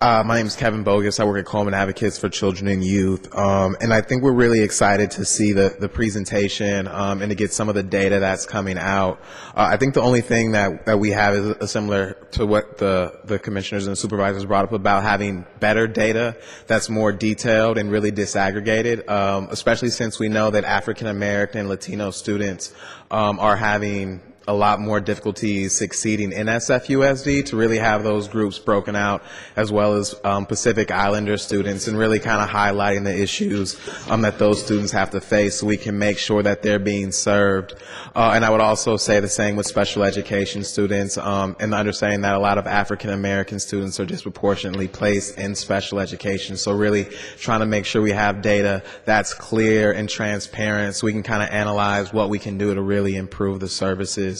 uh, 0.00 0.22
my 0.26 0.36
name 0.36 0.46
is 0.46 0.56
Kevin 0.56 0.84
Boggess. 0.84 1.20
I 1.20 1.24
work 1.24 1.38
at 1.38 1.46
Coleman 1.46 1.72
Advocates 1.72 2.18
for 2.18 2.28
Children 2.28 2.68
and 2.68 2.84
Youth. 2.84 3.34
Um, 3.34 3.76
and 3.80 3.92
I 3.94 4.00
think 4.00 4.22
we're 4.22 4.32
really 4.32 4.60
excited 4.60 5.10
to 5.12 5.24
see 5.24 5.52
the, 5.52 5.76
the 5.78 5.88
presentation 5.88 6.88
um, 6.88 7.22
and 7.22 7.30
to 7.30 7.34
get 7.34 7.52
some 7.52 7.68
of 7.68 7.74
the 7.74 7.82
data 7.82 8.18
that's 8.18 8.44
coming 8.44 8.76
out. 8.76 9.20
Uh, 9.54 9.68
I 9.70 9.76
think 9.76 9.94
the 9.94 10.02
only 10.02 10.20
thing 10.20 10.52
that, 10.52 10.84
that 10.86 10.98
we 10.98 11.10
have 11.10 11.34
is 11.34 11.70
similar 11.70 12.14
to 12.32 12.44
what 12.44 12.78
the, 12.78 13.18
the 13.24 13.38
commissioners 13.38 13.86
and 13.86 13.96
supervisors 13.96 14.44
brought 14.44 14.64
up 14.64 14.72
about 14.72 15.04
having 15.04 15.46
better 15.60 15.86
data 15.86 16.36
that's 16.66 16.90
more 16.90 17.12
detailed 17.12 17.78
and 17.78 17.90
really 17.90 18.12
disaggregated, 18.12 19.08
um, 19.08 19.48
especially 19.50 19.90
since 19.90 20.18
we 20.18 20.28
know 20.28 20.50
that 20.50 20.64
African 20.64 21.06
American 21.06 21.60
and 21.60 21.68
Latino 21.68 22.10
students 22.10 22.74
um, 23.10 23.38
are 23.38 23.56
having 23.56 24.20
a 24.46 24.52
lot 24.52 24.80
more 24.80 25.00
difficulties 25.00 25.74
succeeding 25.74 26.32
in 26.32 26.46
SFUSD 26.46 27.46
to 27.46 27.56
really 27.56 27.78
have 27.78 28.04
those 28.04 28.28
groups 28.28 28.58
broken 28.58 28.94
out 28.94 29.22
as 29.56 29.72
well 29.72 29.94
as 29.94 30.14
um, 30.24 30.44
Pacific 30.44 30.90
Islander 30.90 31.38
students 31.38 31.88
and 31.88 31.96
really 31.96 32.18
kind 32.18 32.42
of 32.42 32.48
highlighting 32.48 33.04
the 33.04 33.18
issues 33.22 33.80
um, 34.10 34.20
that 34.20 34.38
those 34.38 34.62
students 34.62 34.92
have 34.92 35.10
to 35.10 35.20
face 35.20 35.60
so 35.60 35.66
we 35.66 35.78
can 35.78 35.98
make 35.98 36.18
sure 36.18 36.42
that 36.42 36.62
they're 36.62 36.78
being 36.78 37.10
served. 37.10 37.74
Uh, 38.14 38.32
and 38.34 38.44
I 38.44 38.50
would 38.50 38.60
also 38.60 38.96
say 38.96 39.18
the 39.20 39.28
same 39.28 39.56
with 39.56 39.66
special 39.66 40.02
education 40.02 40.62
students 40.62 41.16
um, 41.16 41.56
and 41.58 41.72
understanding 41.72 42.20
that 42.22 42.34
a 42.34 42.38
lot 42.38 42.58
of 42.58 42.66
African 42.66 43.10
American 43.10 43.58
students 43.58 43.98
are 43.98 44.06
disproportionately 44.06 44.88
placed 44.88 45.38
in 45.38 45.54
special 45.54 46.00
education. 46.00 46.56
So 46.56 46.72
really 46.72 47.04
trying 47.38 47.60
to 47.60 47.66
make 47.66 47.86
sure 47.86 48.02
we 48.02 48.12
have 48.12 48.42
data 48.42 48.82
that's 49.06 49.32
clear 49.32 49.92
and 49.92 50.08
transparent 50.08 50.96
so 50.96 51.06
we 51.06 51.12
can 51.12 51.22
kind 51.22 51.42
of 51.42 51.48
analyze 51.48 52.12
what 52.12 52.28
we 52.28 52.38
can 52.38 52.58
do 52.58 52.74
to 52.74 52.82
really 52.82 53.16
improve 53.16 53.60
the 53.60 53.68
services 53.68 54.33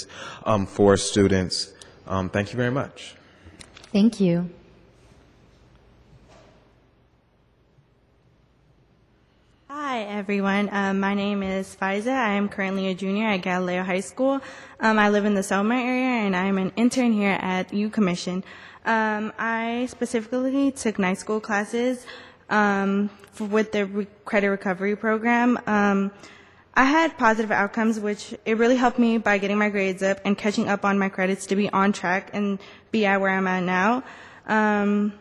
um, 0.45 0.67
for 0.67 0.97
students. 0.97 1.73
Um, 2.07 2.29
thank 2.29 2.53
you 2.53 2.57
very 2.57 2.71
much. 2.71 3.15
Thank 3.93 4.21
you. 4.21 4.51
Hi, 9.95 10.01
everyone. 10.03 10.69
Um, 10.73 10.99
my 10.99 11.15
name 11.15 11.43
is 11.43 11.77
Faiza. 11.81 12.13
I 12.13 12.35
am 12.35 12.49
currently 12.49 12.89
a 12.89 12.95
junior 12.95 13.29
at 13.29 13.43
Galileo 13.43 13.85
High 13.85 14.01
School. 14.01 14.41
Um, 14.81 14.99
I 14.99 15.09
live 15.09 15.25
in 15.25 15.35
the 15.35 15.43
Selma 15.43 15.77
area, 15.77 16.27
and 16.27 16.35
I 16.35 16.47
am 16.47 16.59
an 16.59 16.73
intern 16.75 17.13
here 17.13 17.39
at 17.41 17.73
Youth 17.73 17.93
Commission. 17.93 18.43
Um, 18.85 19.33
I 19.39 19.87
specifically 19.89 20.73
took 20.73 20.99
night 20.99 21.19
school 21.19 21.41
classes 21.41 22.07
um, 22.51 23.09
for, 23.33 23.45
with 23.45 23.71
the 23.71 23.87
re- 23.87 24.07
credit 24.25 24.51
recovery 24.51 24.97
program. 24.97 25.59
I 26.77 26.85
had 26.85 27.17
positive 27.17 27.53
outcomes, 27.53 28.01
which 28.01 28.35
it 28.45 28.59
really 28.59 28.75
helped 28.75 28.99
me 28.99 29.19
by 29.19 29.39
getting 29.39 29.59
my 29.59 29.69
grades 29.69 30.03
up 30.03 30.19
and 30.25 30.37
catching 30.37 30.69
up 30.69 30.85
on 30.85 30.99
my 30.99 31.09
credits 31.09 31.47
to 31.47 31.57
be 31.57 31.71
on 31.71 31.93
track 31.93 32.31
and 32.33 32.59
be 32.91 33.07
at 33.07 33.21
where 33.21 33.31
I'm 33.31 33.47
at 33.47 33.63
now. 33.63 34.03
Um, 34.47 35.13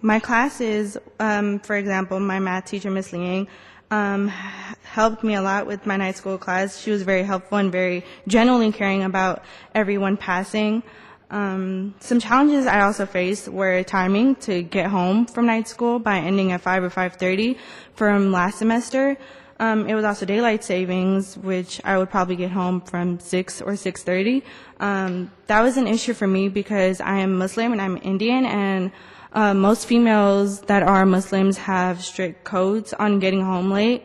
my 0.00 0.18
classes, 0.18 0.96
um, 1.20 1.58
for 1.58 1.76
example, 1.76 2.18
my 2.20 2.38
math 2.38 2.66
teacher, 2.66 2.90
Miss 2.90 3.12
Liang, 3.12 3.48
um, 3.90 4.28
helped 4.28 5.22
me 5.22 5.34
a 5.34 5.42
lot 5.42 5.66
with 5.66 5.84
my 5.84 5.96
night 5.96 6.16
school 6.16 6.38
class. 6.38 6.80
She 6.80 6.90
was 6.90 7.02
very 7.02 7.22
helpful 7.22 7.58
and 7.58 7.70
very 7.70 8.04
genuinely 8.26 8.72
caring 8.72 9.02
about 9.02 9.42
everyone 9.74 10.16
passing. 10.16 10.82
Um, 11.30 11.94
some 12.00 12.20
challenges 12.20 12.66
I 12.66 12.80
also 12.80 13.04
faced 13.04 13.48
were 13.48 13.82
timing 13.82 14.36
to 14.36 14.62
get 14.62 14.86
home 14.86 15.26
from 15.26 15.44
night 15.44 15.68
school 15.68 15.98
by 15.98 16.18
ending 16.18 16.52
at 16.52 16.62
5 16.62 16.84
or 16.84 16.90
5.30 16.90 17.58
from 17.94 18.32
last 18.32 18.58
semester. 18.58 19.18
Um, 19.60 19.88
it 19.88 19.94
was 19.94 20.04
also 20.04 20.24
daylight 20.24 20.62
savings, 20.62 21.36
which 21.36 21.80
I 21.84 21.98
would 21.98 22.10
probably 22.10 22.36
get 22.36 22.50
home 22.50 22.80
from 22.80 23.18
6 23.18 23.62
or 23.62 23.72
6.30. 23.72 24.42
Um, 24.78 25.32
that 25.48 25.62
was 25.62 25.76
an 25.76 25.88
issue 25.88 26.14
for 26.14 26.26
me 26.26 26.48
because 26.48 27.00
I 27.00 27.18
am 27.18 27.36
Muslim 27.36 27.72
and 27.72 27.82
I'm 27.82 27.98
Indian 28.02 28.46
and 28.46 28.92
uh, 29.32 29.54
most 29.54 29.86
females 29.86 30.60
that 30.62 30.82
are 30.82 31.04
Muslims 31.04 31.58
have 31.58 32.02
strict 32.02 32.44
codes 32.44 32.92
on 32.92 33.18
getting 33.18 33.44
home 33.44 33.70
late. 33.70 34.04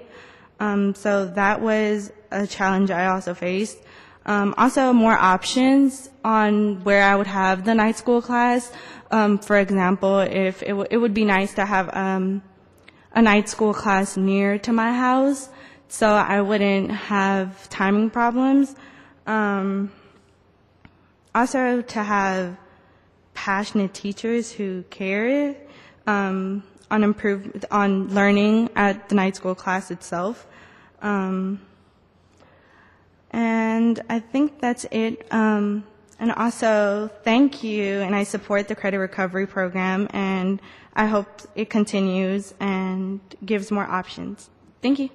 Um, 0.59 0.95
so 0.95 1.25
that 1.25 1.61
was 1.61 2.11
a 2.31 2.47
challenge 2.47 2.89
I 2.91 3.07
also 3.07 3.33
faced. 3.33 3.77
Um, 4.25 4.55
also, 4.57 4.93
more 4.93 5.17
options 5.17 6.09
on 6.23 6.83
where 6.83 7.03
I 7.03 7.15
would 7.15 7.27
have 7.27 7.65
the 7.65 7.75
night 7.75 7.97
school 7.97 8.21
class. 8.21 8.71
Um, 9.11 9.37
for 9.37 9.57
example, 9.57 10.19
if 10.19 10.63
it, 10.63 10.69
w- 10.69 10.87
it 10.89 10.97
would 10.97 11.13
be 11.13 11.25
nice 11.25 11.53
to 11.55 11.65
have 11.65 11.93
um, 11.93 12.41
a 13.13 13.21
night 13.21 13.47
school 13.47 13.73
class 13.73 14.17
near 14.17 14.57
to 14.59 14.73
my 14.73 14.91
house, 14.91 15.49
so 15.87 16.07
I 16.07 16.41
wouldn't 16.41 16.91
have 16.91 17.69
timing 17.69 18.09
problems. 18.09 18.75
Um, 19.27 19.91
also, 21.35 21.81
to 21.81 22.03
have 22.03 22.57
passionate 23.33 23.93
teachers 23.93 24.51
who 24.51 24.83
care 24.89 25.55
um, 26.07 26.63
on 26.91 27.03
improve 27.03 27.65
on 27.71 28.13
learning 28.13 28.69
at 28.75 29.09
the 29.09 29.15
night 29.15 29.35
school 29.35 29.55
class 29.55 29.91
itself. 29.91 30.45
Um, 31.01 31.59
and 33.31 33.99
I 34.09 34.19
think 34.19 34.59
that's 34.59 34.85
it. 34.91 35.25
Um, 35.31 35.85
and 36.19 36.31
also, 36.31 37.09
thank 37.23 37.63
you, 37.63 37.99
and 38.01 38.15
I 38.15 38.23
support 38.23 38.67
the 38.67 38.75
credit 38.75 38.99
recovery 38.99 39.47
program, 39.47 40.07
and 40.11 40.61
I 40.95 41.05
hope 41.07 41.27
it 41.55 41.69
continues 41.69 42.53
and 42.59 43.19
gives 43.45 43.71
more 43.71 43.83
options. 43.85 44.49
Thank 44.81 44.99
you. 44.99 45.09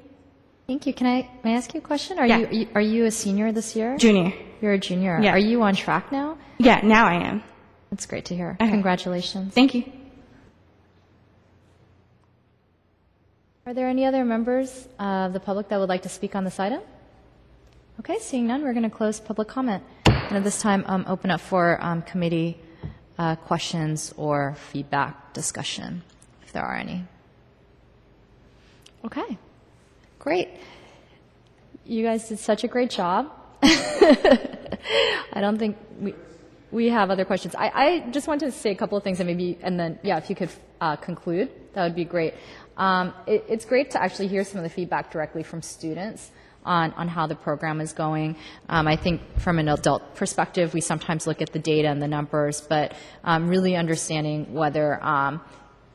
Thank 0.66 0.86
you. 0.86 0.92
Can 0.92 1.06
I, 1.06 1.30
may 1.44 1.54
I 1.54 1.56
ask 1.56 1.72
you 1.72 1.78
a 1.78 1.82
question? 1.82 2.18
Are 2.18 2.26
Yeah. 2.26 2.50
you, 2.50 2.68
are 2.74 2.80
you 2.80 3.04
a 3.06 3.10
senior 3.10 3.52
this 3.52 3.74
year? 3.76 3.96
Junior. 3.96 4.32
You're 4.60 4.72
a 4.74 4.78
junior. 4.78 5.18
Yeah. 5.22 5.32
Are 5.32 5.38
you 5.38 5.62
on 5.62 5.74
track 5.74 6.10
now? 6.12 6.36
Yeah, 6.58 6.80
now 6.82 7.06
I 7.06 7.14
am. 7.14 7.42
That's 7.90 8.06
great 8.06 8.26
to 8.26 8.34
hear. 8.36 8.56
Okay. 8.60 8.68
Congratulations. 8.70 9.54
Thank 9.54 9.74
you. 9.74 9.84
Are 13.66 13.74
there 13.74 13.88
any 13.88 14.04
other 14.04 14.24
members 14.24 14.88
of 14.98 15.32
the 15.32 15.40
public 15.40 15.68
that 15.68 15.78
would 15.78 15.88
like 15.88 16.02
to 16.02 16.08
speak 16.08 16.34
on 16.34 16.42
this 16.44 16.58
item? 16.58 16.80
Okay, 18.00 18.18
seeing 18.18 18.46
none, 18.46 18.62
we're 18.62 18.72
going 18.72 18.88
to 18.88 18.96
close 18.96 19.20
public 19.20 19.48
comment. 19.48 19.82
And 20.06 20.36
at 20.36 20.44
this 20.44 20.60
time, 20.60 20.84
um, 20.86 21.04
open 21.08 21.30
up 21.30 21.40
for 21.40 21.82
um, 21.84 22.02
committee 22.02 22.58
uh, 23.18 23.36
questions 23.36 24.14
or 24.16 24.54
feedback 24.70 25.32
discussion, 25.32 26.02
if 26.42 26.52
there 26.52 26.62
are 26.62 26.76
any. 26.76 27.04
Okay, 29.04 29.38
great. 30.18 30.48
You 31.84 32.02
guys 32.04 32.28
did 32.28 32.38
such 32.38 32.64
a 32.64 32.68
great 32.68 32.90
job. 32.90 33.30
I 33.62 35.40
don't 35.40 35.58
think 35.58 35.76
we, 36.00 36.14
we 36.70 36.88
have 36.90 37.10
other 37.10 37.24
questions. 37.24 37.54
I, 37.54 37.68
I 37.74 38.10
just 38.10 38.28
want 38.28 38.40
to 38.40 38.52
say 38.52 38.70
a 38.70 38.74
couple 38.74 38.98
of 38.98 39.04
things 39.04 39.20
and 39.20 39.26
maybe, 39.26 39.58
and 39.62 39.78
then, 39.78 39.98
yeah, 40.02 40.18
if 40.18 40.28
you 40.30 40.36
could 40.36 40.50
uh, 40.80 40.96
conclude, 40.96 41.50
that 41.74 41.84
would 41.84 41.94
be 41.94 42.04
great. 42.04 42.34
Um, 42.76 43.14
it, 43.26 43.44
it's 43.48 43.64
great 43.64 43.90
to 43.92 44.02
actually 44.02 44.28
hear 44.28 44.44
some 44.44 44.58
of 44.58 44.64
the 44.64 44.70
feedback 44.70 45.10
directly 45.10 45.42
from 45.42 45.62
students 45.62 46.30
on, 46.68 46.92
on 46.92 47.08
how 47.08 47.26
the 47.26 47.34
program 47.34 47.80
is 47.80 47.92
going. 47.92 48.36
Um, 48.68 48.86
I 48.86 48.96
think 48.96 49.20
from 49.40 49.58
an 49.58 49.68
adult 49.68 50.02
perspective, 50.14 50.74
we 50.74 50.80
sometimes 50.80 51.26
look 51.26 51.40
at 51.42 51.50
the 51.52 51.58
data 51.58 51.88
and 51.88 52.00
the 52.00 52.08
numbers, 52.18 52.60
but 52.60 52.94
um, 53.24 53.48
really 53.48 53.74
understanding 53.74 54.52
whether 54.52 55.02
um, 55.02 55.40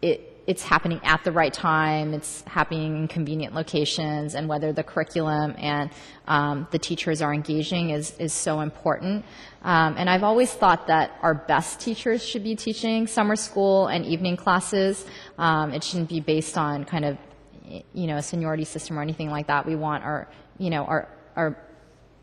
it, 0.01 0.33
it's 0.45 0.63
happening 0.63 0.99
at 1.03 1.23
the 1.23 1.31
right 1.31 1.53
time, 1.53 2.13
it's 2.13 2.43
happening 2.47 2.97
in 2.97 3.07
convenient 3.07 3.53
locations, 3.55 4.35
and 4.35 4.49
whether 4.49 4.73
the 4.73 4.83
curriculum 4.83 5.55
and 5.57 5.89
um, 6.27 6.67
the 6.71 6.79
teachers 6.79 7.21
are 7.21 7.33
engaging 7.33 7.91
is, 7.91 8.17
is 8.19 8.33
so 8.33 8.59
important. 8.59 9.23
Um, 9.63 9.95
and 9.97 10.09
I've 10.09 10.23
always 10.23 10.51
thought 10.51 10.87
that 10.87 11.17
our 11.21 11.33
best 11.33 11.79
teachers 11.79 12.25
should 12.25 12.43
be 12.43 12.55
teaching 12.55 13.07
summer 13.07 13.37
school 13.37 13.87
and 13.87 14.05
evening 14.05 14.35
classes. 14.35 15.05
Um, 15.37 15.71
it 15.71 15.81
shouldn't 15.83 16.09
be 16.09 16.19
based 16.19 16.57
on 16.57 16.83
kind 16.83 17.05
of, 17.05 17.17
you 17.93 18.07
know, 18.07 18.17
a 18.17 18.21
seniority 18.21 18.65
system 18.65 18.99
or 18.99 19.01
anything 19.01 19.29
like 19.29 19.47
that. 19.47 19.65
We 19.65 19.77
want 19.77 20.03
our, 20.03 20.27
you 20.57 20.69
know, 20.69 20.85
our, 20.85 21.07
our 21.35 21.57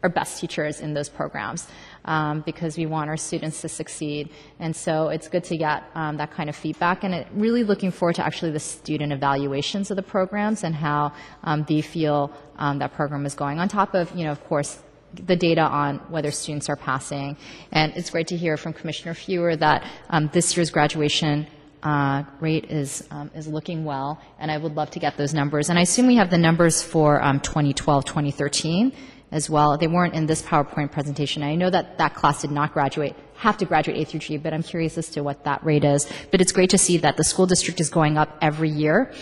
our 0.03 0.09
best 0.09 0.41
teachers 0.41 0.81
in 0.81 0.95
those 0.95 1.09
programs 1.09 1.67
um, 2.05 2.43
because 2.47 2.77
we 2.77 2.87
want 2.87 3.11
our 3.11 3.17
students 3.17 3.61
to 3.61 3.69
succeed. 3.69 4.31
And 4.59 4.75
so 4.75 5.09
it's 5.09 5.29
good 5.29 5.45
to 5.45 5.57
get 5.57 5.85
um, 5.95 6.17
that 6.17 6.31
kind 6.31 6.49
of 6.49 6.57
feedback. 6.57 7.05
And 7.05 7.15
it, 7.15 7.27
really 7.35 7.65
looking 7.65 7.91
forward 7.91 8.15
to 8.17 8.25
actually 8.25 8.53
the 8.53 8.61
student 8.61 9.13
evaluations 9.13 9.91
of 9.91 9.97
the 9.97 10.03
programs 10.03 10.65
and 10.65 10.75
how 10.75 11.13
um, 11.45 11.65
they 11.69 11.83
feel 11.83 12.33
um, 12.57 12.79
that 12.79 12.95
program 12.95 13.27
is 13.27 13.35
going. 13.35 13.59
On 13.59 13.69
top 13.69 13.95
of, 13.95 14.11
you 14.17 14.25
know, 14.25 14.33
of 14.33 14.43
course, 14.45 14.79
the 15.13 15.37
data 15.37 15.63
on 15.63 15.99
whether 16.09 16.31
students 16.31 16.69
are 16.69 16.77
passing. 16.77 17.37
And 17.73 17.93
it's 17.97 18.11
great 18.11 18.29
to 18.29 18.37
hear 18.37 18.57
from 18.57 18.73
Commissioner 18.73 19.13
Fewer 19.13 19.57
that 19.57 19.85
um, 20.09 20.31
this 20.33 20.57
year's 20.57 20.71
graduation 20.71 21.47
uh, 21.83 22.25
rate 22.41 22.67
is 22.71 23.07
um, 23.11 23.31
is 23.35 23.47
looking 23.47 23.85
well, 23.85 24.21
and 24.39 24.51
I 24.51 24.59
would 24.59 24.75
love 24.77 24.91
to 24.93 24.99
get 24.99 25.17
those 25.17 25.33
numbers. 25.33 25.71
And 25.71 25.79
I 25.79 25.83
assume 25.83 26.07
we 26.07 26.17
have 26.17 26.31
the 26.31 26.39
numbers 26.39 26.83
for 26.83 27.23
um, 27.23 27.41
2012, 27.41 28.05
2013 28.05 28.93
as 29.33 29.49
well. 29.49 29.79
They 29.79 29.87
weren't 29.87 30.15
in 30.15 30.27
this 30.27 30.43
PowerPoint 30.43 30.91
presentation. 30.93 31.43
I 31.43 31.55
know 31.55 31.71
that 31.71 31.99
that 31.99 32.15
class 32.15 32.43
did 32.43 32.51
not 32.51 32.73
graduate, 32.73 33.15
have 33.37 33.57
to 33.59 33.65
graduate 33.65 33.97
A 33.99 34.05
through 34.05 34.21
G, 34.21 34.37
but 34.37 34.53
I'm 34.53 34.63
curious 34.63 34.99
as 34.99 35.09
to 35.11 35.23
what 35.23 35.45
that 35.45 35.65
rate 35.65 35.85
is. 35.85 36.11
But 36.31 36.41
it's 36.41 36.53
great 36.53 36.71
to 36.71 36.79
see 36.79 36.99
that 36.99 37.17
the 37.17 37.25
school 37.25 37.47
district 37.47 37.81
is 37.81 37.89
going 37.89 38.19
up 38.19 38.37
every 38.41 38.71
year. 38.71 39.13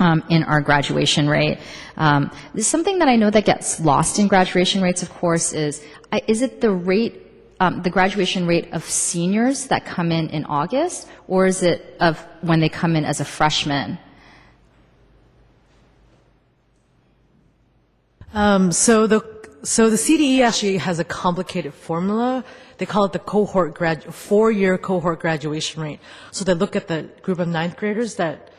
Um, 0.00 0.22
in 0.28 0.44
our 0.44 0.60
graduation 0.60 1.28
rate. 1.28 1.58
Um, 1.96 2.30
something 2.56 3.00
that 3.00 3.08
I 3.08 3.16
know 3.16 3.30
that 3.30 3.44
gets 3.44 3.80
lost 3.80 4.20
in 4.20 4.28
graduation 4.28 4.80
rates, 4.80 5.02
of 5.02 5.10
course, 5.10 5.52
is 5.52 5.84
is 6.28 6.40
it 6.42 6.60
the 6.60 6.70
rate, 6.70 7.27
um, 7.60 7.82
the 7.82 7.90
graduation 7.90 8.46
rate 8.46 8.72
of 8.72 8.84
seniors 8.84 9.66
that 9.68 9.84
come 9.84 10.12
in 10.12 10.28
in 10.30 10.44
August, 10.44 11.08
or 11.26 11.46
is 11.46 11.62
it 11.62 11.96
of 12.00 12.18
when 12.40 12.60
they 12.60 12.68
come 12.68 12.94
in 12.96 13.04
as 13.04 13.20
a 13.20 13.24
freshman? 13.24 13.98
Um, 18.32 18.72
so 18.72 19.06
the 19.06 19.38
so 19.64 19.90
the 19.90 19.96
CDE 19.96 20.40
actually 20.40 20.76
has 20.78 20.98
a 21.00 21.04
complicated 21.04 21.74
formula. 21.74 22.44
They 22.78 22.86
call 22.86 23.04
it 23.06 23.12
the 23.12 23.18
cohort 23.18 23.74
grad 23.74 24.04
four-year 24.14 24.78
cohort 24.78 25.18
graduation 25.18 25.82
rate. 25.82 25.98
So 26.30 26.44
they 26.44 26.54
look 26.54 26.76
at 26.76 26.86
the 26.86 27.08
group 27.22 27.40
of 27.40 27.48
ninth 27.48 27.76
graders 27.76 28.14
that 28.16 28.50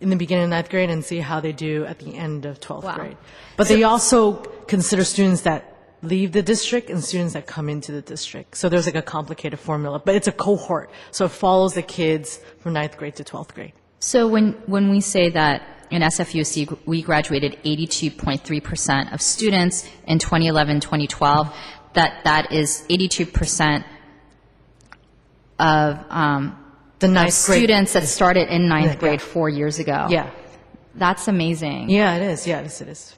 in 0.00 0.10
the 0.10 0.16
beginning 0.16 0.44
of 0.44 0.50
ninth 0.50 0.70
grade 0.70 0.90
and 0.90 1.04
see 1.04 1.20
how 1.20 1.38
they 1.38 1.52
do 1.52 1.84
at 1.84 2.00
the 2.00 2.16
end 2.16 2.46
of 2.46 2.58
12th 2.60 2.82
Wow. 2.82 2.96
grade. 2.96 3.16
But 3.56 3.68
they 3.68 3.84
also 3.84 4.32
consider 4.66 5.04
students 5.04 5.42
that 5.42 5.73
leave 6.04 6.32
the 6.32 6.42
district 6.42 6.90
and 6.90 7.02
students 7.02 7.32
that 7.34 7.46
come 7.46 7.68
into 7.68 7.92
the 7.92 8.02
district. 8.02 8.56
So 8.56 8.68
there's 8.68 8.86
like 8.86 8.94
a 8.94 9.02
complicated 9.02 9.58
formula, 9.58 10.00
but 10.04 10.14
it's 10.14 10.28
a 10.28 10.32
cohort. 10.32 10.90
So 11.10 11.24
it 11.26 11.30
follows 11.32 11.74
the 11.74 11.82
kids 11.82 12.40
from 12.60 12.72
ninth 12.74 12.96
grade 12.96 13.16
to 13.16 13.24
12th 13.24 13.54
grade. 13.54 13.72
So 14.00 14.28
when, 14.28 14.52
when 14.66 14.90
we 14.90 15.00
say 15.00 15.30
that 15.30 15.62
in 15.90 16.02
SFUC 16.02 16.78
we 16.86 17.02
graduated 17.02 17.58
82.3% 17.64 19.12
of 19.12 19.20
students 19.22 19.88
in 20.06 20.18
2011, 20.18 20.80
2012, 20.80 21.54
that 21.94 22.24
that 22.24 22.52
is 22.52 22.84
82% 22.88 23.84
of 25.58 25.98
um, 26.10 26.58
The 26.98 27.06
of 27.06 27.12
ninth 27.12 27.46
grade. 27.46 27.58
students 27.60 27.92
that 27.94 28.04
started 28.04 28.48
in 28.48 28.68
ninth 28.68 28.86
Yeah, 28.94 28.96
grade 28.96 29.20
yeah. 29.20 29.26
four 29.26 29.48
years 29.48 29.78
ago. 29.78 30.06
Yeah. 30.10 30.30
That's 30.96 31.26
amazing. 31.28 31.90
Yeah, 31.90 32.14
it 32.16 32.22
is. 32.22 32.46
Yeah, 32.46 32.60
it 32.60 32.66
is. 32.66 32.80
It 32.80 32.88
is. 32.88 33.16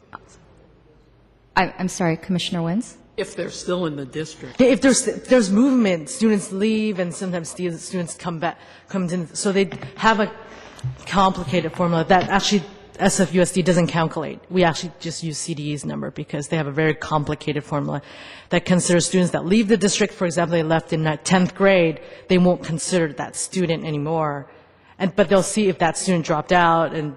I, 1.57 1.75
I'm 1.79 1.89
sorry, 1.89 2.17
Commissioner 2.17 2.61
Wynns? 2.61 2.97
If 3.17 3.35
they're 3.35 3.51
still 3.51 3.87
in 3.87 3.97
the 3.97 4.05
district. 4.05 4.61
If 4.61 4.83
there's 4.83 5.09
if 5.09 5.27
there's 5.27 5.51
movement, 5.51 6.11
students 6.11 6.53
leave, 6.53 6.99
and 6.99 7.15
sometimes 7.15 7.49
stu- 7.49 7.79
students 7.79 8.15
come 8.15 8.39
back, 8.39 8.59
comes 8.89 9.13
in. 9.15 9.35
So 9.35 9.53
they 9.53 9.71
have 9.97 10.21
a 10.21 10.31
complicated 11.07 11.73
formula 11.73 12.05
that 12.05 12.29
actually 12.29 12.63
SFUSD 12.99 13.65
doesn't 13.65 13.87
calculate. 13.87 14.41
We 14.51 14.65
actually 14.65 14.93
just 15.01 15.23
use 15.23 15.39
CDE's 15.39 15.85
number 15.85 16.11
because 16.11 16.49
they 16.49 16.59
have 16.59 16.67
a 16.67 16.73
very 16.73 16.95
complicated 16.95 17.65
formula 17.65 18.03
that 18.51 18.67
considers 18.67 19.07
students 19.07 19.33
that 19.33 19.47
leave 19.47 19.69
the 19.69 19.79
district. 19.79 20.13
For 20.13 20.27
example, 20.27 20.53
they 20.53 20.63
left 20.63 20.93
in 20.93 21.07
uh, 21.07 21.17
10th 21.25 21.55
grade, 21.55 22.01
they 22.29 22.39
won't 22.39 22.63
consider 22.63 23.13
that 23.15 23.35
student 23.35 23.85
anymore, 23.85 24.51
and 24.99 25.15
but 25.17 25.29
they'll 25.31 25.43
see 25.43 25.69
if 25.69 25.79
that 25.79 25.97
student 25.97 26.27
dropped 26.27 26.53
out 26.53 26.95
and 26.95 27.17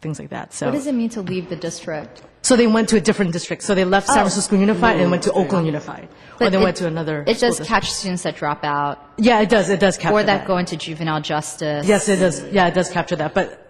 things 0.00 0.18
like 0.18 0.30
that. 0.30 0.52
So 0.52 0.66
What 0.66 0.72
does 0.72 0.86
it 0.86 0.94
mean 0.94 1.10
to 1.10 1.22
leave 1.22 1.48
the 1.48 1.56
district? 1.56 2.22
so 2.42 2.56
they 2.56 2.66
went 2.66 2.88
to 2.88 2.96
a 2.96 3.00
different 3.00 3.32
district. 3.32 3.62
So 3.62 3.74
they 3.74 3.84
left 3.84 4.06
San 4.08 4.18
Oh. 4.18 4.22
Francisco 4.22 4.56
Unified 4.56 4.98
and 4.98 5.10
went 5.10 5.22
to 5.24 5.32
Oakland 5.32 5.66
Unified, 5.66 6.08
or 6.40 6.48
they 6.50 6.56
went 6.58 6.76
to 6.78 6.86
another. 6.86 7.20
It 7.26 7.36
school 7.36 7.48
does 7.48 7.58
district. 7.58 7.68
catch 7.68 7.92
students 7.92 8.22
that 8.22 8.36
drop 8.36 8.64
out 8.64 8.98
Yeah, 9.18 9.40
it 9.40 9.48
does. 9.50 9.68
It 9.68 9.80
does 9.80 9.96
capture 9.98 10.16
that. 10.16 10.22
or 10.22 10.38
that 10.38 10.46
go 10.46 10.56
into 10.56 10.76
juvenile 10.76 11.20
justice. 11.20 11.86
Yes, 11.86 12.08
it 12.08 12.16
does. 12.16 12.42
Yeah, 12.50 12.66
it 12.68 12.74
does 12.74 12.88
capture 12.90 13.16
that. 13.16 13.34
But 13.34 13.66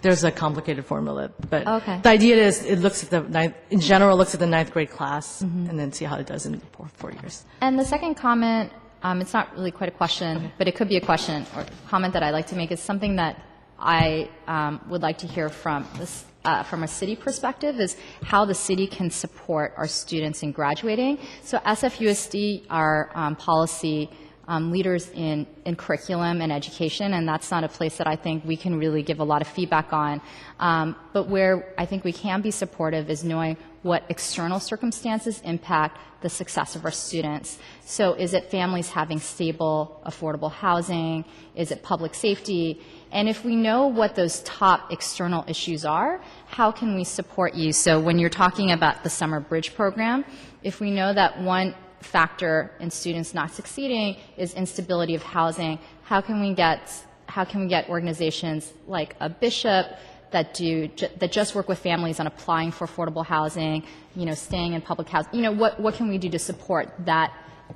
there's 0.00 0.24
a 0.24 0.30
complicated 0.30 0.86
formula. 0.86 1.30
But 1.50 1.66
Okay. 1.66 2.00
the 2.02 2.08
idea 2.08 2.36
is 2.36 2.64
it 2.64 2.78
looks 2.78 3.02
at 3.04 3.10
the 3.10 3.20
ninth, 3.20 3.54
in 3.70 3.80
general, 3.80 4.16
looks 4.16 4.32
at 4.32 4.40
the 4.40 4.46
ninth 4.46 4.72
grade 4.72 4.90
class 4.90 5.42
Mm-hmm. 5.42 5.68
and 5.68 5.78
then 5.78 5.92
see 5.92 6.06
how 6.06 6.16
it 6.16 6.26
does 6.26 6.46
in 6.46 6.60
four, 6.72 6.86
four 6.94 7.12
years. 7.12 7.44
And 7.60 7.78
the 7.78 7.84
second 7.84 8.14
comment, 8.14 8.72
um, 9.02 9.20
it's 9.20 9.34
not 9.34 9.54
really 9.54 9.70
quite 9.70 9.90
a 9.90 9.96
question, 10.02 10.50
but 10.56 10.66
it 10.66 10.74
could 10.76 10.88
be 10.88 10.96
a 10.96 11.00
question 11.02 11.44
or 11.54 11.66
comment 11.88 12.14
that 12.14 12.22
I'd 12.22 12.30
like 12.38 12.46
to 12.48 12.56
make 12.56 12.70
is 12.72 12.80
something 12.80 13.16
that 13.16 13.36
I 13.78 14.28
um, 14.46 14.80
would 14.88 15.02
like 15.02 15.18
to 15.18 15.26
hear 15.26 15.48
from 15.48 15.86
this, 15.98 16.24
uh, 16.44 16.62
from 16.64 16.82
a 16.82 16.88
city 16.88 17.14
perspective 17.14 17.78
is 17.78 17.96
how 18.22 18.44
the 18.44 18.54
city 18.54 18.86
can 18.86 19.10
support 19.10 19.72
our 19.76 19.86
students 19.86 20.42
in 20.42 20.52
graduating. 20.52 21.18
So 21.42 21.58
SFUSD, 21.58 22.66
our 22.70 23.10
um, 23.14 23.36
policy 23.36 24.10
um, 24.48 24.72
leaders 24.72 25.10
in, 25.10 25.46
in 25.66 25.76
curriculum 25.76 26.40
and 26.40 26.50
education, 26.50 27.12
and 27.12 27.28
that's 27.28 27.50
not 27.50 27.64
a 27.64 27.68
place 27.68 27.98
that 27.98 28.06
I 28.06 28.16
think 28.16 28.44
we 28.44 28.56
can 28.56 28.78
really 28.78 29.02
give 29.02 29.20
a 29.20 29.24
lot 29.24 29.42
of 29.42 29.48
feedback 29.48 29.92
on. 29.92 30.22
Um, 30.58 30.96
but 31.12 31.28
where 31.28 31.74
I 31.76 31.84
think 31.84 32.02
we 32.02 32.14
can 32.14 32.40
be 32.40 32.50
supportive 32.50 33.10
is 33.10 33.22
knowing 33.22 33.58
what 33.82 34.04
external 34.08 34.60
circumstances 34.60 35.40
impact 35.44 35.98
the 36.20 36.28
success 36.28 36.74
of 36.74 36.84
our 36.84 36.90
students. 36.90 37.58
So 37.84 38.14
is 38.14 38.34
it 38.34 38.50
families 38.50 38.90
having 38.90 39.20
stable, 39.20 40.02
affordable 40.04 40.50
housing? 40.50 41.24
Is 41.54 41.70
it 41.70 41.82
public 41.82 42.14
safety? 42.14 42.80
And 43.12 43.28
if 43.28 43.44
we 43.44 43.54
know 43.54 43.86
what 43.86 44.16
those 44.16 44.40
top 44.40 44.90
external 44.90 45.44
issues 45.46 45.84
are, 45.84 46.20
how 46.46 46.72
can 46.72 46.96
we 46.96 47.04
support 47.04 47.54
you? 47.54 47.72
So 47.72 48.00
when 48.00 48.18
you're 48.18 48.30
talking 48.30 48.72
about 48.72 49.04
the 49.04 49.10
Summer 49.10 49.38
Bridge 49.38 49.74
program, 49.74 50.24
if 50.62 50.80
we 50.80 50.90
know 50.90 51.12
that 51.14 51.40
one 51.40 51.74
factor 52.00 52.72
in 52.80 52.90
students 52.90 53.32
not 53.34 53.52
succeeding 53.52 54.16
is 54.36 54.54
instability 54.54 55.14
of 55.14 55.22
housing, 55.22 55.78
how 56.02 56.20
can 56.20 56.40
we 56.40 56.54
get 56.54 57.04
how 57.26 57.44
can 57.44 57.60
we 57.60 57.68
get 57.68 57.88
organizations 57.90 58.72
like 58.86 59.14
a 59.20 59.28
bishop 59.28 59.86
that 60.32 60.54
do 60.54 60.88
that 61.20 61.32
just 61.32 61.54
work 61.54 61.68
with 61.68 61.78
families 61.78 62.20
on 62.20 62.26
applying 62.26 62.70
for 62.70 62.86
affordable 62.86 63.24
housing, 63.24 63.84
you 64.14 64.26
know, 64.26 64.34
staying 64.34 64.72
in 64.74 64.80
public 64.80 65.08
housing. 65.08 65.34
You 65.34 65.42
know, 65.42 65.52
what 65.52 65.80
what 65.80 65.94
can 65.94 66.08
we 66.08 66.18
do 66.18 66.28
to 66.30 66.38
support 66.38 66.92
that? 67.06 67.32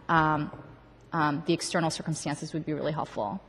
Um, 0.08 0.50
um, 1.12 1.42
the 1.46 1.52
external 1.52 1.90
circumstances 1.90 2.52
would 2.54 2.64
be 2.64 2.72
really 2.72 2.92
helpful. 2.92 3.40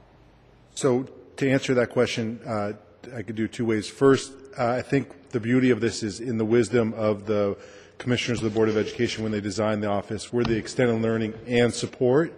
So 0.75 1.07
to 1.37 1.49
answer 1.49 1.73
that 1.75 1.89
question, 1.91 2.39
uh, 2.45 2.73
I 3.15 3.21
could 3.21 3.35
do 3.35 3.47
two 3.47 3.65
ways. 3.65 3.87
First, 3.87 4.33
uh, 4.57 4.67
I 4.67 4.81
think 4.81 5.29
the 5.29 5.39
beauty 5.39 5.69
of 5.69 5.79
this 5.79 6.03
is 6.03 6.19
in 6.19 6.37
the 6.37 6.45
wisdom 6.45 6.93
of 6.93 7.25
the 7.25 7.57
commissioners 7.97 8.39
of 8.39 8.45
the 8.45 8.49
Board 8.49 8.69
of 8.69 8.77
Education 8.77 9.23
when 9.23 9.31
they 9.31 9.41
designed 9.41 9.81
the 9.81 9.87
office, 9.87 10.33
were 10.33 10.43
the 10.43 10.57
extended 10.57 11.01
learning 11.01 11.33
and 11.47 11.73
support. 11.73 12.33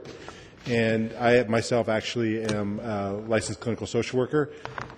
And 0.67 1.13
I 1.13 1.43
myself 1.43 1.89
actually 1.89 2.43
am 2.43 2.79
a 2.79 3.13
licensed 3.13 3.59
clinical 3.59 3.87
social 3.87 4.19
worker 4.19 4.51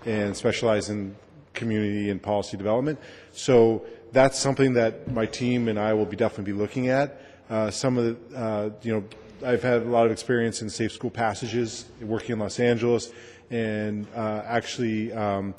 and 0.06 0.36
specialize 0.36 0.90
in 0.90 1.16
community 1.58 2.10
and 2.10 2.22
policy 2.22 2.56
development. 2.56 2.98
So 3.34 3.86
that's 4.14 4.40
something 4.40 4.74
that 4.74 5.12
my 5.12 5.26
team 5.26 5.68
and 5.68 5.78
I 5.78 5.94
will 5.94 6.06
be 6.06 6.16
definitely 6.16 6.54
be 6.54 6.58
looking 6.58 6.88
at. 6.88 7.22
Uh, 7.50 7.72
some 7.72 7.98
of 7.98 8.04
the, 8.06 8.38
uh, 8.38 8.70
you 8.82 8.94
know, 8.94 9.04
I've 9.46 9.64
had 9.64 9.82
a 9.84 9.86
lot 9.86 10.06
of 10.06 10.12
experience 10.12 10.62
in 10.62 10.70
safe 10.70 10.92
school 10.92 11.10
passages, 11.12 11.86
working 12.02 12.34
in 12.34 12.40
Los 12.40 12.60
Angeles, 12.60 13.12
and 13.50 14.08
uh, 14.16 14.42
actually 14.46 15.14
um, 15.14 15.54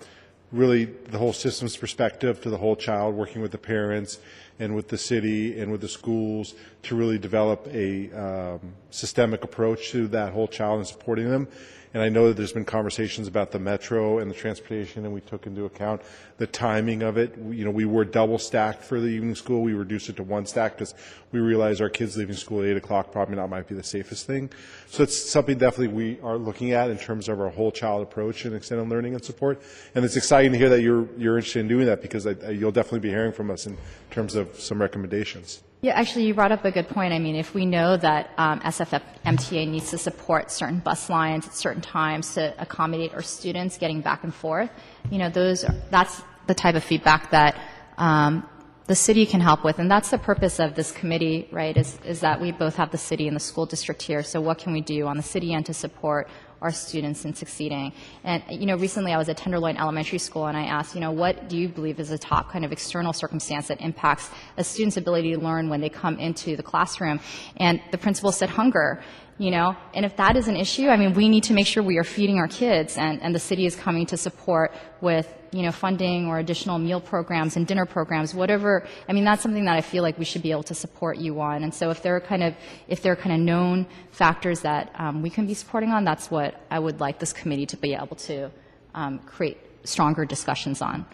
really 0.52 0.86
the 0.86 1.18
whole 1.18 1.32
systems 1.32 1.76
perspective 1.76 2.40
to 2.42 2.50
the 2.50 2.56
whole 2.56 2.76
child, 2.76 3.14
working 3.14 3.42
with 3.42 3.52
the 3.52 3.58
parents 3.58 4.18
and 4.58 4.74
with 4.74 4.88
the 4.88 4.98
city 4.98 5.60
and 5.60 5.70
with 5.70 5.80
the 5.80 5.88
schools 5.88 6.54
to 6.82 6.96
really 6.96 7.18
develop 7.18 7.68
a 7.72 8.10
um, 8.12 8.60
systemic 8.90 9.44
approach 9.44 9.90
to 9.90 10.08
that 10.08 10.32
whole 10.32 10.48
child 10.48 10.78
and 10.78 10.86
supporting 10.86 11.30
them. 11.30 11.46
And 11.94 12.02
I 12.02 12.10
know 12.10 12.28
that 12.28 12.36
there's 12.36 12.52
been 12.52 12.66
conversations 12.66 13.28
about 13.28 13.50
the 13.50 13.58
metro 13.58 14.18
and 14.18 14.30
the 14.30 14.34
transportation, 14.34 15.04
and 15.06 15.14
we 15.14 15.22
took 15.22 15.46
into 15.46 15.64
account 15.64 16.02
the 16.36 16.46
timing 16.46 17.02
of 17.02 17.16
it. 17.16 17.36
We- 17.38 17.56
You 17.56 17.64
know, 17.64 17.70
we 17.70 17.86
were 17.86 18.04
double 18.04 18.38
stacked 18.38 18.84
for 18.84 19.00
the 19.00 19.08
evening 19.08 19.34
school. 19.34 19.62
We 19.62 19.72
reduced 19.72 20.08
it 20.08 20.16
to 20.16 20.22
one 20.22 20.44
stack 20.46 20.74
because 20.76 20.94
we 21.32 21.40
realized 21.40 21.80
our 21.80 21.88
kids 21.88 22.16
leaving 22.16 22.36
school 22.36 22.60
at 22.60 22.66
eight 22.68 22.76
o'clock 22.76 23.10
probably 23.10 23.36
not 23.36 23.48
might 23.48 23.66
be 23.66 23.74
the 23.74 23.82
safest 23.82 24.26
thing. 24.26 24.50
So 24.88 25.02
it's 25.02 25.16
something 25.16 25.56
definitely 25.56 25.88
we 25.88 26.18
are 26.22 26.36
looking 26.36 26.72
at 26.72 26.90
in 26.90 26.98
terms 26.98 27.28
of 27.28 27.40
our 27.40 27.48
whole 27.48 27.72
child 27.72 28.02
approach 28.02 28.44
and 28.44 28.54
extended 28.54 28.88
learning 28.88 29.14
and 29.14 29.24
support. 29.24 29.60
And 29.94 30.04
it's 30.04 30.16
exciting 30.16 30.52
to 30.52 30.58
hear 30.58 30.68
that 30.68 30.82
you're 30.82 31.08
you're 31.16 31.36
interested 31.36 31.60
in 31.60 31.68
doing 31.68 31.86
that 31.86 32.02
because 32.02 32.26
I, 32.26 32.34
I- 32.46 32.50
you'll 32.50 32.70
definitely 32.72 33.00
be 33.00 33.10
hearing 33.10 33.32
from 33.32 33.50
us 33.50 33.66
in 33.66 33.76
terms 34.10 34.34
of 34.34 34.60
some 34.60 34.80
recommendations. 34.80 35.62
Yeah, 35.80 35.92
actually, 35.92 36.26
you 36.26 36.34
brought 36.34 36.50
up 36.50 36.64
a 36.64 36.72
good 36.72 36.88
point. 36.88 37.12
I 37.12 37.20
mean, 37.20 37.36
if 37.36 37.54
we 37.54 37.64
know 37.64 37.96
that 37.96 38.30
um, 38.36 38.58
SFF 38.60 39.00
MTA 39.24 39.68
needs 39.68 39.90
to 39.90 39.98
support 39.98 40.50
certain 40.50 40.80
bus 40.80 41.08
lines 41.08 41.46
at 41.46 41.54
certain 41.54 41.82
times 41.82 42.34
to 42.34 42.52
accommodate 42.58 43.14
our 43.14 43.22
students 43.22 43.78
getting 43.78 44.00
back 44.00 44.24
and 44.24 44.34
forth, 44.34 44.70
you 45.08 45.18
know, 45.18 45.30
those 45.30 45.62
are, 45.62 45.74
that's 45.90 46.20
the 46.48 46.54
type 46.54 46.74
of 46.74 46.82
feedback 46.82 47.30
that 47.30 47.56
um, 47.96 48.44
the 48.86 48.96
city 48.96 49.24
can 49.24 49.40
help 49.40 49.62
with, 49.62 49.78
and 49.78 49.88
that's 49.88 50.10
the 50.10 50.18
purpose 50.18 50.58
of 50.58 50.74
this 50.74 50.90
committee, 50.90 51.46
right? 51.52 51.76
Is 51.76 51.96
is 52.04 52.20
that 52.20 52.40
we 52.40 52.50
both 52.50 52.74
have 52.74 52.90
the 52.90 52.98
city 52.98 53.28
and 53.28 53.36
the 53.36 53.40
school 53.40 53.66
district 53.66 54.02
here. 54.02 54.24
So, 54.24 54.40
what 54.40 54.58
can 54.58 54.72
we 54.72 54.80
do 54.80 55.06
on 55.06 55.16
the 55.16 55.22
city 55.22 55.54
end 55.54 55.66
to 55.66 55.74
support 55.74 56.28
our 56.60 56.72
students 56.72 57.24
in 57.24 57.34
succeeding. 57.34 57.92
And, 58.24 58.42
you 58.50 58.66
know, 58.66 58.76
recently 58.76 59.12
I 59.12 59.18
was 59.18 59.28
at 59.28 59.36
Tenderloin 59.36 59.76
Elementary 59.76 60.18
School 60.18 60.46
and 60.46 60.56
I 60.56 60.64
asked, 60.64 60.94
you 60.94 61.00
know, 61.00 61.12
what 61.12 61.48
do 61.48 61.56
you 61.56 61.68
believe 61.68 62.00
is 62.00 62.08
the 62.08 62.18
top 62.18 62.50
kind 62.50 62.64
of 62.64 62.72
external 62.72 63.12
circumstance 63.12 63.68
that 63.68 63.80
impacts 63.80 64.30
a 64.56 64.64
student's 64.64 64.96
ability 64.96 65.34
to 65.34 65.40
learn 65.40 65.68
when 65.68 65.80
they 65.80 65.88
come 65.88 66.18
into 66.18 66.56
the 66.56 66.62
classroom? 66.62 67.20
And 67.56 67.80
the 67.90 67.98
principal 67.98 68.32
said 68.32 68.50
hunger. 68.50 69.02
You 69.40 69.52
know, 69.52 69.76
and 69.94 70.04
if 70.04 70.16
that 70.16 70.36
is 70.36 70.48
an 70.48 70.56
issue, 70.56 70.88
I 70.88 70.96
mean, 70.96 71.14
we 71.14 71.28
need 71.28 71.44
to 71.44 71.52
make 71.52 71.68
sure 71.68 71.80
we 71.80 71.96
are 71.96 72.02
feeding 72.02 72.38
our 72.38 72.48
kids, 72.48 72.98
and, 72.98 73.22
and 73.22 73.32
the 73.32 73.38
city 73.38 73.66
is 73.66 73.76
coming 73.76 74.04
to 74.06 74.16
support 74.16 74.72
with, 75.00 75.32
you 75.52 75.62
know, 75.62 75.70
funding 75.70 76.26
or 76.26 76.40
additional 76.40 76.76
meal 76.76 77.00
programs 77.00 77.56
and 77.56 77.64
dinner 77.64 77.86
programs, 77.86 78.34
whatever. 78.34 78.84
I 79.08 79.12
mean, 79.12 79.24
that's 79.24 79.40
something 79.40 79.64
that 79.66 79.76
I 79.76 79.80
feel 79.80 80.02
like 80.02 80.18
we 80.18 80.24
should 80.24 80.42
be 80.42 80.50
able 80.50 80.64
to 80.64 80.74
support 80.74 81.18
you 81.18 81.40
on. 81.40 81.62
And 81.62 81.72
so, 81.72 81.90
if 81.90 82.02
there 82.02 82.16
are 82.16 82.20
kind 82.20 82.42
of, 82.42 82.56
if 82.88 83.00
there 83.00 83.12
are 83.12 83.16
kind 83.16 83.32
of 83.32 83.40
known 83.40 83.86
factors 84.10 84.60
that 84.62 84.90
um, 84.96 85.22
we 85.22 85.30
can 85.30 85.46
be 85.46 85.54
supporting 85.54 85.90
on, 85.90 86.04
that's 86.04 86.32
what 86.32 86.60
I 86.68 86.80
would 86.80 86.98
like 86.98 87.20
this 87.20 87.32
committee 87.32 87.66
to 87.66 87.76
be 87.76 87.94
able 87.94 88.16
to 88.16 88.50
um, 88.96 89.20
create 89.20 89.58
stronger 89.84 90.24
discussions 90.24 90.82
on. 90.82 91.06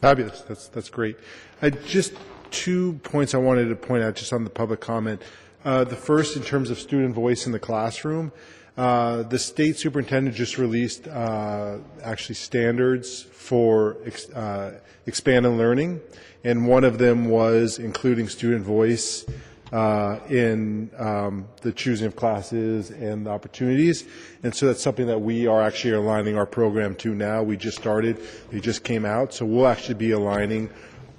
Fabulous. 0.00 0.42
That's, 0.42 0.68
that's 0.68 0.90
great. 0.90 1.16
I, 1.60 1.70
just 1.70 2.14
two 2.50 2.94
points 3.02 3.34
I 3.34 3.38
wanted 3.38 3.68
to 3.68 3.76
point 3.76 4.04
out 4.04 4.14
just 4.14 4.32
on 4.32 4.44
the 4.44 4.50
public 4.50 4.80
comment. 4.80 5.22
Uh, 5.66 5.82
the 5.82 5.96
first, 5.96 6.36
in 6.36 6.44
terms 6.44 6.70
of 6.70 6.78
student 6.78 7.12
voice 7.12 7.44
in 7.44 7.50
the 7.50 7.58
classroom, 7.58 8.30
uh, 8.76 9.24
the 9.24 9.38
state 9.38 9.76
superintendent 9.76 10.36
just 10.36 10.58
released 10.58 11.08
uh, 11.08 11.78
actually 12.04 12.36
standards 12.36 13.22
for 13.22 13.96
ex- 14.04 14.30
uh, 14.30 14.78
expanded 15.06 15.50
learning, 15.50 16.00
and 16.44 16.68
one 16.68 16.84
of 16.84 16.98
them 16.98 17.24
was 17.28 17.80
including 17.80 18.28
student 18.28 18.64
voice 18.64 19.26
uh, 19.72 20.20
in 20.30 20.88
um, 20.98 21.48
the 21.62 21.72
choosing 21.72 22.06
of 22.06 22.14
classes 22.14 22.92
and 22.92 23.26
the 23.26 23.30
opportunities. 23.30 24.04
And 24.44 24.54
so 24.54 24.68
that's 24.68 24.84
something 24.84 25.08
that 25.08 25.18
we 25.18 25.48
are 25.48 25.60
actually 25.60 25.94
aligning 25.94 26.38
our 26.38 26.46
program 26.46 26.94
to 26.96 27.12
now. 27.12 27.42
We 27.42 27.56
just 27.56 27.76
started, 27.76 28.20
they 28.52 28.60
just 28.60 28.84
came 28.84 29.04
out, 29.04 29.34
so 29.34 29.44
we'll 29.44 29.66
actually 29.66 29.94
be 29.94 30.12
aligning. 30.12 30.70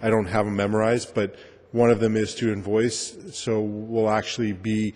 I 0.02 0.10
don't 0.10 0.28
have 0.28 0.46
them 0.46 0.56
memorized, 0.56 1.14
but 1.14 1.36
one 1.72 1.90
of 1.90 2.00
them 2.00 2.16
is 2.16 2.32
student 2.32 2.64
voice. 2.64 3.18
So 3.32 3.62
we'll 3.62 4.10
actually 4.10 4.54
be 4.54 4.94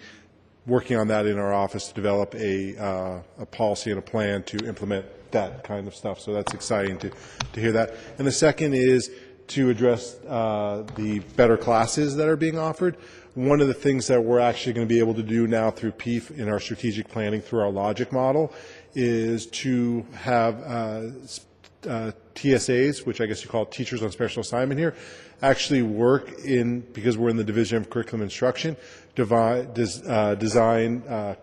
working 0.65 0.97
on 0.97 1.07
that 1.07 1.25
in 1.25 1.37
our 1.37 1.53
office 1.53 1.87
to 1.87 1.93
develop 1.93 2.35
a, 2.35 2.77
uh, 2.77 3.21
a 3.39 3.45
policy 3.45 3.89
and 3.89 3.99
a 3.99 4.01
plan 4.01 4.43
to 4.43 4.57
implement 4.67 5.05
that 5.31 5.63
kind 5.63 5.87
of 5.87 5.95
stuff. 5.95 6.19
So 6.19 6.33
that's 6.33 6.53
exciting 6.53 6.97
to, 6.99 7.11
to 7.53 7.59
hear 7.59 7.71
that. 7.71 7.95
And 8.17 8.27
the 8.27 8.31
second 8.31 8.73
is 8.73 9.09
to 9.47 9.69
address 9.69 10.15
uh, 10.27 10.85
the 10.95 11.19
better 11.35 11.57
classes 11.57 12.15
that 12.15 12.27
are 12.27 12.37
being 12.37 12.57
offered. 12.57 12.95
One 13.33 13.59
of 13.61 13.67
the 13.67 13.73
things 13.73 14.07
that 14.07 14.23
we're 14.23 14.39
actually 14.39 14.73
going 14.73 14.87
to 14.87 14.93
be 14.93 14.99
able 14.99 15.13
to 15.15 15.23
do 15.23 15.47
now 15.47 15.71
through 15.71 15.91
PEEF 15.93 16.31
in 16.31 16.47
our 16.47 16.59
strategic 16.59 17.07
planning 17.09 17.41
through 17.41 17.61
our 17.61 17.71
logic 17.71 18.11
model 18.11 18.53
is 18.93 19.47
to 19.47 20.05
have 20.13 20.61
uh, 20.63 21.03
uh, 21.87 22.11
TSAs, 22.35 23.05
which 23.05 23.21
I 23.21 23.25
guess 23.25 23.43
you 23.43 23.49
call 23.49 23.65
teachers 23.65 24.03
on 24.03 24.11
special 24.11 24.41
assignment 24.41 24.79
here, 24.79 24.95
actually 25.41 25.81
work 25.81 26.39
in, 26.45 26.81
because 26.93 27.17
we're 27.17 27.29
in 27.29 27.37
the 27.37 27.43
Division 27.43 27.77
of 27.77 27.89
Curriculum 27.89 28.21
Instruction, 28.21 28.77
devi- 29.15 29.67
des- 29.73 30.07
uh, 30.07 30.35
design 30.35 31.03
uh, 31.07 31.35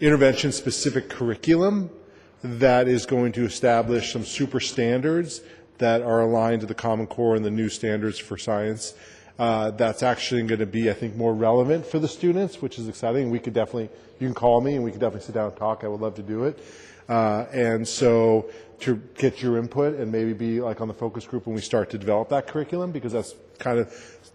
intervention-specific 0.00 1.08
curriculum 1.08 1.90
that 2.42 2.88
is 2.88 3.06
going 3.06 3.32
to 3.32 3.44
establish 3.44 4.12
some 4.12 4.24
super 4.24 4.58
standards 4.58 5.42
that 5.78 6.02
are 6.02 6.20
aligned 6.20 6.60
to 6.60 6.66
the 6.66 6.74
Common 6.74 7.06
Core 7.06 7.36
and 7.36 7.44
the 7.44 7.50
new 7.50 7.68
standards 7.68 8.18
for 8.18 8.36
science. 8.36 8.94
Uh, 9.38 9.70
that's 9.72 10.02
actually 10.02 10.42
going 10.42 10.60
to 10.60 10.66
be, 10.66 10.90
I 10.90 10.92
think, 10.92 11.16
more 11.16 11.34
relevant 11.34 11.86
for 11.86 11.98
the 11.98 12.08
students, 12.08 12.60
which 12.60 12.78
is 12.78 12.88
exciting. 12.88 13.30
We 13.30 13.38
could 13.38 13.54
definitely, 13.54 13.90
you 14.20 14.26
can 14.26 14.34
call 14.34 14.60
me 14.60 14.74
and 14.74 14.84
we 14.84 14.90
could 14.90 15.00
definitely 15.00 15.26
sit 15.26 15.34
down 15.34 15.48
and 15.48 15.56
talk. 15.56 15.84
I 15.84 15.88
would 15.88 16.00
love 16.00 16.14
to 16.16 16.22
do 16.22 16.44
it. 16.44 16.58
Uh, 17.12 17.46
and 17.52 17.86
so 17.86 18.48
to 18.80 18.96
get 19.18 19.42
your 19.42 19.58
input 19.58 20.00
and 20.00 20.10
maybe 20.10 20.32
be 20.32 20.62
like 20.62 20.80
on 20.80 20.88
the 20.88 20.94
focus 20.94 21.26
group 21.26 21.44
when 21.46 21.54
we 21.54 21.60
start 21.60 21.90
to 21.90 21.98
develop 21.98 22.30
that 22.30 22.46
curriculum, 22.46 22.90
because 22.90 23.12
that's 23.12 23.34
kind 23.58 23.78
of, 23.78 23.86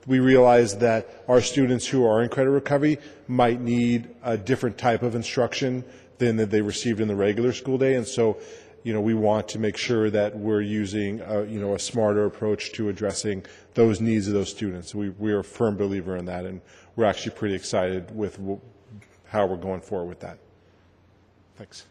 we 0.06 0.20
realize 0.20 0.78
that 0.78 1.24
our 1.28 1.42
students 1.42 1.88
who 1.88 2.06
are 2.06 2.22
in 2.22 2.30
credit 2.30 2.52
recovery 2.52 3.00
might 3.28 3.60
need 3.60 4.08
a 4.22 4.38
different 4.38 4.78
type 4.78 5.02
of 5.02 5.16
instruction 5.16 5.84
than 6.20 6.36
that 6.36 6.52
they 6.52 6.62
received 6.62 7.00
in 7.00 7.08
the 7.08 7.16
regular 7.16 7.52
school 7.52 7.80
day. 7.80 7.96
And 7.96 8.06
so, 8.06 8.38
you 8.84 8.94
know, 8.94 9.02
we 9.02 9.16
want 9.16 9.48
to 9.50 9.60
make 9.60 9.76
sure 9.76 10.12
that 10.12 10.38
we're 10.38 10.62
using, 10.62 11.20
a, 11.22 11.46
you 11.46 11.60
know, 11.60 11.74
a 11.74 11.80
smarter 11.80 12.26
approach 12.26 12.74
to 12.74 12.90
addressing 12.90 13.44
those 13.74 14.00
needs 14.00 14.28
of 14.28 14.36
those 14.36 14.52
students. 14.52 14.94
We, 14.94 15.10
we 15.10 15.32
are 15.32 15.40
a 15.40 15.44
firm 15.44 15.78
believer 15.78 16.16
in 16.16 16.26
that, 16.26 16.46
and 16.46 16.62
we're 16.96 17.06
actually 17.06 17.32
pretty 17.32 17.56
excited 17.56 18.16
with 18.16 18.40
how 19.26 19.48
we're 19.48 19.58
going 19.58 19.82
forward 19.82 20.10
with 20.10 20.20
that. 20.20 20.38
Thanks. 21.56 21.88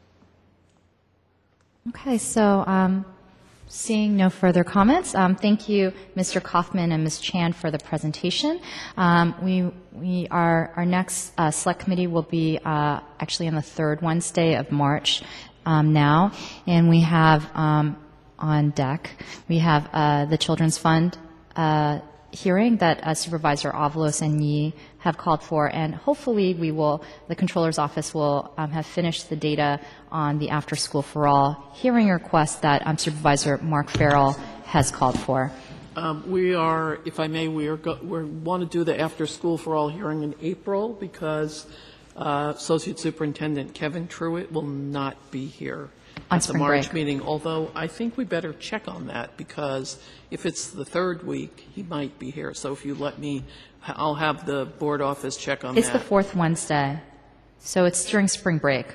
Okay, 1.91 2.19
so 2.19 2.65
um, 2.67 3.05
seeing 3.69 4.17
no 4.17 4.29
further 4.29 4.65
comments, 4.65 5.15
um, 5.15 5.37
thank 5.37 5.69
you, 5.69 5.93
Mr. 6.17 6.43
Kaufman 6.43 6.91
and 6.91 7.05
Ms. 7.05 7.21
Chan, 7.21 7.53
for 7.53 7.71
the 7.71 7.79
presentation. 7.79 8.61
Um, 8.97 9.37
we, 9.41 9.71
we 9.93 10.27
are, 10.33 10.73
our 10.75 10.85
next 10.85 11.33
uh, 11.39 11.53
select 11.53 11.79
committee 11.79 12.09
will 12.09 12.23
be 12.23 12.59
uh, 12.65 13.01
actually 13.21 13.47
on 13.47 13.55
the 13.55 13.63
third 13.63 14.03
Wednesday 14.03 14.57
of 14.57 14.73
March 14.73 15.23
um, 15.65 15.93
now, 15.93 16.33
and 16.67 16.89
we 16.89 17.03
have 17.03 17.49
um, 17.55 17.97
on 18.37 18.71
deck, 18.71 19.11
we 19.49 19.59
have 19.61 19.89
uh, 19.93 20.25
the 20.25 20.39
Children's 20.39 20.79
Fund 20.79 21.17
uh, 21.55 22.01
hearing 22.37 22.77
that 22.79 23.03
uh, 23.03 23.15
Supervisor 23.15 23.71
Avalos 23.71 24.21
and 24.23 24.45
Yee 24.45 24.75
have 24.99 25.17
called 25.17 25.43
for, 25.43 25.69
and 25.69 25.95
hopefully 25.95 26.55
we 26.55 26.71
will, 26.71 27.03
the 27.29 27.35
Controller's 27.35 27.79
Office 27.79 28.13
will 28.13 28.53
um, 28.59 28.71
have 28.73 28.87
finished 28.87 29.31
the 29.31 29.37
data 29.37 29.81
on 30.17 30.39
the 30.39 30.49
After 30.49 30.77
School 30.77 31.03
for 31.03 31.29
All 31.29 31.71
hearing 31.75 32.09
request 32.09 32.63
that 32.63 32.87
um, 32.87 32.97
Supervisor 32.97 33.59
Mark 33.59 33.91
Farrell 33.91 34.33
has 34.65 34.91
called 34.91 35.19
for. 35.21 35.53
Um, 35.95 36.31
We 36.31 36.55
are, 36.55 36.99
if 37.05 37.21
I 37.21 37.27
may, 37.27 37.49
we 37.49 37.67
are, 37.69 37.77
go- 37.77 37.99
we 38.03 38.25
want 38.25 38.63
to 38.63 38.69
do 38.79 38.83
the 38.83 38.99
After 38.99 39.27
School 39.27 39.59
for 39.59 39.75
All 39.77 39.91
hearing 39.91 40.23
in 40.23 40.35
April 40.41 40.95
because 40.95 41.67
uh, 42.17 42.55
Associate 42.57 42.99
Superintendent 42.99 43.75
Kevin 43.75 44.09
Truitt 44.09 44.51
will 44.51 44.63
not 44.63 45.17
be 45.31 45.45
here 45.47 45.91
On 46.31 46.37
at 46.37 46.41
the 46.41 46.45
spring 46.49 46.61
March 46.63 46.85
break. 46.91 46.95
meeting, 46.95 47.21
although 47.23 47.71
I 47.75 47.87
think 47.87 48.17
we 48.17 48.25
better 48.25 48.55
check 48.55 48.89
on 48.89 49.09
that 49.09 49.37
because 49.37 50.01
if 50.31 50.47
it's 50.47 50.71
the 50.71 50.87
third 50.87 51.27
week, 51.27 51.67
he 51.75 51.83
might 51.83 52.19
be 52.19 52.31
here. 52.31 52.55
So 52.55 52.73
if 52.73 52.87
you 52.87 52.95
let 52.95 53.19
me, 53.19 53.45
I'll 53.87 54.15
have 54.15 54.47
the 54.47 54.65
board 54.65 55.03
office 55.03 55.37
check 55.37 55.63
on 55.63 55.75
that. 55.75 55.81
It's 55.81 55.91
the 55.91 56.01
fourth 56.01 56.35
Wednesday, 56.35 57.01
so 57.59 57.85
it's 57.85 58.11
during 58.11 58.29
spring 58.29 58.57
break. 58.57 58.87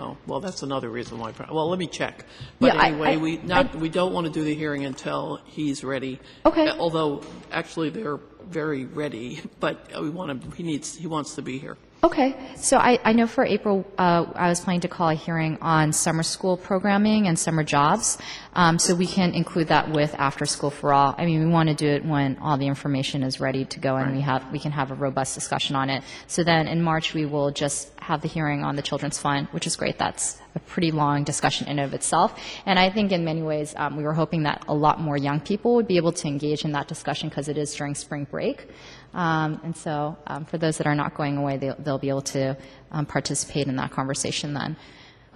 Oh, 0.00 0.16
well, 0.26 0.40
that's 0.40 0.62
another 0.62 0.88
reason 0.88 1.18
why, 1.18 1.32
well, 1.50 1.68
let 1.68 1.78
me 1.78 1.86
check. 1.88 2.24
But 2.60 2.74
Yeah, 2.74 2.80
I- 2.80 2.88
anyway, 2.88 3.08
I- 3.08 3.16
we 3.16 3.36
not, 3.38 3.74
I- 3.74 3.78
we 3.78 3.88
don't 3.88 4.12
want 4.12 4.26
to 4.26 4.32
do 4.32 4.44
the 4.44 4.54
hearing 4.54 4.84
until 4.84 5.40
he's 5.44 5.82
ready. 5.82 6.20
Okay. 6.46 6.68
Although, 6.70 7.22
actually, 7.50 7.90
they're 7.90 8.20
very 8.48 8.84
ready, 8.84 9.40
but 9.60 9.90
we 10.00 10.10
want 10.10 10.42
to, 10.42 10.56
he 10.56 10.62
needs, 10.62 10.96
he 10.96 11.06
wants 11.06 11.34
to 11.34 11.42
be 11.42 11.58
here. 11.58 11.76
Okay, 12.00 12.36
so 12.54 12.76
I, 12.76 13.00
I 13.04 13.12
know 13.12 13.26
for 13.26 13.44
April, 13.44 13.84
uh, 13.98 14.26
I 14.32 14.48
was 14.50 14.60
planning 14.60 14.82
to 14.82 14.88
call 14.88 15.08
a 15.08 15.14
hearing 15.14 15.58
on 15.60 15.92
summer 15.92 16.22
school 16.22 16.56
programming 16.56 17.26
and 17.26 17.36
summer 17.36 17.64
jobs, 17.64 18.18
um, 18.54 18.78
so 18.78 18.94
we 18.94 19.08
can 19.08 19.34
include 19.34 19.66
that 19.68 19.90
with 19.90 20.14
After 20.14 20.46
School 20.46 20.70
for 20.70 20.92
All. 20.92 21.16
I 21.18 21.26
mean, 21.26 21.40
we 21.40 21.50
want 21.50 21.70
to 21.70 21.74
do 21.74 21.88
it 21.88 22.04
when 22.04 22.38
all 22.38 22.56
the 22.56 22.68
information 22.68 23.24
is 23.24 23.40
ready 23.40 23.64
to 23.64 23.80
go 23.80 23.96
and 23.96 24.14
we 24.14 24.20
have, 24.20 24.48
we 24.52 24.60
can 24.60 24.70
have 24.70 24.92
a 24.92 24.94
robust 24.94 25.34
discussion 25.34 25.74
on 25.74 25.90
it. 25.90 26.04
So 26.28 26.44
then 26.44 26.68
in 26.68 26.82
March, 26.82 27.14
we 27.14 27.26
will 27.26 27.50
just 27.50 27.90
have 27.98 28.22
the 28.22 28.28
hearing 28.28 28.62
on 28.62 28.76
the 28.76 28.82
Children's 28.82 29.18
Fund, 29.18 29.48
which 29.50 29.66
is 29.66 29.74
great. 29.74 29.98
That's 29.98 30.38
a 30.54 30.60
pretty 30.60 30.92
long 30.92 31.24
discussion 31.24 31.66
in 31.66 31.80
and 31.80 31.88
of 31.88 31.94
itself. 31.94 32.38
And 32.64 32.78
I 32.78 32.90
think 32.90 33.10
in 33.10 33.24
many 33.24 33.42
ways, 33.42 33.74
um, 33.76 33.96
we 33.96 34.04
were 34.04 34.14
hoping 34.14 34.44
that 34.44 34.64
a 34.68 34.74
lot 34.74 35.00
more 35.00 35.16
young 35.16 35.40
people 35.40 35.74
would 35.74 35.88
be 35.88 35.96
able 35.96 36.12
to 36.12 36.28
engage 36.28 36.64
in 36.64 36.72
that 36.72 36.86
discussion 36.86 37.28
because 37.28 37.48
it 37.48 37.58
is 37.58 37.74
during 37.74 37.96
spring 37.96 38.24
break. 38.30 38.68
Um, 39.14 39.60
and 39.64 39.76
so 39.76 40.16
um, 40.26 40.44
for 40.44 40.58
those 40.58 40.78
that 40.78 40.86
are 40.86 40.94
not 40.94 41.14
going 41.14 41.36
away, 41.38 41.56
they'll, 41.56 41.76
they'll 41.78 41.98
be 41.98 42.08
able 42.10 42.22
to 42.22 42.56
um, 42.92 43.06
participate 43.06 43.66
in 43.66 43.76
that 43.76 43.90
conversation 43.90 44.54
then. 44.54 44.76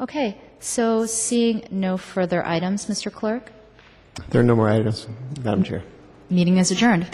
Okay, 0.00 0.38
so 0.60 1.06
seeing 1.06 1.66
no 1.70 1.96
further 1.96 2.44
items, 2.46 2.86
Mr. 2.86 3.12
Clerk, 3.12 3.52
There 4.30 4.40
are 4.40 4.44
no 4.44 4.54
more 4.56 4.68
items, 4.68 5.06
Madam 5.42 5.62
Chair. 5.64 5.82
meeting 6.30 6.58
is 6.58 6.70
adjourned. 6.70 7.06